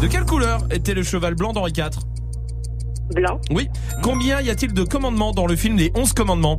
[0.00, 1.90] De quelle couleur était le cheval blanc d'Henri IV
[3.14, 3.40] Blanc.
[3.50, 3.68] Oui.
[4.02, 6.56] Combien y a-t-il de commandements dans le film Les 11 commandements?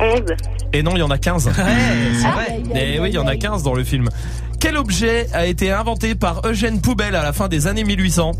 [0.00, 0.20] 11.
[0.72, 1.44] Et non, il y en a 15.
[1.44, 1.50] c'est
[2.30, 2.62] vrai.
[2.74, 4.08] Eh oui, il y en a 15 dans le film.
[4.60, 8.32] Quel objet a été inventé par Eugène Poubelle à la fin des années 1800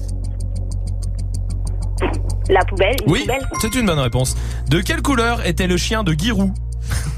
[2.50, 2.96] La poubelle.
[3.06, 3.46] Une Oui, poubelle.
[3.60, 4.36] c'est une bonne réponse.
[4.68, 6.52] De quelle couleur était le chien de Giroud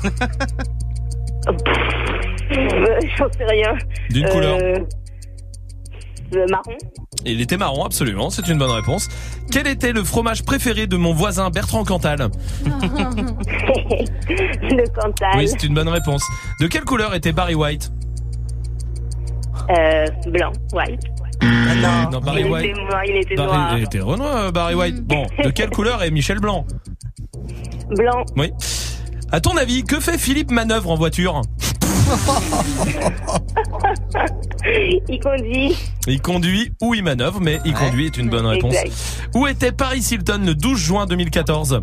[0.04, 0.10] Euh,
[3.18, 3.74] J'en sais rien.
[4.10, 4.58] D'une couleur
[6.32, 6.76] Le marron.
[7.24, 9.08] Il était marron, absolument, c'est une bonne réponse.
[9.50, 12.28] Quel était le fromage préféré de mon voisin Bertrand Cantal
[12.64, 12.70] le
[15.00, 15.30] Cantal.
[15.36, 16.22] Oui, c'est une bonne réponse.
[16.60, 17.90] De quelle couleur était Barry White
[19.70, 20.52] Euh, blanc.
[20.72, 21.00] White.
[22.12, 22.64] Non, Barry il White.
[22.66, 23.02] était noir.
[23.06, 23.78] Il était Barry, noir.
[23.78, 25.02] il était Renoir, euh, Barry White.
[25.04, 26.66] Bon, de quelle couleur est Michel Blanc
[27.90, 28.24] Blanc.
[28.36, 28.50] Oui.
[29.30, 31.40] À ton avis, que fait Philippe Manœuvre en voiture?
[35.08, 35.76] Il conduit.
[36.06, 38.74] Il conduit ou il manœuvre, mais il conduit est une bonne réponse.
[38.74, 39.30] Exact.
[39.34, 41.82] Où était Paris Hilton le 12 juin 2014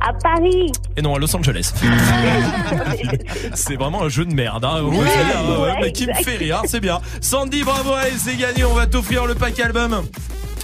[0.00, 0.72] À Paris.
[0.96, 1.72] Et non, à Los Angeles.
[3.54, 4.82] c'est vraiment un jeu de merde, hein.
[4.82, 7.00] Ouais, ouais, mais qui me fait rire, c'est bien.
[7.20, 10.02] Sandy, bravo, allez, c'est gagné, on va t'offrir le pack album.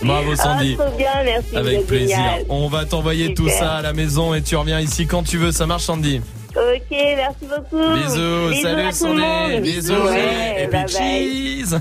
[0.03, 0.77] Bravo Sandy.
[0.79, 1.49] Ah, trop bien, merci.
[1.53, 2.17] vous Avec plaisir.
[2.17, 2.45] génial.
[2.49, 5.53] On va t'envoyer tout ça à la maison et tu reviens ici quand tu veux.
[5.53, 6.21] Ça marche, Sandy?
[6.57, 7.95] Ok, merci beaucoup.
[7.95, 9.63] Bisous, Bisous salut monde.
[9.63, 9.93] Bisous.
[9.93, 10.89] Ouais, et puis bye bye.
[10.89, 11.79] cheese.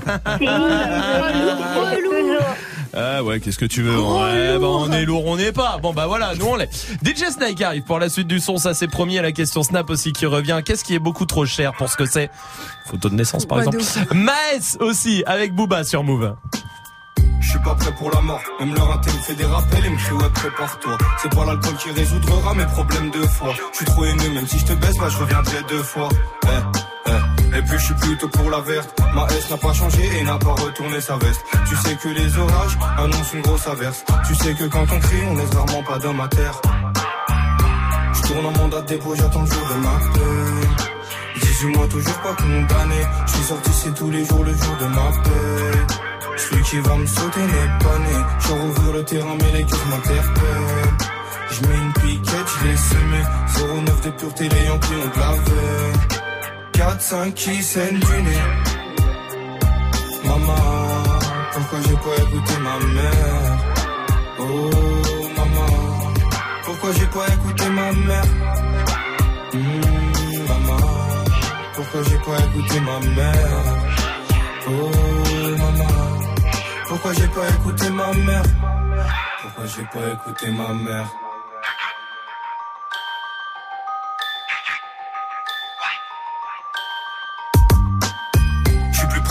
[1.94, 2.42] Toujours.
[2.98, 5.78] Ah ouais, qu'est-ce que tu veux Ouais, bah on est lourd, on n'est pas.
[5.82, 6.70] Bon bah voilà, nous on l'est.
[7.04, 9.18] DJ Snake arrive pour la suite du son, ça c'est promis.
[9.18, 10.60] À la question Snap aussi qui revient.
[10.64, 12.30] Qu'est-ce qui est beaucoup trop cher pour ce que c'est?
[12.86, 13.78] Photo de naissance par exemple.
[14.14, 16.36] Maes aussi avec Booba sur Move.
[17.56, 19.96] Suis pas prêt pour la mort, même leur inté me fait des rappels et me
[19.96, 20.98] crie ouais prépare-toi.
[21.22, 23.48] C'est pas l'alcool qui résoudra mes problèmes de foi.
[23.72, 26.10] Je suis trop haineux, même si je te baisse, bah je reviendrai deux fois.
[26.44, 26.48] Eh,
[27.06, 27.56] eh.
[27.56, 29.00] Et puis je suis plutôt pour la verte.
[29.14, 31.40] Ma S n'a pas changé et n'a pas retourné sa veste.
[31.66, 34.04] Tu sais que les orages annoncent une grosse averse.
[34.26, 36.60] Tu sais que quand on crie, on laisse rarement pas d'homme à terre.
[38.12, 41.40] Je tourne en mandat de dépôt, j'attends le jour de ma paix.
[41.40, 43.00] 18 mois toujours pas condamné.
[43.26, 46.05] Je suis sorti c'est tous les jours le jour de ma paix
[46.36, 48.16] celui qui va me sauter n'est pas né.
[48.40, 50.96] Je rouvre le terrain, mais les caisses m'interpellent.
[51.50, 53.20] Je mets une piquette, je l'ai semé.
[53.86, 56.16] 09 de pureté, les Yankees ont de la veille.
[56.72, 58.06] 4-5 qui saignent du.
[60.24, 60.54] Maman,
[61.52, 63.58] pourquoi j'ai pas écouté ma mère?
[64.38, 64.70] Oh,
[65.36, 66.12] maman,
[66.64, 68.24] pourquoi j'ai pas écouté ma mère?
[69.54, 70.86] Hmm, maman,
[71.74, 73.62] pourquoi j'ai pas écouté ma mère?
[74.68, 75.15] Oh.
[77.06, 78.42] Pourquoi j'ai pas écouté ma mère
[79.40, 81.06] Pourquoi j'ai pas écouté ma mère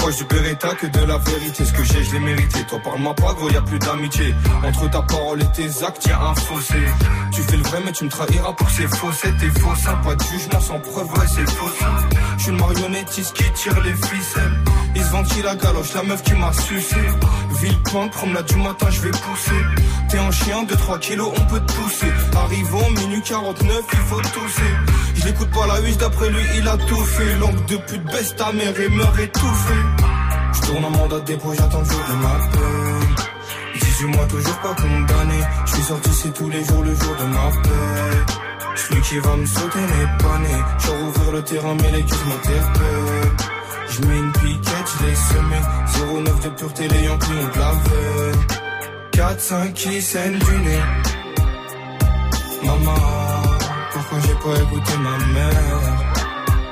[0.05, 1.65] proche du Beretta que de la vérité.
[1.65, 2.59] Ce que j'ai, je l'ai mérité.
[2.69, 4.35] Toi, parle-moi pas, gros, y a plus d'amitié.
[4.63, 6.81] Entre ta parole et tes actes, y un fossé.
[7.31, 9.11] Tu fais le vrai, mais tu me trahiras pour c'est faux.
[9.11, 9.93] C'était faux, ça.
[10.03, 11.71] Pas de jugement sans preuve, ouais, c'est faux.
[12.37, 14.57] Je suis une marionnettiste qui tire les ficelles.
[14.95, 17.01] Ils se ventile la galoche, la meuf qui m'a sucé.
[17.61, 19.61] Ville pointe, promenade du matin, je vais pousser.
[20.09, 22.11] T'es un chien, 2-3 kilos, on peut te pousser.
[22.35, 24.71] Arrivons, minute 49, il faut tousser.
[25.25, 27.35] Je l'écoute pas la huisse, d'après lui, il a tout fait.
[27.37, 29.73] Langue de pute, baisse ta mère et meurt étouffé.
[30.53, 33.15] Je tourne en mandat de dépôt, j'attends le jour de ma peine.
[33.73, 35.39] 18 mois, toujours pas condamné.
[35.65, 38.35] Je suis sorti, c'est tous les jours, le jour de ma paix.
[38.75, 40.63] Celui qui va me sauter n'est pas né.
[40.77, 43.31] Je rouvrir le terrain, mais les cuisses m'interpellent.
[43.89, 46.23] Je mets une piquette, je l'ai semé.
[46.23, 49.37] 09 de pureté, les Yankees ont de la veine.
[49.39, 50.83] 4-5 qui saignent du nez.
[52.63, 53.34] Maman,
[54.15, 55.61] pourquoi j'ai pas écouté ma mère?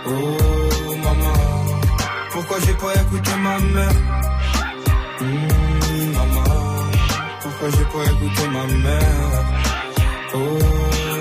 [0.05, 1.33] Oh, maman,
[2.31, 3.89] pourquoi j'ai pas écouté ma mère?
[5.19, 6.43] Hmm, maman,
[7.41, 9.43] pourquoi j'ai pas écouté ma mère?
[10.35, 10.39] Oh,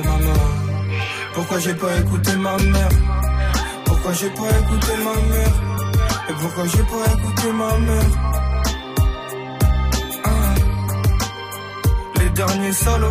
[0.04, 0.42] maman,
[1.34, 2.88] pourquoi j'ai pas écouté ma mère?
[3.84, 5.54] Pourquoi j'ai pas écouté ma mère?
[6.28, 8.10] Et pourquoi j'ai pas écouté ma mère?
[10.24, 10.54] Ah,
[12.20, 13.10] les derniers solos.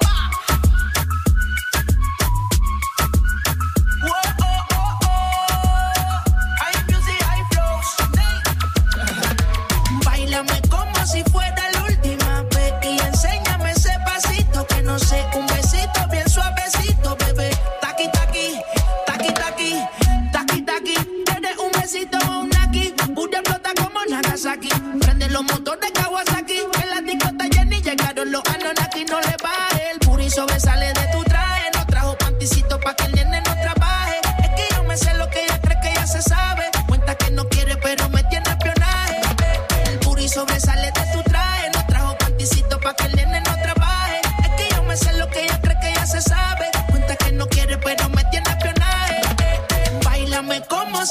[14.91, 15.40] No sé,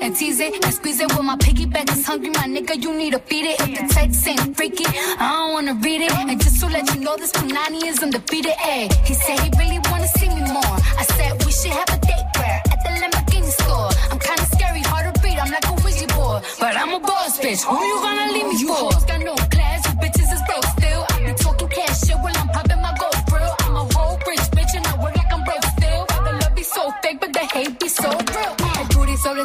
[0.00, 1.14] And tease it and squeeze it.
[1.14, 3.60] When my piggyback is hungry, my nigga, you need to feed it.
[3.60, 4.84] If the text ain't freaky,
[5.18, 6.12] I don't wanna read it.
[6.12, 8.54] And just to let you know, this Punani is undefeated.
[8.58, 10.76] Ay, he said he really wanna see me more.
[11.00, 13.90] I said we should have a date where at the Lamborghini store.
[14.10, 15.38] I'm kinda scary, hard to read.
[15.38, 17.62] I'm like a Ouija board, but I'm a boss bitch.
[17.64, 19.49] Who you gonna leave me You for?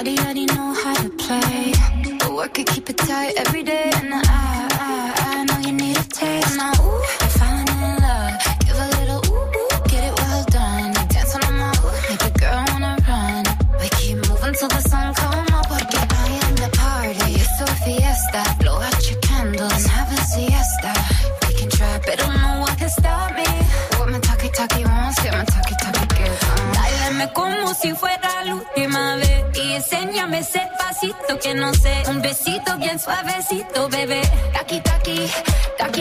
[0.00, 1.72] body already know how to play.
[2.20, 3.99] But work it, keep it tight every day?
[31.38, 34.22] Que no sé, un besito bien suavecito, bebé.
[34.52, 35.30] Taki taki,
[35.78, 36.00] taki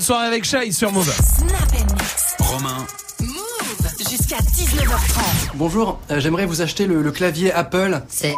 [0.00, 1.12] bonne soirée avec Shai sur Move.
[2.38, 2.86] Romain,
[3.20, 5.50] Move jusqu'à 19h30.
[5.56, 8.00] Bonjour, euh, j'aimerais vous acheter le, le clavier Apple.
[8.08, 8.34] C'est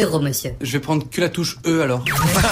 [0.00, 0.54] euro, monsieur.
[0.62, 2.02] Je vais prendre que la touche E alors.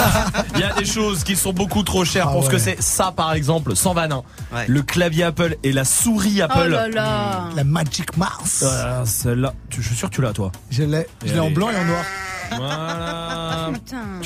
[0.54, 2.76] Il y a des choses qui sont beaucoup trop chères Ah pour ce que c'est.
[2.82, 4.22] Ça, par exemple, sans vanin.
[4.68, 6.58] Le clavier Apple et la souris Apple.
[6.66, 7.48] Oh là là.
[7.56, 8.64] La Magic Mars.
[8.66, 10.52] Euh, Celle-là, tu- je suis sûr que tu l'as, toi.
[10.70, 11.06] Je l'ai.
[11.24, 12.04] Je l'ai en blanc et en noir.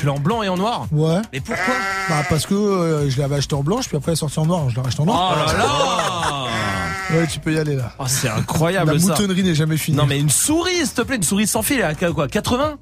[0.07, 1.21] L'as en blanc et en noir Ouais.
[1.33, 1.75] Mais pourquoi
[2.09, 4.47] Bah parce que euh, je l'avais acheté en blanche, puis après elle est sortie en
[4.47, 4.71] noir.
[4.71, 5.47] Je l'ai racheté en Oh noir.
[5.47, 6.47] là là
[7.21, 7.93] Ouais, tu peux y aller là.
[7.99, 9.07] Oh, c'est incroyable La ça.
[9.09, 9.97] moutonnerie n'est jamais finie.
[9.97, 12.77] Non mais une souris, s'il te plaît, une souris sans fil, elle a quoi 80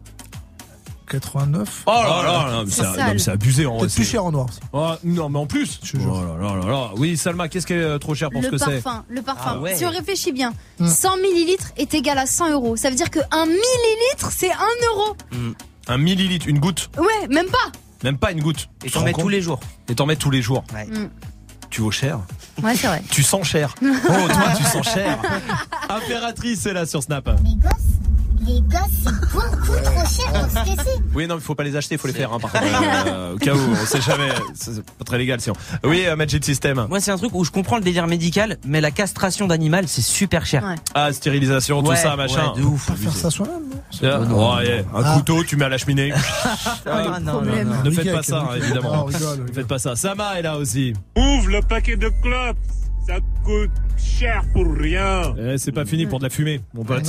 [1.07, 1.83] 89.
[1.87, 3.81] Oh là là, non, mais c'est non, mais c'est abusé en vrai.
[3.81, 4.47] Peut-être plus c'est- cher en noir.
[4.73, 5.79] Oh, non mais en plus.
[5.95, 6.91] Oh là là là là.
[6.97, 9.21] Oui Salma, qu'est-ce qui est euh, trop cher pour Le ce que c'est parfum, le
[9.21, 9.43] parfum.
[9.57, 9.77] Ah ouais.
[9.77, 12.77] Si on réfléchit bien, 100 millilitres est égal à 100 euros.
[12.77, 14.55] Ça veut dire que 1 millilitre, c'est 1
[14.95, 15.17] euro.
[15.89, 17.73] Un millilitre, une goutte Ouais, même pas.
[18.03, 18.69] Même pas une goutte.
[18.83, 19.61] Et Tu t'en te mets tous les jours.
[19.89, 20.65] Et t'en mets tous les jours.
[20.73, 21.07] Mm.
[21.71, 22.21] Tu vaux cher.
[22.63, 23.03] Ouais, c'est vrai.
[23.11, 23.75] Tu sens cher.
[23.83, 25.19] Oh, toi, tu sens cher.
[25.89, 27.29] Impératrice est là sur Snap.
[28.47, 31.01] Les gosses, c'est beaucoup trop cher pour ce que c'est.
[31.15, 32.65] Oui, non, il faut pas les acheter, il faut les faire, hein, par contre.
[33.07, 34.29] Euh, au cas où, on sait jamais.
[34.55, 35.57] C'est pas très légal, sinon.
[35.83, 36.87] Oui, euh, Magic System.
[36.91, 40.03] Moi, c'est un truc où je comprends le délire médical, mais la castration d'animal, c'est
[40.03, 40.75] super cher.
[40.95, 42.53] Ah, stérilisation, tout Ouais, ça, machin.
[42.55, 42.87] ouais, de ouf.
[42.87, 43.63] Pas faire ça soi-même,
[44.03, 45.15] Ah, un Ah.
[45.17, 46.13] couteau, tu mets à la cheminée.
[46.87, 47.69] Ah, non, non, problème.
[47.69, 47.83] non.
[47.85, 49.07] Ne faites pas ça, évidemment.
[49.13, 49.19] Ah,
[49.49, 49.97] Ne faites pas ça.
[49.97, 50.93] Sama est là aussi.
[51.17, 52.57] Ouvre le paquet de clopes.
[53.07, 53.15] Ça
[53.45, 55.35] coûte cher pour rien.
[55.39, 57.05] Eh, c'est pas fini pour de la fumée, mon pote.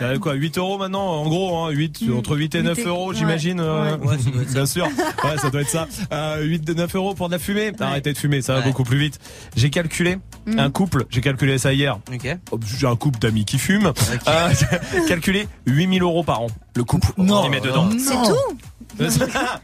[0.00, 0.12] Ouais.
[0.14, 2.86] T'as quoi 8 euros maintenant En gros, hein, 8, entre 8 et 9 Huit et-
[2.86, 3.16] euros, ouais.
[3.16, 3.60] j'imagine.
[3.60, 4.54] euh, Ouais, ça doit être ça.
[4.54, 4.84] Bien sûr.
[5.24, 5.86] Ouais, ça doit être ça.
[6.12, 7.72] Euh, 8 de 9 euros pour de la fumée.
[7.80, 8.66] Arrêtez de fumer, ça va Ouais.
[8.66, 9.18] beaucoup plus vite.
[9.56, 10.58] J'ai calculé Mm.
[10.58, 11.98] un couple, j'ai calculé ça hier.
[12.12, 12.36] Ok.
[12.52, 13.92] Oh, J'ai un couple d'amis qui fument.
[14.28, 14.52] Euh,
[14.92, 16.46] j'ai calculé 8000 euros par an.
[16.76, 17.08] Le couple.
[17.18, 17.40] Non.
[17.42, 17.88] On y met dedans.
[17.98, 18.22] C'est Non.
[18.24, 18.58] tout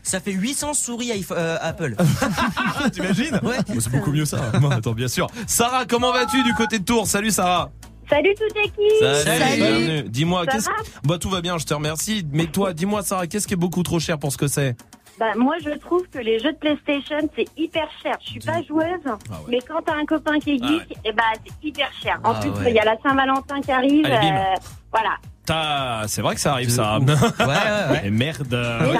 [0.02, 1.97] Ça fait 800 souris euh, Apple.
[2.93, 3.56] T'imagines Ouais.
[3.70, 4.51] Oh, C'est beaucoup mieux ça.
[4.61, 5.28] Bon, attends, bien sûr.
[5.47, 7.06] Sarah, comment vas-tu du côté de Tours?
[7.06, 7.70] Salut Sarah.
[8.10, 9.56] Salut toute l'équipe Salut.
[9.56, 10.02] bienvenue.
[10.09, 10.68] Dis-moi, qu'est-ce
[11.05, 12.26] Bah tout va bien, je te remercie.
[12.32, 14.76] Mais toi, dis-moi Sarah, qu'est-ce qui est beaucoup trop cher pour ce que c'est?
[15.18, 18.16] Bah, moi, je trouve que les jeux de PlayStation, c'est hyper cher.
[18.24, 19.36] Je suis pas joueuse, ouais.
[19.48, 22.18] mais quand t'as un copain qui est Ah geek, eh bah, c'est hyper cher.
[22.24, 22.72] En Ah plus, il ouais.
[22.72, 24.05] y a la Saint-Valentin qui arrive.
[24.06, 24.36] Allez, bim.
[24.36, 24.55] euh,
[24.93, 25.10] voilà.
[25.47, 26.98] T'as- C'est vrai que ça arrive, ça.
[26.98, 28.02] Ouais, ouais, ouais.
[28.06, 28.52] Et merde.
[28.52, 28.98] Ouais,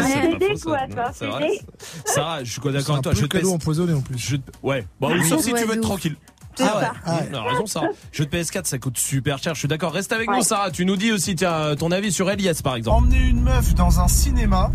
[0.57, 1.27] c'est pas ça.
[1.41, 1.61] C'est.
[2.13, 3.13] Sarah, je suis d'accord avec toi.
[3.13, 4.17] Je le te cadeau empoisonné en plus.
[4.19, 4.87] je Ouais.
[5.01, 6.15] Bon, Ah, sauf si tu veux être tranquille.
[6.57, 6.83] C'est Ah ouais.
[6.85, 6.93] ça.
[7.05, 7.29] Ah ouais.
[7.33, 7.87] Non, raison, Sarah.
[8.13, 9.55] Jeu de PS4, ça coûte super cher.
[9.55, 9.93] Je suis d'accord.
[9.93, 10.37] Reste avec Ouais.
[10.37, 10.71] nous, Sarah.
[10.71, 12.97] Tu nous dis aussi, tiens, ton avis sur Elias, par exemple.
[12.99, 14.71] Emmener une meuf dans un cinéma,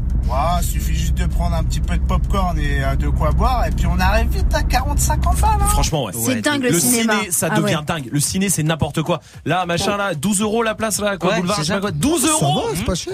[0.61, 3.65] il suffit juste de prendre un petit peu de popcorn et euh, de quoi boire,
[3.65, 5.57] et puis on arrive vite à 45 ans hein.
[5.69, 6.13] Franchement, ouais.
[6.13, 7.13] C'est dingue le, Le cinéma.
[7.19, 7.83] ciné, ça Ah devient ouais.
[7.85, 8.09] dingue.
[8.11, 9.21] Le ciné, c'est n'importe quoi.
[9.45, 11.77] Là, machin, là, 12 euros la place, là, quoi, Ouais, boulevard, c'est je sais pas
[11.77, 11.81] ça.
[11.81, 11.91] quoi.
[11.91, 13.13] 12 Ça euros va, c'est pas cher.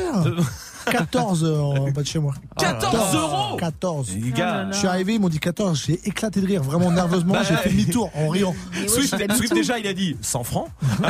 [0.88, 2.34] Euh, 14 euh, en bas de chez moi.
[2.58, 4.10] 14 euros 14.
[4.16, 4.68] Les gars.
[4.72, 5.84] Je suis arrivé, ils m'ont dit 14.
[5.86, 7.34] J'ai éclaté de rire, vraiment nerveusement.
[7.34, 8.56] Bah, j'ai fait demi-tour en riant.
[8.88, 10.68] Swift, Swift, déjà il a dit 100 francs.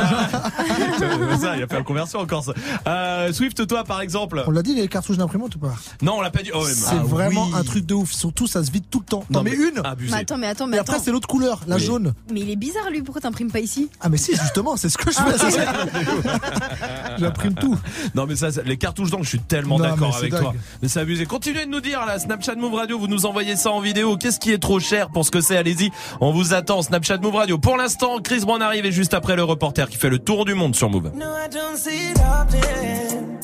[1.02, 2.52] Euh, ça, il a fait la conversion encore ça.
[2.86, 4.42] Euh, Swift, toi par exemple.
[4.46, 5.74] On l'a dit les cartouches d'imprimante ou pas?
[6.02, 6.50] Non, on l'a pas dit.
[6.54, 7.52] Oh, C'est ah, vraiment oui.
[7.54, 8.12] un truc de ouf.
[8.12, 9.24] Surtout, ça se vide tout le temps.
[9.30, 10.12] T'en Non, mets mais une abusé.
[10.14, 11.84] Mais attends, mais attends, mais et après, c'est l'autre couleur, la Oui.
[11.84, 12.14] jaune.
[12.32, 13.88] Mais il est bizarre lui, pourquoi t'imprimes pas ici?
[14.00, 15.38] Ah, mais si, justement, c'est ce que je fais.
[15.38, 15.72] c'est ça.
[17.18, 17.76] J'imprime tout.
[18.14, 20.40] Non mais ça, ça- les cartouches d'encre, je suis tellement D'accord avec dingue.
[20.40, 20.54] toi.
[20.82, 21.26] Mais c'est abusé.
[21.26, 24.16] Continuez de nous dire là, Snapchat Move Radio, vous nous envoyez ça en vidéo.
[24.16, 25.56] Qu'est-ce qui est trop cher pour ce que c'est?
[25.56, 25.90] Allez-y,
[26.20, 26.82] on vous attend.
[26.82, 27.58] Snapchat Move Radio.
[27.58, 30.54] Pour l'instant, Chris Brown arrive et juste après le reporter qui fait le tour du
[30.54, 31.12] monde sur Move.
[31.14, 33.38] No, I don't see it often.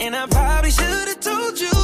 [0.00, 1.81] And I probably should have told you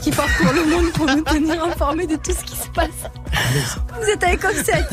[0.00, 3.10] qui parcourt le monde pour nous tenir informés de tout ce qui se passe.
[4.00, 4.84] Vous êtes avec Offset.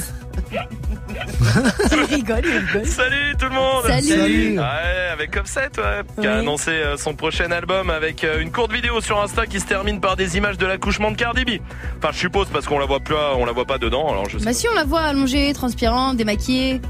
[1.92, 2.86] il rigole, il rigole.
[2.86, 4.08] Salut tout le monde Salut.
[4.08, 4.60] Salut.
[4.60, 8.72] Ouais, avec Offset, ouais, qui a annoncé euh, son prochain album avec euh, une courte
[8.72, 11.50] vidéo sur Insta qui se termine par des images de l'accouchement de Cardi B.
[12.00, 14.40] Enfin, je suppose parce qu'on la voit plus, on la voit pas dedans, alors je
[14.40, 16.82] sais Bah si on la voit allongée, transpirante, démaquillée.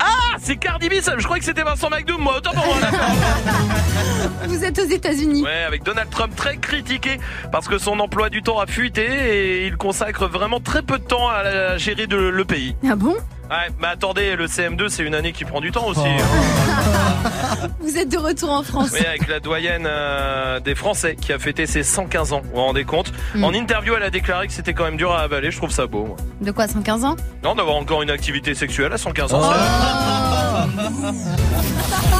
[0.00, 2.74] Ah, c'est Cardi B, ça, je crois que c'était Vincent McDoom, moi, autant pour moi.
[4.46, 5.42] Vous êtes aux États-Unis.
[5.42, 7.18] Ouais, avec Donald Trump très critiqué
[7.50, 11.04] parce que son emploi du temps a fuité et il consacre vraiment très peu de
[11.04, 12.76] temps à la gérer de, le pays.
[12.88, 13.14] Ah bon?
[13.50, 16.00] Ouais, mais attendez, le CM2 c'est une année qui prend du temps aussi.
[17.80, 18.90] Vous êtes de retour en France.
[18.92, 22.40] Oui, avec la doyenne euh, des Français qui a fêté ses 115 ans.
[22.42, 23.12] Vous vous rendez compte?
[23.34, 23.44] Mm.
[23.44, 25.50] En interview, elle a déclaré que c'était quand même dur à avaler.
[25.50, 26.06] Je trouve ça beau.
[26.06, 26.16] moi.
[26.40, 27.16] De quoi, 115 ans?
[27.42, 29.40] Non, d'avoir encore une activité sexuelle à 115 ans.
[29.42, 29.54] Oh.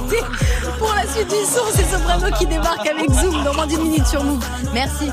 [0.00, 0.54] Oh.
[0.78, 1.64] pour la suite du son.
[1.74, 4.44] C'est Soprano qui débarque avec Zoom dans moins d'une minute sur Move.
[4.72, 5.10] Merci.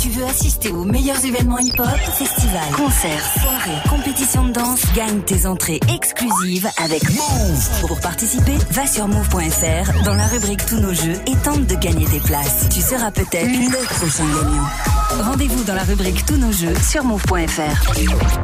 [0.00, 5.46] Tu veux assister aux meilleurs événements hip-hop, festivals, concerts, soirées, compétitions de danse, gagne tes
[5.46, 7.80] entrées exclusives avec Move.
[7.86, 12.04] Pour participer, va sur move.fr dans la rubrique Tous nos jeux et tente de gagner
[12.06, 12.68] tes places.
[12.70, 15.24] Tu seras peut-être le prochain gagnant.
[15.24, 17.92] Rendez-vous dans la rubrique Tous nos jeux sur move.fr.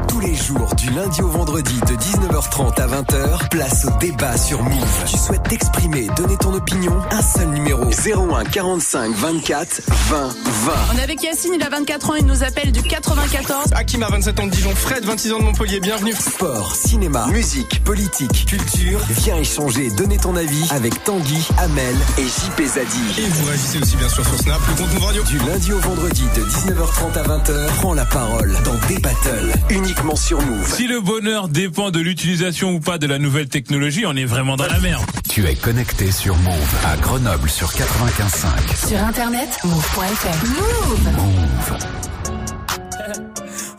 [0.08, 4.62] Tous les jours, du lundi au vendredi, de 19h30 à 20h, place au débat sur
[4.62, 4.91] Move.
[5.06, 10.72] Tu souhaites t'exprimer, donner ton opinion Un seul numéro 01 45 24 20 20.
[10.94, 13.72] On est avec Yacine, il a 24 ans, il nous appelle du 94.
[13.74, 16.12] Hakim a 27 ans de Dijon, Fred 26 ans de Montpellier, bienvenue.
[16.12, 19.00] Sport, cinéma, musique, politique, culture.
[19.10, 23.20] Viens échanger, donner ton avis avec Tanguy, Amel et JP Zadi.
[23.22, 25.22] Et vous réagissez aussi bien sûr sur Snap, le compte Move Radio.
[25.24, 30.16] Du lundi au vendredi de 19h30 à 20h, prends la parole dans des battles uniquement
[30.16, 30.74] sur Move.
[30.74, 34.56] Si le bonheur dépend de l'utilisation ou pas de la nouvelle technologie, on est vraiment
[34.56, 35.04] dans la merde.
[35.30, 38.88] Tu es connecté sur Move à Grenoble sur 95.5.
[38.88, 40.46] Sur internet, move.fr.
[40.46, 41.78] Move.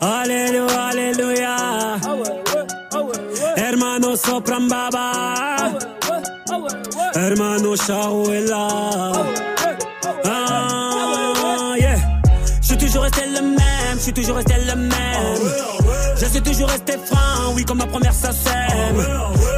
[0.00, 1.56] Alléluia, alléluia.
[3.56, 5.12] Hermano sopran baba.
[7.14, 8.68] Hermano Shawela.
[10.24, 11.96] Ah, yeah.
[12.60, 15.83] Je suis toujours resté le même, je suis toujours resté le même.
[16.16, 18.32] Je suis toujours resté franc, oui, comme ma première sème.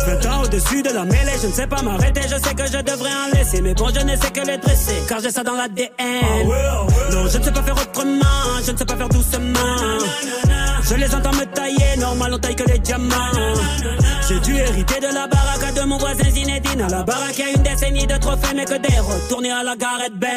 [0.07, 2.79] 20 ans au-dessus de la mêlée, je ne sais pas m'arrêter, je sais que je
[2.83, 3.61] devrais en laisser.
[3.61, 5.91] Mais bon, je ne sais que les dresser, car j'ai ça dans l'ADN.
[7.13, 9.99] Non, je ne sais pas faire autrement, je ne sais pas faire doucement.
[10.89, 13.15] Je les entends me tailler, normal on taille que les diamants.
[14.29, 16.81] J'ai dû hériter de la baraque de mon voisin Zinedine.
[16.81, 19.77] À la baraque, y a une décennie de trophées, mais que des retournés à la
[19.77, 20.31] Gareth Bale.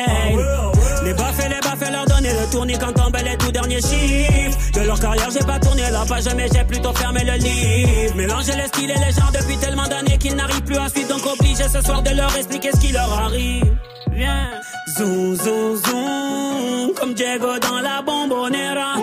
[1.03, 4.57] Les baffes et les baffes, leur donner le tournis quand tombent les tout derniers chiffres.
[4.73, 8.15] De leur carrière, j'ai pas tourné la page, mais j'ai plutôt fermé le livre.
[8.15, 11.25] Mélanger les styles et les genres depuis tellement d'années qu'ils n'arrivent plus à suivre, donc
[11.25, 13.77] obligé ce soir de leur expliquer ce qui leur arrive.
[14.11, 14.49] Viens,
[14.97, 18.95] zoom, zoom, zoom, comme Diego dans la bombonera.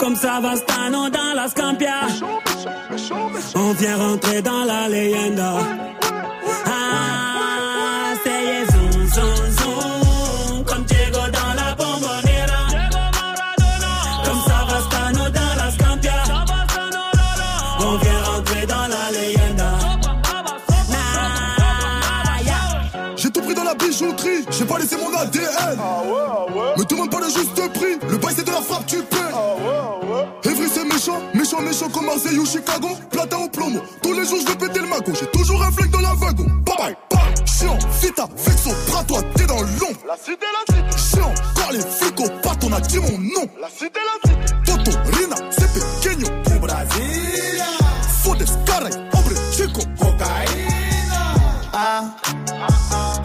[0.00, 2.00] Comme Savastano dans la Scampia.
[3.54, 5.58] On vient rentrer dans la leyenda.
[23.20, 25.76] J'ai tout pris dans la bijouterie, j'ai pas laissé mon ADN.
[26.78, 30.48] Me demande pas le juste prix, le bail c'est de la frappe, tu paies.
[30.50, 32.88] Evry c'est méchant, méchant, méchant comme Marseille ou Chicago.
[33.10, 35.12] Platin au plomo, tous les jours je vais péter le magot.
[35.12, 36.46] J'ai toujours un flingue dans la wagon.
[36.64, 37.20] Bye bye, bye.
[37.44, 40.00] Chiant, vita, vexo, bras toi, t'es dans l'ombre.
[40.08, 41.16] La cité, la cité.
[41.16, 43.50] Chiant, quand les flics au pattes, on a dit mon nom.
[43.60, 44.49] La cité, la cité.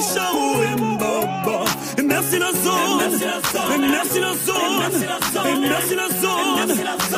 [0.00, 1.64] Qui a fait Charou et Mbaba.
[1.98, 3.00] Et merci la zone.
[3.74, 4.58] Et merci la zone.
[5.46, 6.70] Et merci la zone.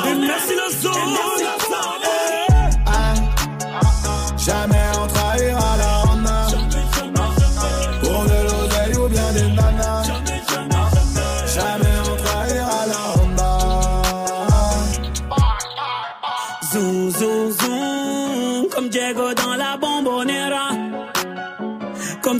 [0.08, 1.61] Et merci la zone.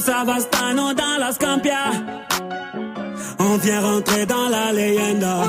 [0.05, 1.93] Savastano dans la Scampia.
[3.39, 5.45] On vient rentrer dans la leyenda.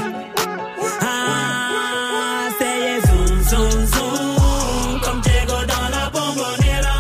[1.02, 6.98] Ah, c'est zoom, zoom, zoom, comme Diego dans la bombonera.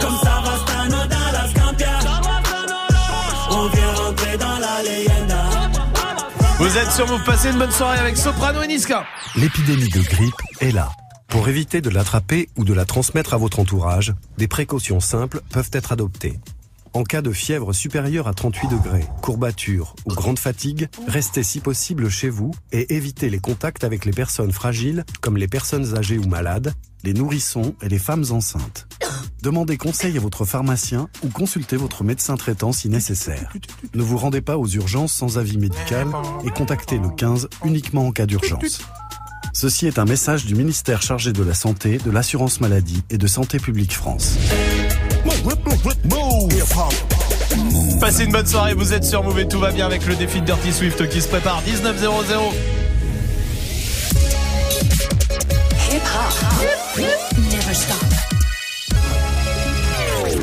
[0.00, 1.98] Comme Savastano dans la Scampia.
[3.50, 5.44] On vient rentrer dans la leyenda.
[6.58, 9.04] Vous êtes sur Move, passez une bonne soirée avec Soprano et Niska.
[9.36, 10.88] L'épidémie de grippe est là.
[11.28, 15.70] Pour éviter de l'attraper ou de la transmettre à votre entourage, des précautions simples peuvent
[15.72, 16.38] être adoptées.
[16.94, 22.08] En cas de fièvre supérieure à 38 degrés, courbature ou grande fatigue, restez si possible
[22.08, 26.28] chez vous et évitez les contacts avec les personnes fragiles comme les personnes âgées ou
[26.28, 26.72] malades,
[27.02, 28.86] les nourrissons et les femmes enceintes.
[29.42, 33.52] Demandez conseil à votre pharmacien ou consultez votre médecin traitant si nécessaire.
[33.92, 36.06] Ne vous rendez pas aux urgences sans avis médical
[36.46, 38.82] et contactez le 15 uniquement en cas d'urgence.
[39.54, 43.26] Ceci est un message du ministère chargé de la Santé, de l'Assurance Maladie et de
[43.28, 44.36] Santé publique France.
[48.00, 50.40] Passez une bonne soirée, vous êtes sur Move et tout va bien avec le défi
[50.40, 52.22] de Dirty Swift qui se prépare 19 0
[55.92, 56.98] Hip hop.
[57.36, 58.04] Never stop.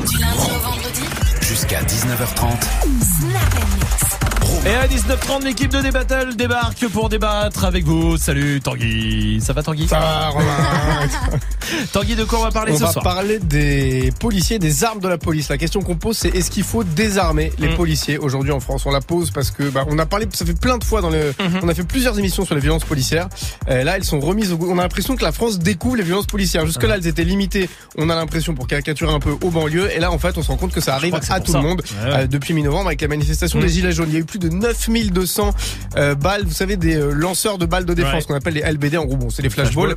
[0.10, 1.02] Du lundi au vendredi.
[1.42, 2.62] Jusqu'à 19h30.
[3.20, 4.11] Snap and mix.
[4.64, 8.16] Et à 19h30, l'équipe de Débattle débarque pour débattre avec vous.
[8.18, 9.40] Salut Tanguy.
[9.42, 9.88] Ça va Tanguy?
[9.88, 11.08] Ça va, Romain.
[11.92, 13.04] Tanguy, de quoi on va parler On ce va soir?
[13.04, 15.50] parler des policiers, des armes de la police.
[15.50, 17.76] La question qu'on pose, c'est est-ce qu'il faut désarmer les Mm.
[17.76, 18.86] policiers aujourd'hui en France?
[18.86, 21.10] On la pose parce que bah, on a parlé, ça fait plein de fois dans
[21.10, 21.60] le, Mm-hmm.
[21.64, 23.30] on a fait plusieurs émissions sur les violences policières.
[23.70, 24.52] Euh, là, elles sont remises.
[24.52, 24.68] Au, goût.
[24.70, 26.68] on a l'impression que la France découvre les violences policières.
[26.68, 27.68] Jusque là, elles étaient limitées.
[27.98, 29.90] On a l'impression pour caricaturer un peu aux banlieues.
[29.96, 31.58] Et là, en fait, on se rend compte que ça arrive que à tout ça.
[31.58, 32.18] le monde Ouais, ouais.
[32.20, 33.62] euh, depuis mi-novembre avec la manifestation Mm.
[33.64, 34.10] des gilets jaunes.
[34.10, 35.54] Il y a eu plus de 9200
[35.96, 36.44] euh, balles.
[36.44, 38.22] Vous savez, des euh, lanceurs de balles de défense Ouais.
[38.24, 38.98] qu'on appelle les LBD.
[38.98, 39.96] En gros, bon, c'est les flashballs.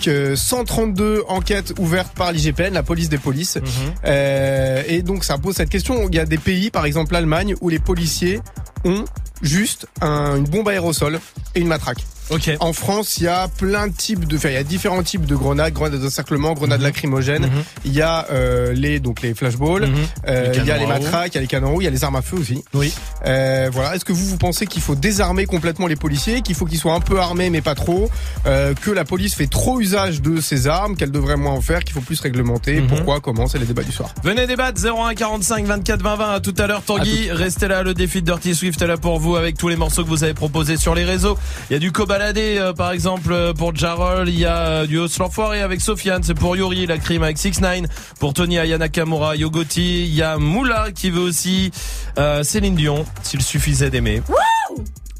[0.00, 3.56] Que 132 enquêtes ouvertes par l'IGPN, la police des polices.
[3.56, 3.62] Mhm.
[4.04, 6.08] Euh, et donc ça pose cette question.
[6.08, 8.40] Il y a des pays, par exemple l'Allemagne, où les policiers
[8.84, 9.04] ont
[9.42, 11.18] juste un- une bombe aérosol
[11.54, 12.04] et une matraque.
[12.30, 12.50] Ok.
[12.60, 15.26] En France, il y a plein de types de, enfin, il y a différents types
[15.26, 17.46] de grenades, grenades d'encerclement, grenades lacrymogènes.
[17.46, 17.62] Mhm.
[17.84, 19.94] Il y a euh, les donc les flashballs, Mhm.
[20.28, 21.86] euh, il y a les à matraques, il y a les canons à il y
[21.86, 22.64] a les armes à feu aussi.
[22.74, 22.92] Oui.
[23.26, 23.94] Euh, voilà.
[23.94, 26.94] Est-ce que vous vous pensez qu'il faut désarmer complètement les policiers, qu'il faut qu'ils soient
[26.94, 28.10] un peu armés mais pas trop,
[28.46, 31.84] euh, que la police fait trop usage de ces armes, qu'elle devrait moins en faire,
[31.84, 32.86] qu'il faut plus réglementer Mhm.
[32.88, 34.10] Pourquoi Comment C'est les débats du soir.
[34.24, 37.30] Venez débattre 01 45 24 20 20 à tout à l'heure Tanguy.
[37.30, 40.02] Restez là, le défi de Dirty Swift est là pour vous avec tous les morceaux
[40.04, 41.38] que vous avez proposés sur les réseaux.
[41.70, 44.86] Il y a du Cobaladé euh, par exemple euh, pour Jarol, il y a euh,
[44.86, 47.80] du Hauss l'enfoiré avec Sofiane, c'est pour Yuri, la crime avec 6 9
[48.18, 51.70] pour Tony Ayana Kamura, Yogoti, il y a Moula qui veut aussi
[52.18, 54.22] euh, Céline Dion, s'il suffisait d'aimer.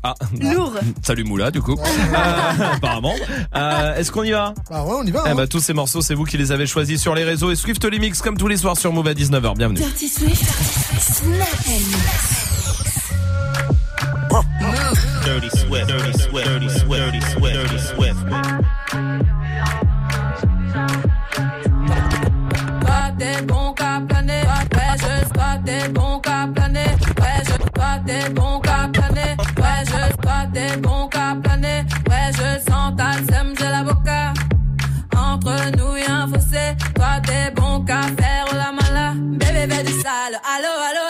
[0.02, 0.72] Ah, Lourd.
[1.02, 1.76] Salut Moula du coup.
[1.78, 3.14] Euh, apparemment.
[3.54, 5.24] Euh, Est-ce qu'on y va Bah ouais, on y va.
[5.26, 5.34] eh hein.
[5.34, 7.84] bah, tous ces morceaux, c'est vous qui les avez choisis sur les réseaux et Swift
[7.84, 9.54] les mix comme tous les soirs sur Move à 19h.
[9.54, 9.80] Bienvenue.
[9.80, 10.46] Dirty Swift.
[15.26, 18.20] Dirty Swift, Dirty Swift, Dirty Swift, Dirty Swift, Dirty Swift.
[22.80, 26.90] Toi t'es bon qu'à planer, ouais je t'es bon qu'à planer,
[27.20, 32.30] ouais je toi t'es bon qu'à planer, ouais je toi t'es bon qu'à planer, ouais
[32.32, 33.10] je sens ta.
[35.18, 39.92] Entre nous y'a un fossé, toi t'es bon qu'à faire la mala, bébé fais du
[39.92, 41.05] sale, allo allo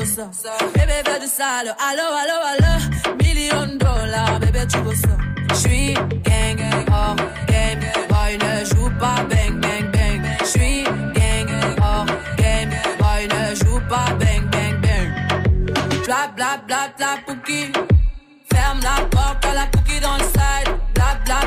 [0.00, 5.08] bébé fais du sale, allo allo allo, million dollars, bébé tu veux ça.
[5.54, 6.60] J'suis gang,
[6.90, 7.16] hors
[7.46, 10.22] game, boy ne joue pas bang bang bang.
[10.44, 11.48] J'suis gang,
[11.82, 12.06] hors
[12.36, 15.08] game, boy ne joue pas bang bang bang.
[16.06, 17.72] Bla bla bla bla pouki,
[18.52, 20.74] ferme la porte à la pouki dans le side.
[20.94, 21.40] Bla bla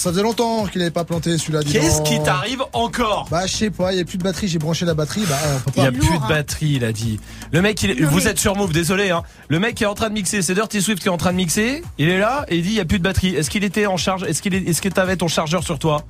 [0.00, 1.60] Ça faisait longtemps qu'il avait pas planté celui-là.
[1.62, 4.58] Qu'est-ce qui t'arrive encore Bah je sais pas, il y a plus de batterie, j'ai
[4.58, 5.82] branché la batterie, bah on peut Il pas.
[5.82, 7.20] y a plus de batterie, il a dit.
[7.52, 9.10] Le mec, il vous êtes sur Move, désolé.
[9.10, 9.24] Hein.
[9.48, 11.32] Le mec qui est en train de mixer, c'est Dirty Swift qui est en train
[11.32, 11.82] de mixer.
[11.98, 13.34] Il est là et il dit il y a plus de batterie.
[13.36, 16.06] Est-ce qu'il était en charge Est-ce qu'il est, est-ce que t'avais ton chargeur sur toi?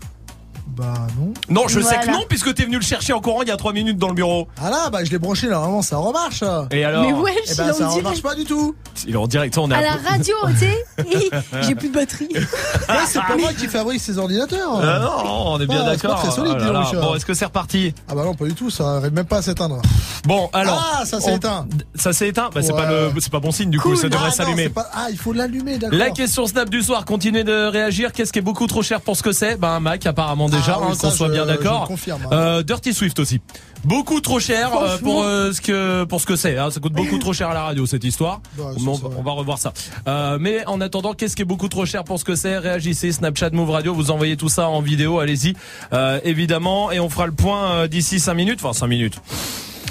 [0.76, 1.32] Bah non.
[1.48, 3.56] Non, je sais que non puisque t'es venu le chercher en courant il y a
[3.56, 4.48] 3 minutes dans le bureau.
[4.62, 6.42] Ah là, bah je l'ai branché normalement, ça remarche.
[6.70, 7.86] Et alors Mais wesh, Eh ben ça dirait.
[7.98, 8.74] remarche pas du tout.
[9.06, 11.30] Il est en direct, on est À la peu- radio, tu sais,
[11.62, 12.28] j'ai plus de batterie.
[12.32, 14.80] Ouais, c'est pas moi qui fabrique ces ordinateurs.
[14.82, 16.20] Ah non, on est bien Ah, c'est d'accord.
[16.22, 17.00] très solide, Oh là là.
[17.00, 19.38] Bon, est-ce que c'est reparti Ah bah non, pas du tout, ça arrive même pas
[19.38, 19.80] à s'éteindre.
[20.24, 20.92] Bon, alors.
[21.00, 21.66] Ah, ça s'est on- éteint.
[21.94, 22.82] Ça s'est éteint Bah, c'est Ouais.
[22.82, 23.96] pas le, c'est pas bon signe du coup, Cool.
[23.96, 24.62] ça devrait Ah non, s'allumer.
[24.64, 25.98] c'est pas- Ah, il faut l'allumer, d'accord.
[25.98, 28.12] La question Snap du soir, continuez de réagir.
[28.12, 29.56] Qu'est-ce qui est beaucoup trop cher pour ce que c'est?
[29.56, 31.86] Ben un Mac apparemment déjà, Ah oui, hein, qu'on soit je- bien d'accord.
[31.86, 32.28] confirme, hein.
[32.32, 33.40] Euh, Dirty Swift aussi.
[33.84, 36.58] Beaucoup trop cher euh, pour euh, ce que pour ce que c'est.
[36.58, 36.70] hein.
[36.70, 38.42] Ça coûte beaucoup trop cher à la radio cette histoire.
[38.58, 39.72] Ouais, on, va revoir ça.
[40.06, 42.58] Euh, mais en attendant, qu'est-ce qui est beaucoup trop cher pour ce que c'est?
[42.58, 43.12] Réagissez.
[43.12, 45.18] Snapchat Move Radio, vous envoyez tout ça en vidéo.
[45.18, 45.54] Allez-y,
[45.94, 48.60] euh, évidemment, et on fera le point euh, d'ici 5 minutes.
[48.62, 49.18] Enfin 5 minutes.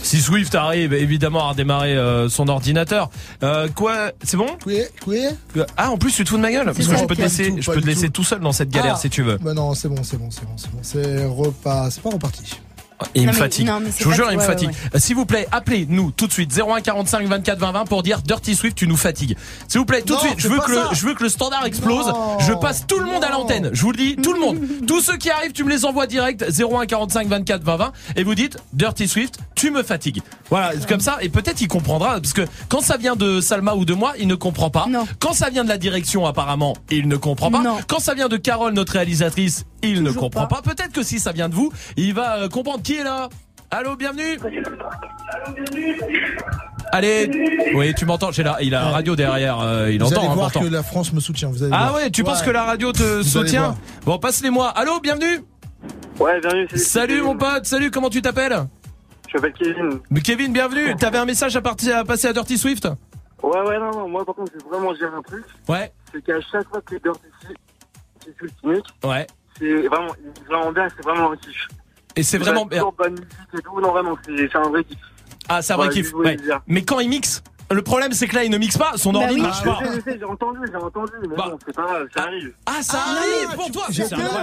[0.01, 3.09] Si Swift arrive évidemment à redémarrer euh, son ordinateur.
[3.43, 5.25] Euh, quoi C'est bon Oui, oui.
[5.77, 7.49] Ah en plus tu te fous de ma gueule parce que je peux te laisser,
[7.51, 8.21] tout, je peux te laisser tout.
[8.21, 8.99] tout seul dans cette galère Ah.
[8.99, 9.37] si tu veux.
[9.37, 10.79] Bah non, c'est bon, c'est bon, c'est bon, c'est bon.
[10.81, 12.59] C'est repas, c'est pas reparti.
[13.15, 13.65] Il me fatigue.
[13.67, 14.69] non, Je vous jure, il me ouais, fatigue.
[14.69, 18.03] ouais, Euh, S'il vous plaît, appelez-nous tout de suite 01 45 24 20 20 pour
[18.03, 19.37] dire Dirty Swift, tu nous fatigues.
[19.67, 20.39] S'il vous plaît, tout Non, de suite.
[20.39, 20.89] Je veux que le, ça.
[20.91, 22.07] je veux que le standard explose.
[22.07, 22.39] Non.
[22.39, 23.69] Je passe tout le monde à l'antenne.
[23.73, 24.59] Je vous le dis, tout le monde.
[24.87, 28.23] Tous ceux qui arrivent, tu me les envoies direct 01 45 24 20 20 et
[28.23, 30.21] vous dites Dirty Swift, tu me fatigues.
[30.49, 31.17] Voilà, comme ça.
[31.21, 34.27] Et peut-être il comprendra parce que quand ça vient de Salma ou de moi, il
[34.27, 34.87] ne comprend pas.
[35.19, 37.61] Quand ça vient de la direction, apparemment, il ne comprend pas.
[37.61, 37.77] Non.
[37.87, 40.61] Quand ça vient de Carole, notre réalisatrice, il ne comprend pas.
[40.61, 43.29] Peut-être que si ça vient de vous, il va euh, comprendre qui est là.
[43.71, 44.39] Allô, bienvenue.
[46.91, 47.29] Allez,
[47.75, 48.31] oui, tu m'entends.
[48.31, 49.59] J'ai là, il a la radio derrière.
[49.59, 50.21] euh, il vous entend.
[50.21, 51.49] allez hein, voir que la France me soutient.
[51.49, 51.95] Vous allez Ah voir.
[52.01, 53.77] ouais, tu penses que la radio te Vous soutient.
[54.05, 54.69] Bon, passe-les-moi.
[54.69, 55.41] Allô, bienvenue.
[56.19, 56.67] Ouais, bienvenue.
[56.75, 57.65] Salut mon pote.
[57.65, 58.57] Salut, comment tu t'appelles
[59.27, 59.99] Je m'appelle Kevin.
[60.09, 60.95] Mais Kevin, bienvenue.
[60.95, 62.87] T'avais un message à, partir, à passer à Dirty Swift
[63.43, 65.45] Ouais, ouais, non, non, moi par contre, j'ai vraiment géré un truc.
[65.69, 65.93] Ouais.
[66.11, 67.19] C'est qu'à chaque fois que les Dirty
[68.37, 69.27] Swift Unique, Ouais.
[69.57, 70.13] C'est vraiment,
[70.47, 71.67] vraiment bien, c'est vraiment un kiff.
[72.15, 72.83] Et c'est vraiment bien.
[72.97, 73.27] Bonne musique
[73.57, 74.97] et tout, non, vraiment, c'est c'est un vrai kiff.
[75.47, 76.13] Ah, c'est un vrai Ouais, kiff.
[76.13, 76.35] Ouais.
[76.35, 76.59] dire.
[76.67, 79.19] Mais quand il mixe, le problème c'est que là il ne mixe pas, son Bah
[79.19, 79.41] ordi oui.
[79.41, 79.79] marche Ah, pas.
[80.17, 82.53] j'ai entendu, j'ai entendu, mais bon, c'est pas grave, ça arrive.
[82.65, 83.83] Ah, ça arrive pour toi.
[83.89, 84.41] j'ai C'est bien la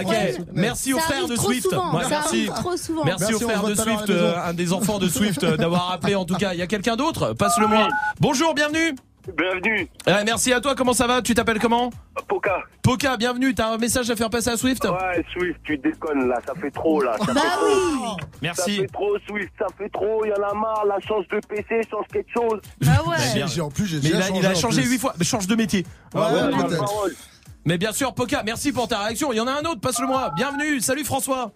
[0.00, 0.06] Ok,
[0.36, 0.36] soutenait.
[0.52, 1.62] merci Ça frères arrive de Swift.
[1.70, 2.36] souvent, Ouais, merci.
[2.48, 3.04] arrive trop souvent.
[3.04, 5.92] Merci, Merci, aux on frères de Swift, euh, un des enfants de Swift, euh, d'avoir
[5.92, 6.52] appelé en tout cas.
[6.52, 7.32] Il y a quelqu'un d'autre?
[7.32, 7.88] Passe-le moi.
[8.20, 8.94] Bonjour, bienvenue.
[9.32, 9.88] Bienvenue,
[10.26, 10.74] merci à toi.
[10.74, 11.22] Comment ça va?
[11.22, 11.90] Tu t'appelles comment?
[12.28, 12.58] Poca.
[12.82, 13.54] Poca, bienvenue.
[13.54, 14.84] T'as un message à faire passer à Swift?
[14.84, 17.16] Ouais, Swift, tu déconnes là, ça fait trop là.
[17.24, 17.66] Ça Bah fait trop.
[17.66, 18.00] oui.
[18.20, 18.76] Ça Merci.
[18.82, 21.80] fait trop, Swift, ça fait trop, il y en a marre, la chance de PC,
[21.90, 22.60] change quelque chose.
[22.82, 23.46] Bah ouais.
[23.46, 24.90] J'ai- En plus, j'ai Mais il a, il a changé plus.
[24.90, 25.14] huit fois.
[25.18, 25.86] Mais change de métier.
[26.14, 26.84] Ouais, Ouais, ouais, ma peut-être.
[26.84, 27.14] parole.
[27.64, 29.32] Mais bien sûr, Poca, merci pour ta réaction.
[29.32, 30.32] Il y en a un autre, passe-le moi.
[30.36, 30.80] Bienvenue.
[30.80, 31.50] Salut François.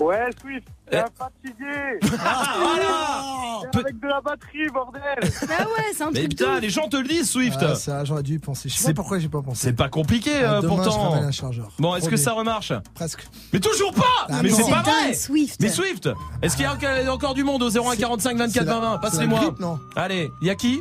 [0.00, 0.96] Ouais, Swift, Eh.
[0.96, 2.16] t'es fatigué.
[2.24, 3.80] Ah, voilà.
[3.84, 5.02] Avec de la batterie, bordel.
[5.20, 6.60] Bah ouais, c'est un Mais truc de putain, ouf.
[6.60, 7.58] les gens te le disent, Swift.
[7.62, 8.68] Ah, ça, j'aurais dû y penser.
[8.68, 9.60] Je sais C'est- pas pourquoi j'ai pas pensé.
[9.68, 11.10] C'est pas compliqué Ah, euh, demain, je pourtant.
[11.10, 11.68] ramène un chargeur.
[11.78, 13.28] Bon, est-ce que ça remarche Presque.
[13.52, 15.60] Mais toujours pas Ah Mais c'est pas vrai Swift.
[15.60, 16.08] Mais Swift
[16.42, 19.10] Est-ce qu'il y a encore- du monde au 01 45 24 C'est la- 20 20
[19.10, 19.78] c'est la Passez-moi.
[19.94, 20.80] Allez, y a qui?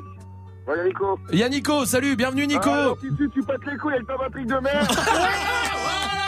[0.68, 1.20] Ouais, Nico.
[1.32, 4.18] Y a Nico, salut, bienvenue Nico Ah, si tu, tu pètes les couilles avec ta
[4.18, 4.88] batterie de merde.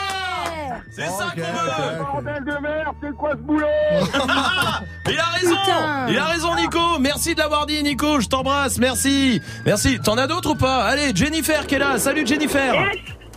[0.90, 2.04] C'est ça qu'on veut.
[2.04, 3.66] Bordel de merde, c'est quoi ce boulot
[5.10, 5.56] Il a raison.
[5.56, 6.06] Putain.
[6.08, 6.98] Il a raison Nico.
[7.00, 9.40] Merci de l'avoir dit Nico, je t'embrasse, merci.
[9.64, 12.74] Merci, t'en as d'autres ou pas Allez, Jennifer qui est là, salut Jennifer.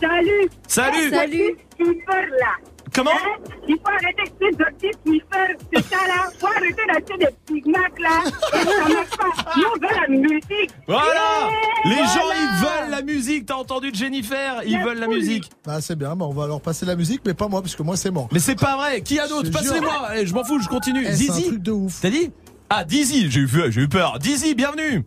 [0.00, 0.50] Salut.
[0.66, 1.10] Salut.
[1.10, 1.56] Salut.
[1.76, 6.30] Sniffer là Comment Hein Il faut arrêter ces petits sniffers, c'est ça là.
[6.38, 9.54] Faut arrêter d'acheter des petits Macs là Ça marche pas.
[9.56, 10.70] Nous on veut la musique.
[10.88, 11.50] Voilà.
[11.84, 12.40] Eh, Les gens voilà.
[12.40, 15.50] ils veulent la musique, t'as entendu Jennifer Ils veulent la musique.
[15.66, 17.82] Bah, c'est bien, bah, on va leur passer la musique, mais pas moi, parce que
[17.82, 18.28] moi, c'est mort.
[18.32, 21.02] Mais c'est pas vrai, qui a te Passez-les-moi, allez, je m'en fous, je continue.
[21.02, 22.00] Eh, c'est un Zizi truc de ouf.
[22.00, 22.30] T'as dit
[22.70, 24.18] Ah, Dizzy, j'ai eu, j'ai eu peur.
[24.18, 25.04] Dizzy, bienvenue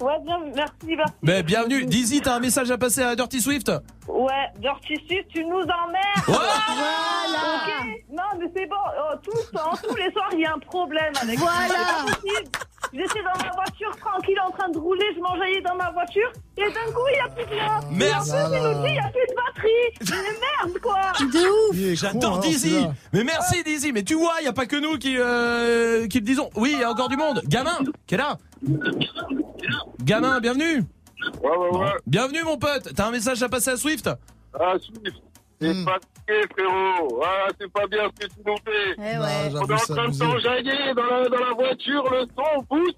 [0.00, 1.12] Ouais, bien, merci, merci.
[1.22, 1.84] Mais bienvenue.
[1.84, 3.72] Dizzy, t'as un message à passer à Dirty Swift?
[4.06, 6.52] Ouais, Dirty Swift, tu nous emmerdes Voilà.
[8.18, 11.12] Non, mais c'est bon, oh, tous, en tous les soirs, il y a un problème
[11.22, 12.04] avec Voilà.
[12.92, 16.62] J'étais dans ma voiture, tranquille, en train de rouler, je m'enjaillais dans ma voiture, et
[16.62, 17.80] d'un coup, il n'y a plus de rien.
[17.80, 19.92] Plus, il n'y a plus de batterie.
[20.10, 21.96] Mais merde, quoi De ouf.
[22.00, 22.86] J'adore hein, Dizzy.
[23.12, 26.18] Mais merci Dizzy Mais tu vois, il y a pas que nous qui, euh, qui
[26.18, 26.50] le disons.
[26.56, 27.40] Oui, il y a encore du monde.
[27.46, 28.36] Gamin, qui est là?
[30.02, 30.82] Gamin, bienvenue
[31.42, 31.90] Ouais, ouais, ouais.
[32.06, 34.08] Bienvenue mon pote T'as un message à passer à Swift?
[34.58, 35.20] Ah, Swift,
[35.60, 35.84] t'es Hmm.
[35.84, 37.22] fatigué, frérot.
[37.24, 38.94] Ah, c'est pas bien ce que tu nous fais.
[38.96, 39.50] Eh Non, ouais.
[39.54, 42.94] On est en c'est train de s'enjailler dans la, dans la voiture, le son pousse.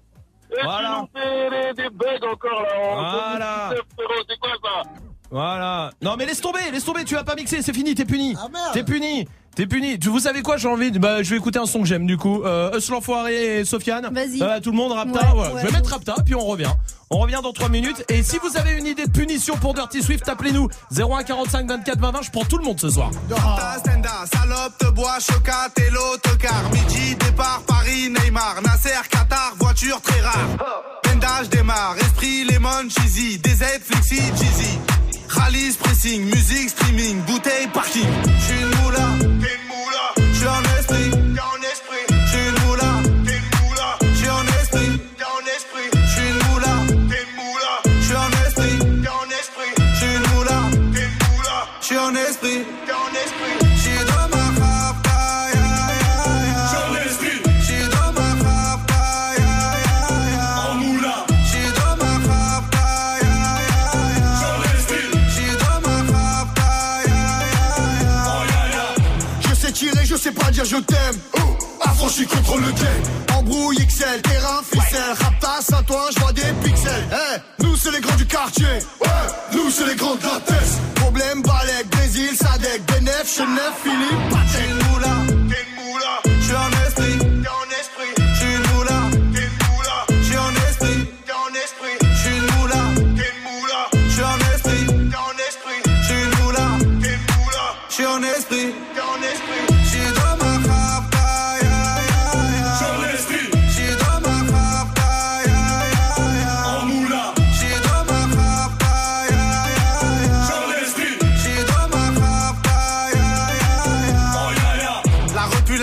[0.51, 1.05] Et Voilà.
[1.13, 3.29] tu nous fais des, des bugs encore là.
[3.29, 3.73] Voilà.
[3.97, 4.89] Frérot, c'est quoi ça?
[5.31, 5.91] Voilà.
[6.01, 8.35] Non mais laisse tomber, laisse tomber, tu vas pas mixer, c'est fini, t'es puni.
[8.37, 8.73] Ah, merde.
[8.73, 9.27] T'es puni.
[9.55, 9.99] T'es puni.
[9.99, 12.05] Tu, vous savez quoi, j'ai envie de, bah, je vais écouter un son que j'aime
[12.05, 12.43] du coup.
[12.43, 14.07] Euh, Us l'enfoiré et Sofiane.
[14.13, 14.41] Vas-y.
[14.41, 15.19] Euh, tout le monde rapta.
[15.19, 15.53] Ouais, voilà.
[15.55, 15.61] ouais.
[15.61, 16.71] Je vais mettre rapta, puis on revient.
[17.09, 18.05] On revient dans 3 minutes.
[18.07, 21.99] Et si vous avez une idée de punition pour Dirty Swift, appelez-nous 01 45 24
[21.99, 22.21] 20 20.
[22.21, 23.11] Je prends tout le monde ce soir.
[23.29, 26.63] Ta stenda, salope, te bois, chocat et l'autocar.
[26.71, 28.61] Midi, départ, Paris, Neymar.
[28.63, 30.47] Nasser, Qatar, voiture très rare.
[31.03, 31.97] Tenda, je démarre.
[31.99, 33.37] Esprit, lemon, cheesy.
[33.39, 34.79] DZ, flexi, cheesy.
[35.31, 37.21] Rallye, pressing, musique, streaming.
[37.25, 38.07] Bouteille, parking.
[38.39, 39.07] J'suis une moula.
[39.19, 40.05] T'es une moula.
[40.33, 41.09] J'suis en esprit.
[41.11, 42.05] T'es en esprit.
[42.27, 42.89] J'suis une moula.
[43.25, 43.97] T'es une moula.
[44.15, 44.91] J'suis en esprit.
[45.17, 45.87] T'es en esprit.
[46.07, 46.73] J'suis une moula.
[47.09, 47.73] T'es une moula.
[48.01, 48.77] J'suis en esprit.
[49.01, 49.71] T'es en esprit.
[49.95, 50.57] J'suis une moula.
[50.93, 51.57] T'es une moula.
[51.81, 52.59] J'suis en esprit.
[70.63, 71.17] Je t'aime.
[71.81, 73.37] Affranchi contre le game.
[73.37, 75.15] Embrouille XL, terrain, ficelle.
[75.19, 77.07] Raptas à toi, je vois des pixels.
[77.11, 78.65] Eh, nous c'est les grands du quartier.
[78.65, 79.07] Ouais,
[79.53, 81.01] nous c'est les grands de la.
[81.01, 85.15] Problème, Balek, Brésil, Sadek, Benef, Chenef, Philippe, T'es une moula.
[85.49, 86.13] T'es une moula.
[86.41, 87.17] J'suis en esprit.
[87.17, 88.25] T'es en esprit.
[88.35, 88.99] J'suis une moula.
[89.33, 89.97] T'es une moula.
[90.21, 91.07] J'suis en esprit.
[91.25, 91.97] T'es en esprit.
[92.15, 92.81] J'suis une moula.
[93.17, 93.81] T'es une moula.
[94.09, 94.85] J'suis en esprit.
[95.09, 95.79] T'es en esprit.
[96.03, 96.67] J'suis une moula.
[97.01, 97.31] T'es une.
[97.89, 98.73] J'suis en esprit.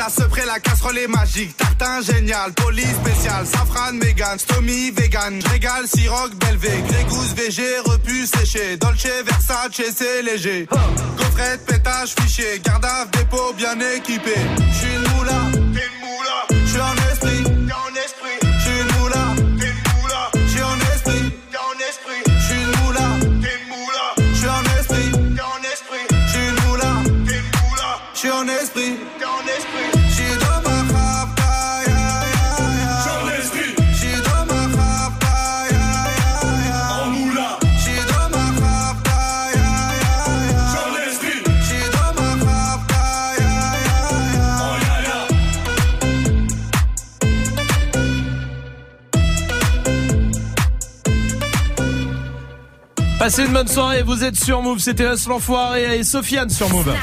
[0.09, 1.55] La repu, la casserole est magique.
[1.59, 5.39] Tartin génial, police spécial, safran, mégan, stomy, vegan.
[5.51, 8.79] Régal, siroc, belvé, grégousse, VG, repu, séché.
[8.79, 10.67] Dolce, Versace, c'est léger.
[11.19, 14.33] Gaufrette, pétage, fichier, garde dépôt bien équipé.
[14.73, 14.97] J'suis
[53.29, 56.95] Passez une bonne soirée, vous êtes sur Move, c'était Us l'enfoiré et Sofiane sur Move.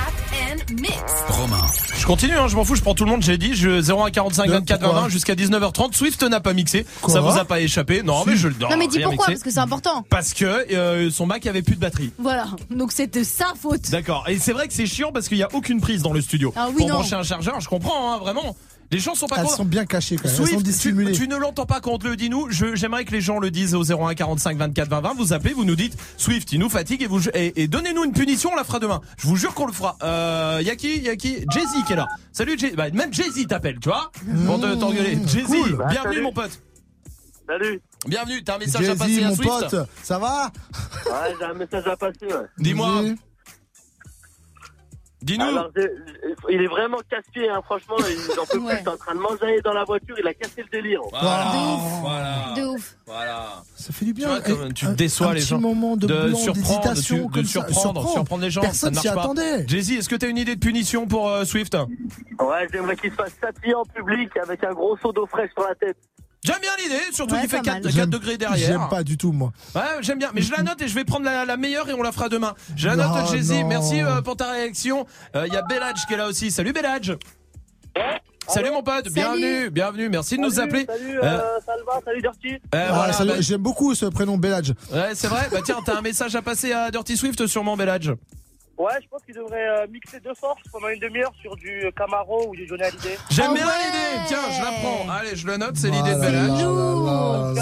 [1.30, 1.62] Romain.
[2.00, 4.10] Je continue, hein, je m'en fous, je prends tout le monde, j'ai dit, je 01
[4.10, 5.94] 45 24 pourquoi 20 jusqu'à 19h30.
[5.94, 8.02] Swift n'a pas mixé, Quoi ça vous a pas échappé.
[8.02, 9.34] Non, mais je le Non, mais dis pourquoi, mixé.
[9.34, 10.04] parce que c'est important.
[10.10, 12.12] Parce que euh, son Mac avait plus de batterie.
[12.18, 12.48] Voilà.
[12.72, 13.92] Donc c'est de sa faute.
[13.92, 14.26] D'accord.
[14.28, 16.52] Et c'est vrai que c'est chiant parce qu'il y a aucune prise dans le studio.
[16.56, 16.94] Ah oui, Pour non.
[16.96, 18.56] brancher un chargeur, je comprends, hein, vraiment.
[18.96, 19.56] Les gens sont pas Elles contents.
[19.58, 20.32] sont bien cachées quand même.
[20.32, 22.50] Elles sont Swift, tu, tu ne l'entends pas quand on te le dit nous.
[22.50, 25.14] Je- J'aimerais que les gens le disent au 01 45 24 20 20.
[25.16, 28.14] Vous appelez, vous nous dites Swift, il nous fatigue et vous et, et donnez-nous une
[28.14, 29.02] punition, on la fera demain.
[29.18, 29.98] Je vous jure qu'on le fera.
[30.04, 31.46] Euh, y a qui, y a qui?
[31.52, 32.08] Jay-Z qui est là.
[32.32, 32.72] Salut Jay.
[32.76, 34.12] Bah, même Jay-Z t'appelle, tu vois,
[34.46, 35.18] pour te- t'engueuler.
[35.28, 35.76] Jay-Z, cool.
[35.76, 36.22] Bah, bienvenue salut.
[36.22, 36.62] mon pote.
[37.48, 37.82] Salut.
[38.08, 38.44] Bienvenue.
[38.44, 39.50] T'as un message à passer Jay-Z, à mon Swift?
[39.72, 40.52] pote, ça va?
[41.06, 42.16] Ouais, j'ai un message à passer.
[42.26, 42.48] Ouais.
[42.58, 43.04] Dis-moi.
[45.26, 45.46] Dis-nous.
[46.50, 47.96] Il est vraiment casse-pied, hein, franchement.
[48.00, 48.68] Il en peut plus.
[48.68, 50.16] Il est en train de manger dans la voiture.
[50.20, 51.02] Il a cassé le délire.
[51.10, 51.52] Voilà.
[52.02, 52.54] Voilà.
[52.56, 52.96] De ouf.
[53.08, 53.64] Voilà.
[53.76, 54.28] Ça fait du Tu bien.
[54.40, 55.60] vois, tu un- déçois un les petit gens.
[55.60, 58.10] moment de, blanc, surprendre, de, de surprendre, surprendre.
[58.12, 59.68] surprendre les gens, ça Personne ne s'y attendait.
[59.68, 61.76] Jay-Z, est-ce que t'as une idée de punition pour euh, Swift?
[62.40, 65.68] Ouais, j'aimerais qu'il se fasse châtier en public avec un gros seau d'eau fraîche sur
[65.68, 65.98] la tête.
[66.46, 67.94] J'aime bien l'idée, surtout Ouais, qu'il fait pas 4, mal.
[67.94, 68.68] 4 degrés derrière.
[68.68, 69.52] J'aime pas du tout, moi.
[69.74, 71.94] Ouais, j'aime bien, mais je la note et je vais prendre la, la meilleure et
[71.94, 72.54] on la fera demain.
[72.76, 73.64] Je la Non, note, Jay-Z.
[73.66, 75.06] Merci euh, pour ta réaction.
[75.34, 76.52] Il y a Belladge qui est là aussi.
[76.52, 77.14] Salut Belladge.
[78.48, 80.08] Salut mon pote, bienvenue, bienvenue.
[80.08, 80.86] Merci de nous appeler.
[80.86, 82.54] Salut, Euh, euh, Salva, salut Dirty.
[82.54, 82.58] euh,
[82.92, 84.72] Ah, voilà, bah- J'aime beaucoup ce prénom Belladge.
[84.94, 85.48] ouais, c'est vrai.
[85.52, 88.12] Bah tiens, t'as un message à passer à Dirty Swift sûrement Belladge.
[88.78, 92.50] Ouais, je pense qu'il devrait euh, mixer deux forces pendant une demi-heure sur du Camaro
[92.50, 93.18] ou du Johnny Hallyday.
[93.30, 93.72] J'aime Ah bien ouais.
[93.86, 94.28] l'idée.
[94.28, 95.10] Tiens, je la prends.
[95.18, 95.76] Allez, je le note.
[95.78, 96.42] C'est l'idée de C'est- là.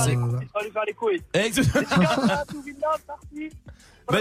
[0.09, 1.21] Il va lui faire les couilles.
[1.33, 2.05] Exactement.
[4.09, 4.17] Bah,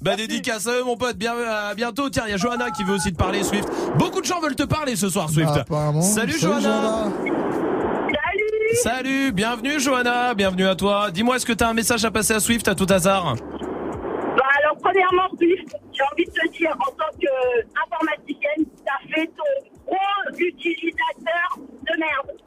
[0.00, 1.16] bah, dédicace à eux, mon pote.
[1.18, 2.08] Bien, à bientôt.
[2.08, 3.68] Tiens, il y a Johanna qui veut aussi te parler, Swift.
[3.96, 5.50] Beaucoup de gens veulent te parler ce soir, Swift.
[5.54, 6.00] Ah, apparemment.
[6.00, 7.04] Salut, Johanna.
[7.22, 7.34] Salut
[8.82, 10.32] Salut, bienvenue, Johanna.
[10.34, 11.10] Bienvenue à toi.
[11.10, 13.34] Dis-moi, est-ce que t'as un message à passer à Swift à tout hasard?
[14.70, 19.52] Alors, premièrement, j'ai envie de te dire, en tant qu'informaticienne, as fait ton
[19.84, 22.30] gros utilisateur de merde.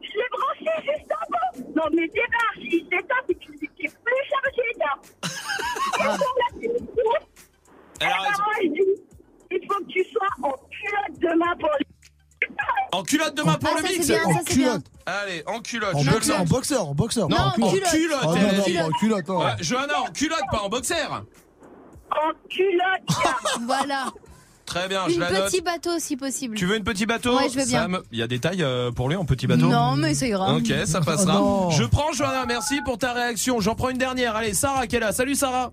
[0.00, 1.48] je l'ai branché juste avant.
[1.76, 4.92] Non, mais débarque, il s'éteint, tu es plus chargé là.
[8.00, 8.80] Alors, il dit,
[9.50, 11.97] il faut que tu sois en culotte demain pour les
[12.92, 13.08] le
[13.44, 14.82] ça, c'est mix bien, ça, c'est bien.
[15.06, 15.94] Allez, en culotte.
[15.94, 17.28] En je le boxeur, en boxeur, en boxeur.
[17.28, 17.88] Non, en culotte.
[18.22, 19.28] Ah en culotte.
[19.28, 21.06] Ouais, Johanna, en culotte, pas en boxer.
[21.10, 23.26] En culotte.
[23.66, 24.06] Voilà.
[24.68, 25.46] Très bien, je Une la note.
[25.46, 26.54] petit bateau si possible.
[26.54, 27.82] Tu veux une petit bateau Ouais, je veux bien.
[27.82, 30.26] Sam Il y a des tailles euh, pour lui en petit bateau Non, mais ça
[30.26, 30.54] ira.
[30.54, 31.40] Ok, ça passera.
[31.40, 31.70] Oh non.
[31.70, 33.60] je prends Johanna, merci pour ta réaction.
[33.60, 34.36] J'en prends une dernière.
[34.36, 35.12] Allez, Sarah qui est là.
[35.12, 35.72] Salut Sarah.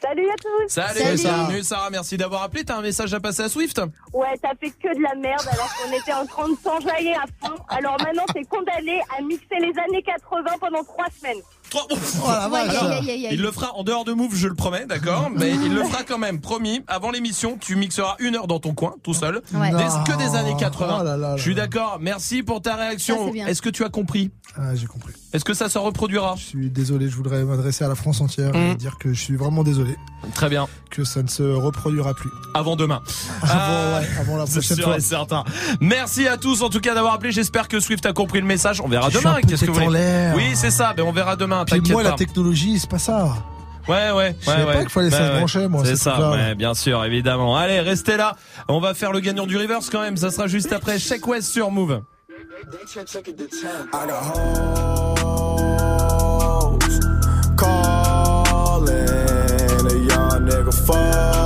[0.00, 0.68] Salut à tous.
[0.72, 2.62] Salut, bienvenue Sarah, merci d'avoir appelé.
[2.64, 3.80] T'as un message à passer à Swift
[4.12, 7.24] Ouais, t'as fait que de la merde alors qu'on était en train de s'enjailler à
[7.42, 7.54] fond.
[7.68, 11.42] Alors maintenant, t'es condamné à mixer les années 80 pendant trois semaines.
[11.68, 12.68] Trois- Oh la vache.
[12.70, 13.34] Alors, aïe, aïe, aïe, aïe.
[13.34, 16.04] Il le fera en dehors de Move, je le promets, d'accord Mais il le fera
[16.04, 16.82] quand même, promis.
[16.86, 19.42] Avant l'émission, tu mixeras une heure dans ton coin, tout seul.
[19.52, 19.70] Ouais.
[19.72, 20.98] Des- que des années 80.
[21.00, 21.98] Oh là là là je suis d'accord.
[22.00, 23.34] Merci pour ta réaction.
[23.34, 24.30] Est-ce que tu as compris?
[24.56, 25.12] Ah, j'ai compris.
[25.34, 28.54] Est-ce que ça se reproduira Je suis désolé, je voudrais m'adresser à la France entière
[28.56, 28.76] et Mm.
[28.76, 29.94] dire que je suis vraiment désolé
[30.34, 30.66] Très bien.
[30.90, 32.30] que ça ne se reproduira plus.
[32.54, 33.02] Avant demain.
[33.42, 34.96] Avant, Ah, ouais, avant la C'est prochaine sûr fois.
[34.96, 35.44] et certain.
[35.82, 37.30] Merci à tous en tout cas d'avoir appelé.
[37.30, 38.80] J'espère que Swift a compris le message.
[38.80, 39.36] On verra Je demain.
[39.46, 40.36] Qu'est-ce que vous.
[40.36, 40.94] Oui, c'est ça.
[40.96, 41.64] Mais on verra demain.
[41.66, 42.10] Puis moi, pas.
[42.10, 43.34] la technologie, c'est pas ça.
[43.86, 44.34] Ouais, ouais.
[44.40, 45.38] Je savais ouais, pas qu'il fallait ça Ouais, se ouais.
[45.38, 47.56] brancher, moi, C'est ces ça, ouais, bien sûr, évidemment.
[47.56, 48.36] Allez, restez là.
[48.68, 50.16] On va faire le gagnant du reverse quand même.
[50.18, 52.00] Ça sera juste après Check West sur Move.
[60.68, 61.37] a phone.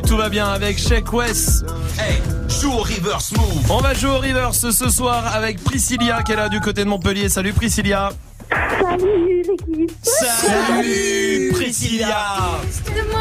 [0.00, 1.64] Tout va bien avec Check West.
[1.98, 3.70] Hey, joue au reverse move.
[3.70, 6.88] On va jouer au reverse ce soir avec Priscilla qui est là du côté de
[6.88, 7.28] Montpellier.
[7.28, 8.10] Salut Priscilla.
[8.50, 9.90] Salut l'équipe.
[10.02, 12.58] Salut Priscilla.
[12.84, 13.20] Déteste-moi.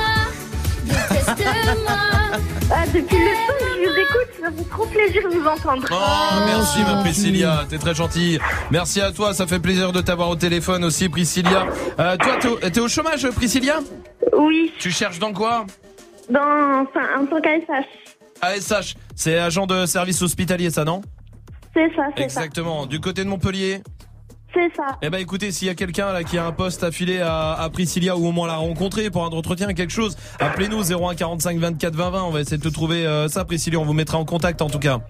[0.85, 1.97] Déteste-moi.
[2.71, 5.87] Ah, depuis le temps que je vous écoute, ça fait trop plaisir de vous entendre.
[5.91, 8.39] Oh, merci ma Priscilla, t'es très gentille.
[8.71, 11.67] Merci à toi, ça fait plaisir de t'avoir au téléphone aussi Priscilla.
[11.99, 13.81] Euh, toi, t'es au, t'es au chômage Priscilla?
[14.35, 14.73] Oui.
[14.79, 15.67] Tu cherches dans quoi?
[16.29, 17.85] Dans, enfin, en tant qu'ASH.
[18.41, 21.01] ASH, c'est agent de service hospitalier ça non?
[21.73, 22.23] C'est ça, c'est ça.
[22.23, 23.81] Exactement, du côté de Montpellier?
[24.53, 24.85] C'est ça.
[25.01, 27.69] Eh ben écoutez, s'il y a quelqu'un là qui a un poste affilé à, à
[27.69, 31.93] Priscilla ou au moins la rencontrer pour un entretien, quelque chose, appelez-nous 01 45 24
[31.93, 32.23] 20 20.
[32.23, 33.79] On va essayer de te trouver euh, ça, Priscilla.
[33.79, 35.01] On vous mettra en contact en tout cas.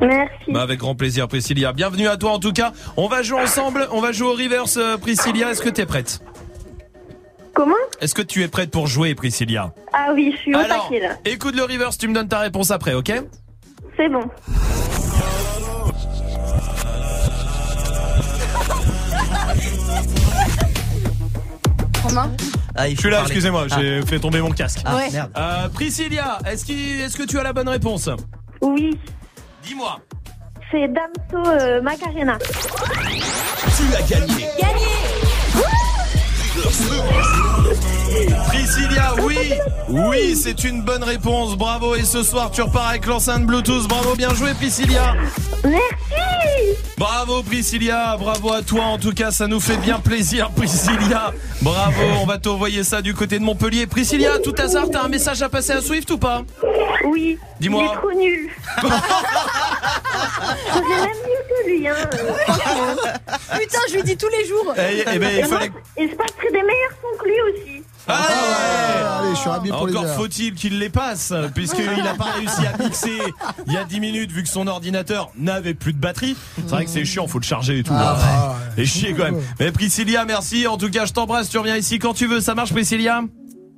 [0.00, 0.52] Merci.
[0.52, 1.72] Bah avec grand plaisir, Priscilla.
[1.72, 2.70] Bienvenue à toi en tout cas.
[2.96, 3.88] On va jouer ensemble.
[3.90, 5.50] On va jouer au reverse, euh, Priscilla.
[5.50, 6.20] Est-ce que t'es prête?
[7.58, 10.84] Comment Est-ce que tu es prête pour jouer, Priscilla Ah oui, je suis au Alors,
[10.88, 11.16] taquet là.
[11.24, 13.12] écoute le reverse, tu me donnes ta réponse après, ok
[13.96, 14.30] C'est bon.
[22.04, 22.30] Romain
[22.78, 24.80] Je suis là, excusez-moi, j'ai fait tomber mon casque.
[24.84, 25.10] Ah, Ouais.
[25.10, 25.30] merde.
[25.36, 28.08] Euh, Priscilla, est-ce qu'il- est-ce que tu as la bonne réponse
[28.62, 28.98] Oui.
[29.64, 29.98] Dis-moi.
[30.70, 32.38] C'est Damso euh, Macarena.
[32.40, 34.46] Tu as gagné.
[38.48, 39.52] Priscilla, oui,
[39.88, 41.56] oui, c'est une bonne réponse.
[41.56, 41.94] Bravo.
[41.94, 43.86] Et ce soir, tu repars avec l'enceinte Bluetooth.
[43.88, 45.14] Bravo, bien joué, Priscilla.
[45.64, 46.87] Merci.
[46.98, 48.16] Bravo, Priscilla.
[48.18, 48.84] Bravo à toi.
[48.84, 51.32] En tout cas, ça nous fait bien plaisir, Priscilla.
[51.62, 52.02] Bravo.
[52.22, 53.86] On va t'envoyer ça du côté de Montpellier.
[53.86, 56.42] Priscilla, à tout hasard, t'as un message à passer à Swift ou pas
[57.04, 57.38] Oui.
[57.60, 57.84] Dis-moi.
[57.84, 58.50] Il est trop nul.
[60.74, 61.94] J'ai même mieux que lui, hein.
[63.58, 64.74] Putain, je lui dis tous les jours.
[64.76, 67.40] Eh, eh ben, il Et moi, fallait- Et je passerai des meilleurs sons que lui
[67.52, 67.82] aussi.
[69.28, 72.66] Allez, je suis ravi pour les Encore faut-il qu'il les passe, puisqu'il n'a pas réussi
[72.66, 73.18] à mixer
[73.66, 76.36] il y a 10 minutes, vu que son ordinateur n'avait plus de batterie.
[76.56, 77.92] C'est vrai que c'est chiant, faut le charger et tout.
[77.94, 78.54] Ah, là.
[78.76, 79.40] Et chier quand même.
[79.60, 80.66] Mais Priscilla, merci.
[80.66, 81.48] En tout cas, je t'embrasse.
[81.50, 82.40] Tu reviens ici quand tu veux.
[82.40, 83.22] Ça marche, Priscilla?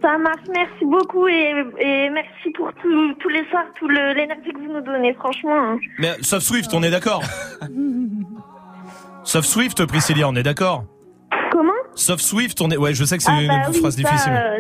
[0.03, 4.59] Ça marche, merci beaucoup et, et merci pour tout- tous les soirs, tout l'énergie que
[4.59, 5.53] vous nous donnez, franchement.
[5.73, 5.79] hein.
[5.99, 7.23] Mais sauf Swift, on est d'accord.
[9.25, 10.85] Sauf Swift, Priscilla, on est d'accord.
[11.53, 11.73] Comment?
[11.95, 12.77] Sauf Swift, on est.
[12.77, 14.33] Ouais, je sais que c'est Ah une bah oui, phrase ça, difficile.
[14.33, 14.59] euh,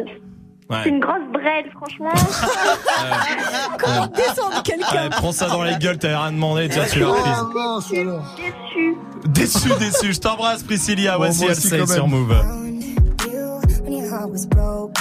[0.70, 0.76] Ouais.
[0.84, 2.12] C'est une grosse brêle, franchement.
[3.78, 7.08] Comment descendre quelqu'un Ouais, prends ça dans la gueule, t'avais rien demandé, tiens, tu l'as
[7.08, 7.90] reprise.
[7.90, 8.96] Déçu.
[9.26, 10.12] Déçu, déçu.
[10.12, 11.12] Je t'embrasse, Priscilla.
[11.12, 12.06] Bon, Voici moi aussi, sur même.
[12.06, 12.34] Move.
[13.82, 14.96] when your heart was broke.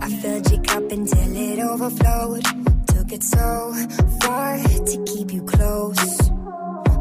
[0.00, 2.42] I filled your cup until it overflowed.
[2.88, 3.72] Took it so
[4.20, 6.30] far to keep you close.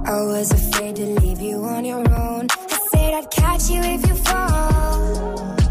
[0.05, 2.47] I was afraid to leave you on your own.
[2.51, 5.64] I said I'd catch you if you fall.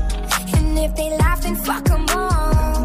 [0.86, 2.82] If they laugh, then fuck 'em all.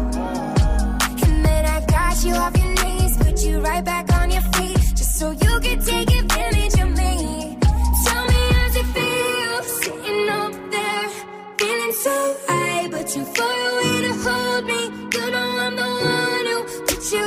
[1.24, 4.80] And then I got you off your knees, put you right back on your feet,
[4.98, 7.12] just so you could take advantage of me.
[8.04, 11.08] Tell me how's it feel sitting up there,
[11.58, 12.16] feeling so
[12.48, 14.80] high, but too far away to hold me.
[15.14, 17.26] You know I'm the one who put you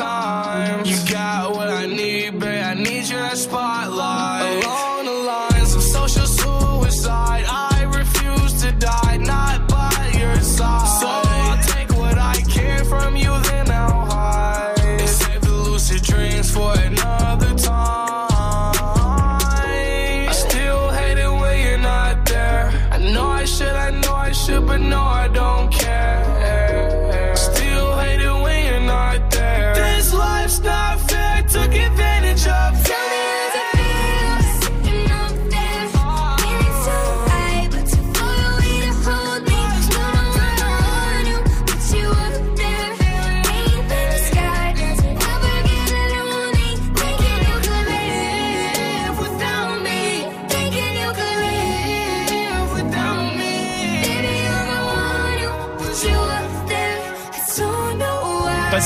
[0.00, 0.49] time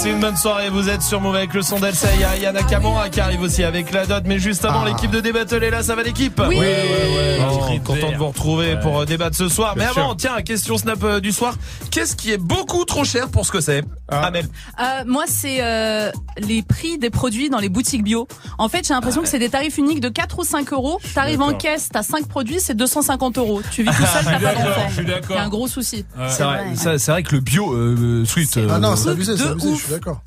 [0.04, 2.08] Passez une bonne soirée, vous êtes sur Move avec le son d'Elsa.
[2.14, 4.24] Il y a Yana Kamura qui arrive aussi avec la dot.
[4.26, 4.88] Mais juste avant, Ah.
[4.88, 6.56] l'équipe de Débattle est là, ça va l'équipe Oui.
[6.56, 7.38] Ouais, ouais, ouais.
[7.50, 8.80] Oh, content de vous retrouver Ouais.
[8.80, 9.74] pour euh, débattre ce soir.
[9.74, 10.16] Bien Mais avant, sûr.
[10.18, 11.54] tiens, question Snap euh, du soir.
[11.90, 14.26] Qu'est-ce qui est beaucoup trop cher pour ce que c'est Ah.
[14.26, 14.46] Amel?
[14.78, 18.28] Euh, moi, c'est euh, les prix des produits dans les boutiques bio.
[18.58, 21.00] En fait, j'ai l'impression que c'est des tarifs uniques de 4 ou 5 euros.
[21.14, 23.62] T'arrives en caisse, t'as 5 produits, c'est 250 euros.
[23.70, 24.86] Tu vis tout seul, t'as pas d'enfant.
[24.90, 25.30] je suis d'accord.
[25.30, 26.04] Il y a un gros souci.
[26.28, 28.58] C'est vrai, ça- c'est vrai que le bio, euh, sweet.
[28.70, 30.22] Ah non, c'est abusé, c'est de abusé, d'accord.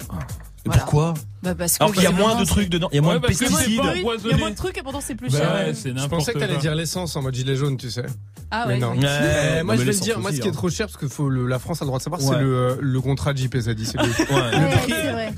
[0.66, 1.14] mais Pourquoi
[1.44, 3.14] Bah parce que Alors qu'il y a moins de trucs dedans, il y a moins
[3.14, 3.78] Ouais, de parce que c'est pesticides.
[3.82, 4.00] pas il
[4.32, 5.54] y a moins de trucs et pourtant c'est plus Bah cher.
[5.54, 6.62] ouais, c'est Je n'importe pensais que t'allais quoi.
[6.62, 8.06] dire l'essence en mode gilet jaune, tu sais.
[8.52, 8.80] Ah Mais ouais.
[8.80, 8.92] non.
[8.92, 9.00] ouais.
[9.04, 10.54] Euh, Ouais, moi, mais je vais le l'essence dire, moi, aussi, ce qui est hein.
[10.54, 12.28] trop cher, parce que faut le- la France a le droit de savoir, Ouais.
[12.32, 13.86] c'est le, euh, le contrat de JP Zadi.
[13.86, 14.12] C'est le, Ouais.
[14.30, 14.94] le Ouais, prix.
[14.94, 15.34] c'est vrai.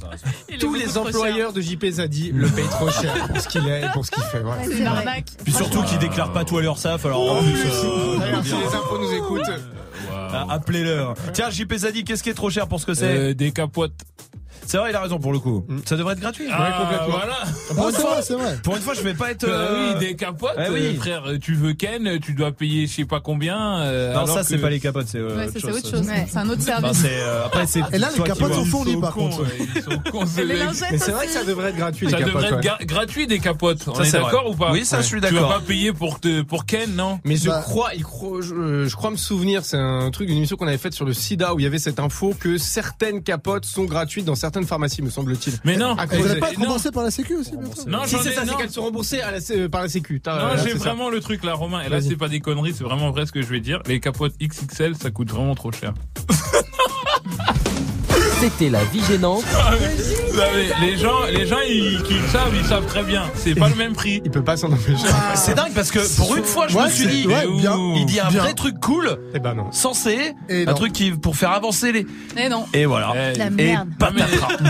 [0.50, 3.38] Il est Tous beaucoup les trop employeurs de JP Zadi le payent trop cher pour
[3.42, 4.42] ce qu'il est et pour ce qu'il fait.
[4.42, 4.62] voilà.
[4.64, 5.26] C'est une arnaque.
[5.44, 7.04] Puis surtout qu'ils déclarent pas tout à l'URSSAF.
[7.06, 9.89] Alors en plus, euh, D'ailleurs, si les impôts nous écoutent, ah,
[10.34, 11.16] appelez-leur.
[11.34, 13.06] Tiens, JP Zadi, qu'est-ce qui est trop cher pour ce que c'est?
[13.06, 13.94] Euh, des capotes.
[14.70, 15.66] C'est vrai, il a raison pour le coup.
[15.86, 16.46] Ça devrait être gratuit.
[16.52, 17.18] Ah, complètement.
[17.18, 17.38] Voilà.
[17.76, 18.58] Pour, une c'est fois, vrai, c'est vrai.
[18.64, 19.44] pour une fois, je vais pas être.
[19.46, 20.96] Euh, euh, oui, des capotes, eh oui.
[20.96, 21.24] frère.
[21.42, 23.80] Tu veux Ken, tu dois payer je sais pas combien.
[23.80, 25.78] euh, Non, alors ça c'est que- pas les capotes, c'est euh, Ouais, c'est chose.
[25.78, 26.06] autre chose.
[26.28, 26.98] C'est un autre Enfin, service.
[27.02, 27.82] c'est euh, après c'est.
[27.92, 29.42] Et là, les capotes sont Ils fournies sont par contre.
[29.42, 30.24] ouais, Ils sont cons.
[30.38, 32.62] Mais c'est vrai que ça devrait être gratuit, Ça devrait être ouais.
[32.62, 33.88] gra- gratuit des capotes.
[33.88, 35.50] On est c'est d'accord ou pas Oui, ça, je suis Tu d'accord.
[35.50, 39.10] vas pas payer pour pour Ken, non Mais je Bah- crois, il croit, je, crois
[39.10, 41.64] me souvenir, c'est un truc d'une émission qu'on avait faite sur le SIDA où il
[41.64, 45.58] y avait cette info que certaines capotes sont gratuites dans certaines pharmacies, me semble-t-il.
[45.64, 45.96] Mais non.
[45.98, 47.52] À Vous cause n'allez des- pas remboursé par la Sécu aussi
[47.88, 50.22] Non, Si c'est ça, c'est qu'elles sont remboursées à la- par la Sécu.
[50.26, 51.82] Non, euh, j'ai vraiment le truc là, Romain.
[51.82, 53.82] Et là, c'est pas des conneries, c'est vraiment vrai ce que je vais dire.
[53.88, 55.94] Les capotes XXL, ça coûte vraiment trop cher.
[58.40, 59.44] C'était la vie gênante.
[60.34, 63.24] Mais les gens, les gens, ils, qui le savent, ils savent très bien.
[63.36, 64.22] C'est pas le même prix.
[64.24, 65.08] Il peut pas s'en empêcher.
[65.36, 68.06] C'est dingue parce que pour une fois, je Ouais, me suis dit, ouais, bien, il
[68.06, 68.44] dit un bien.
[68.44, 69.72] vrai truc cool, Eh ben non.
[69.72, 72.06] censé, Et un truc qui pour faire avancer les.
[72.38, 72.66] Eh non.
[72.74, 73.12] Et voilà.
[73.16, 73.90] Eh, La Et merde.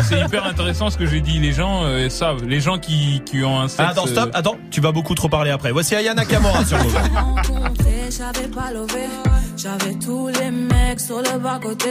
[0.07, 1.39] C'est hyper intéressant ce que j'ai dit.
[1.39, 2.45] Les gens euh, savent.
[2.45, 3.83] Les gens qui, qui ont un sexe.
[3.85, 5.71] Ah, attends, stop, euh, attends, tu vas beaucoup trop parler après.
[5.71, 6.97] Voici Ayana Kamora sur Move.
[9.61, 11.89] j'avais tous les mecs sur le bas-côté.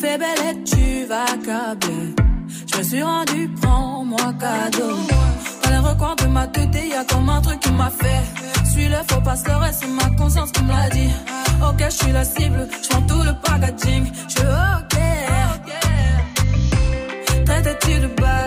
[0.00, 2.14] Fais belle et tu vas câbler.
[2.72, 4.96] Je me suis rendu, prends-moi cadeau.
[5.62, 8.22] Dans les recoins de ma tête, y a comme un truc qui m'a fait.
[8.70, 11.10] Suis le faut pas se leurrer, c'est ma conscience qui me l'a dit.
[11.68, 14.04] Ok, je suis la cible, je tout le packaging.
[14.28, 14.42] Je
[14.78, 14.96] ok.
[17.46, 18.39] Traite-tu de base,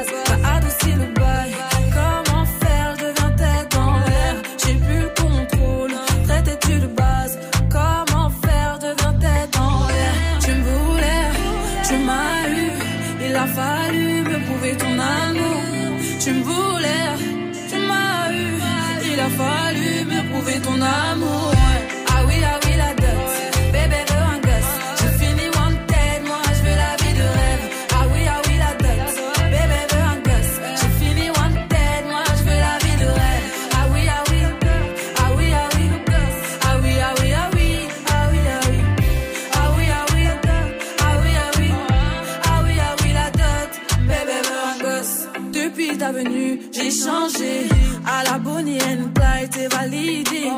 [46.71, 47.67] j'ai changé.
[48.05, 50.51] À la Bonnie Clyde, t'es validé.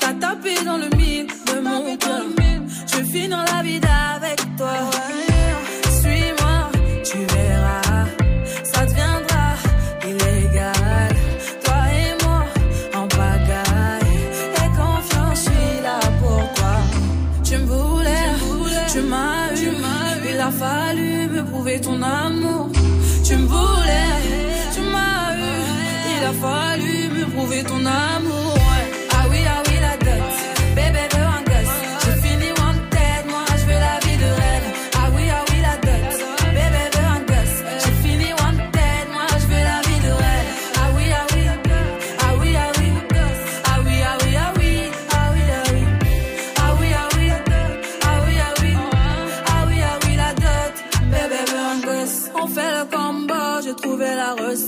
[0.00, 2.22] T'as tapé dans le mille de mon cœur.
[2.86, 3.80] Je veux finir la vie
[4.16, 4.74] avec toi.
[6.00, 6.56] Suis-moi,
[7.04, 8.06] tu verras.
[8.64, 9.46] Ça deviendra
[10.04, 11.10] illégal.
[11.64, 12.40] Toi et moi,
[12.94, 14.18] en pagaille.
[14.62, 16.76] Et confiance, je suis là pour toi.
[17.44, 18.30] Tu me voulais,
[18.92, 19.68] tu m'as eu.
[20.30, 22.27] Il a fallu me prouver ton amour.
[27.60, 30.30] Ah oui, ah oui, la dot.
[30.76, 31.78] Bébé veut un gosse.
[32.04, 34.66] J'ai fini wanted, moi je veux la vie de rêve.
[34.94, 36.10] Ah oui, ah oui, la dot.
[36.54, 37.58] Bébé veut un gosse.
[37.82, 40.48] J'ai fini wanted, moi je veux la vie de rêve.
[40.76, 41.42] Ah oui, ah oui,
[42.20, 42.90] ah oui, ah oui.
[43.64, 44.70] Ah oui, ah oui, ah oui,
[45.10, 45.82] ah oui, ah oui.
[46.62, 48.72] Ah oui, ah oui, ah oui, ah oui,
[49.46, 50.74] ah oui, ah oui, la dot,
[51.10, 52.30] bébé veut un gosse.
[52.40, 54.67] On fait le combo, j'ai trouvé la recette.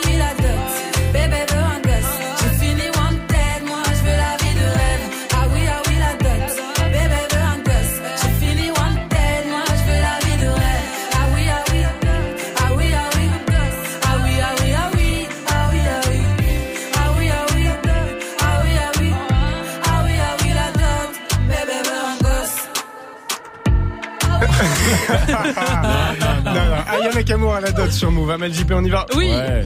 [26.19, 26.75] non, non, non.
[26.91, 28.31] Ayana Kamoura la dot sur Move.
[28.31, 29.29] Amal JP, on y va Oui.
[29.29, 29.59] Ouais.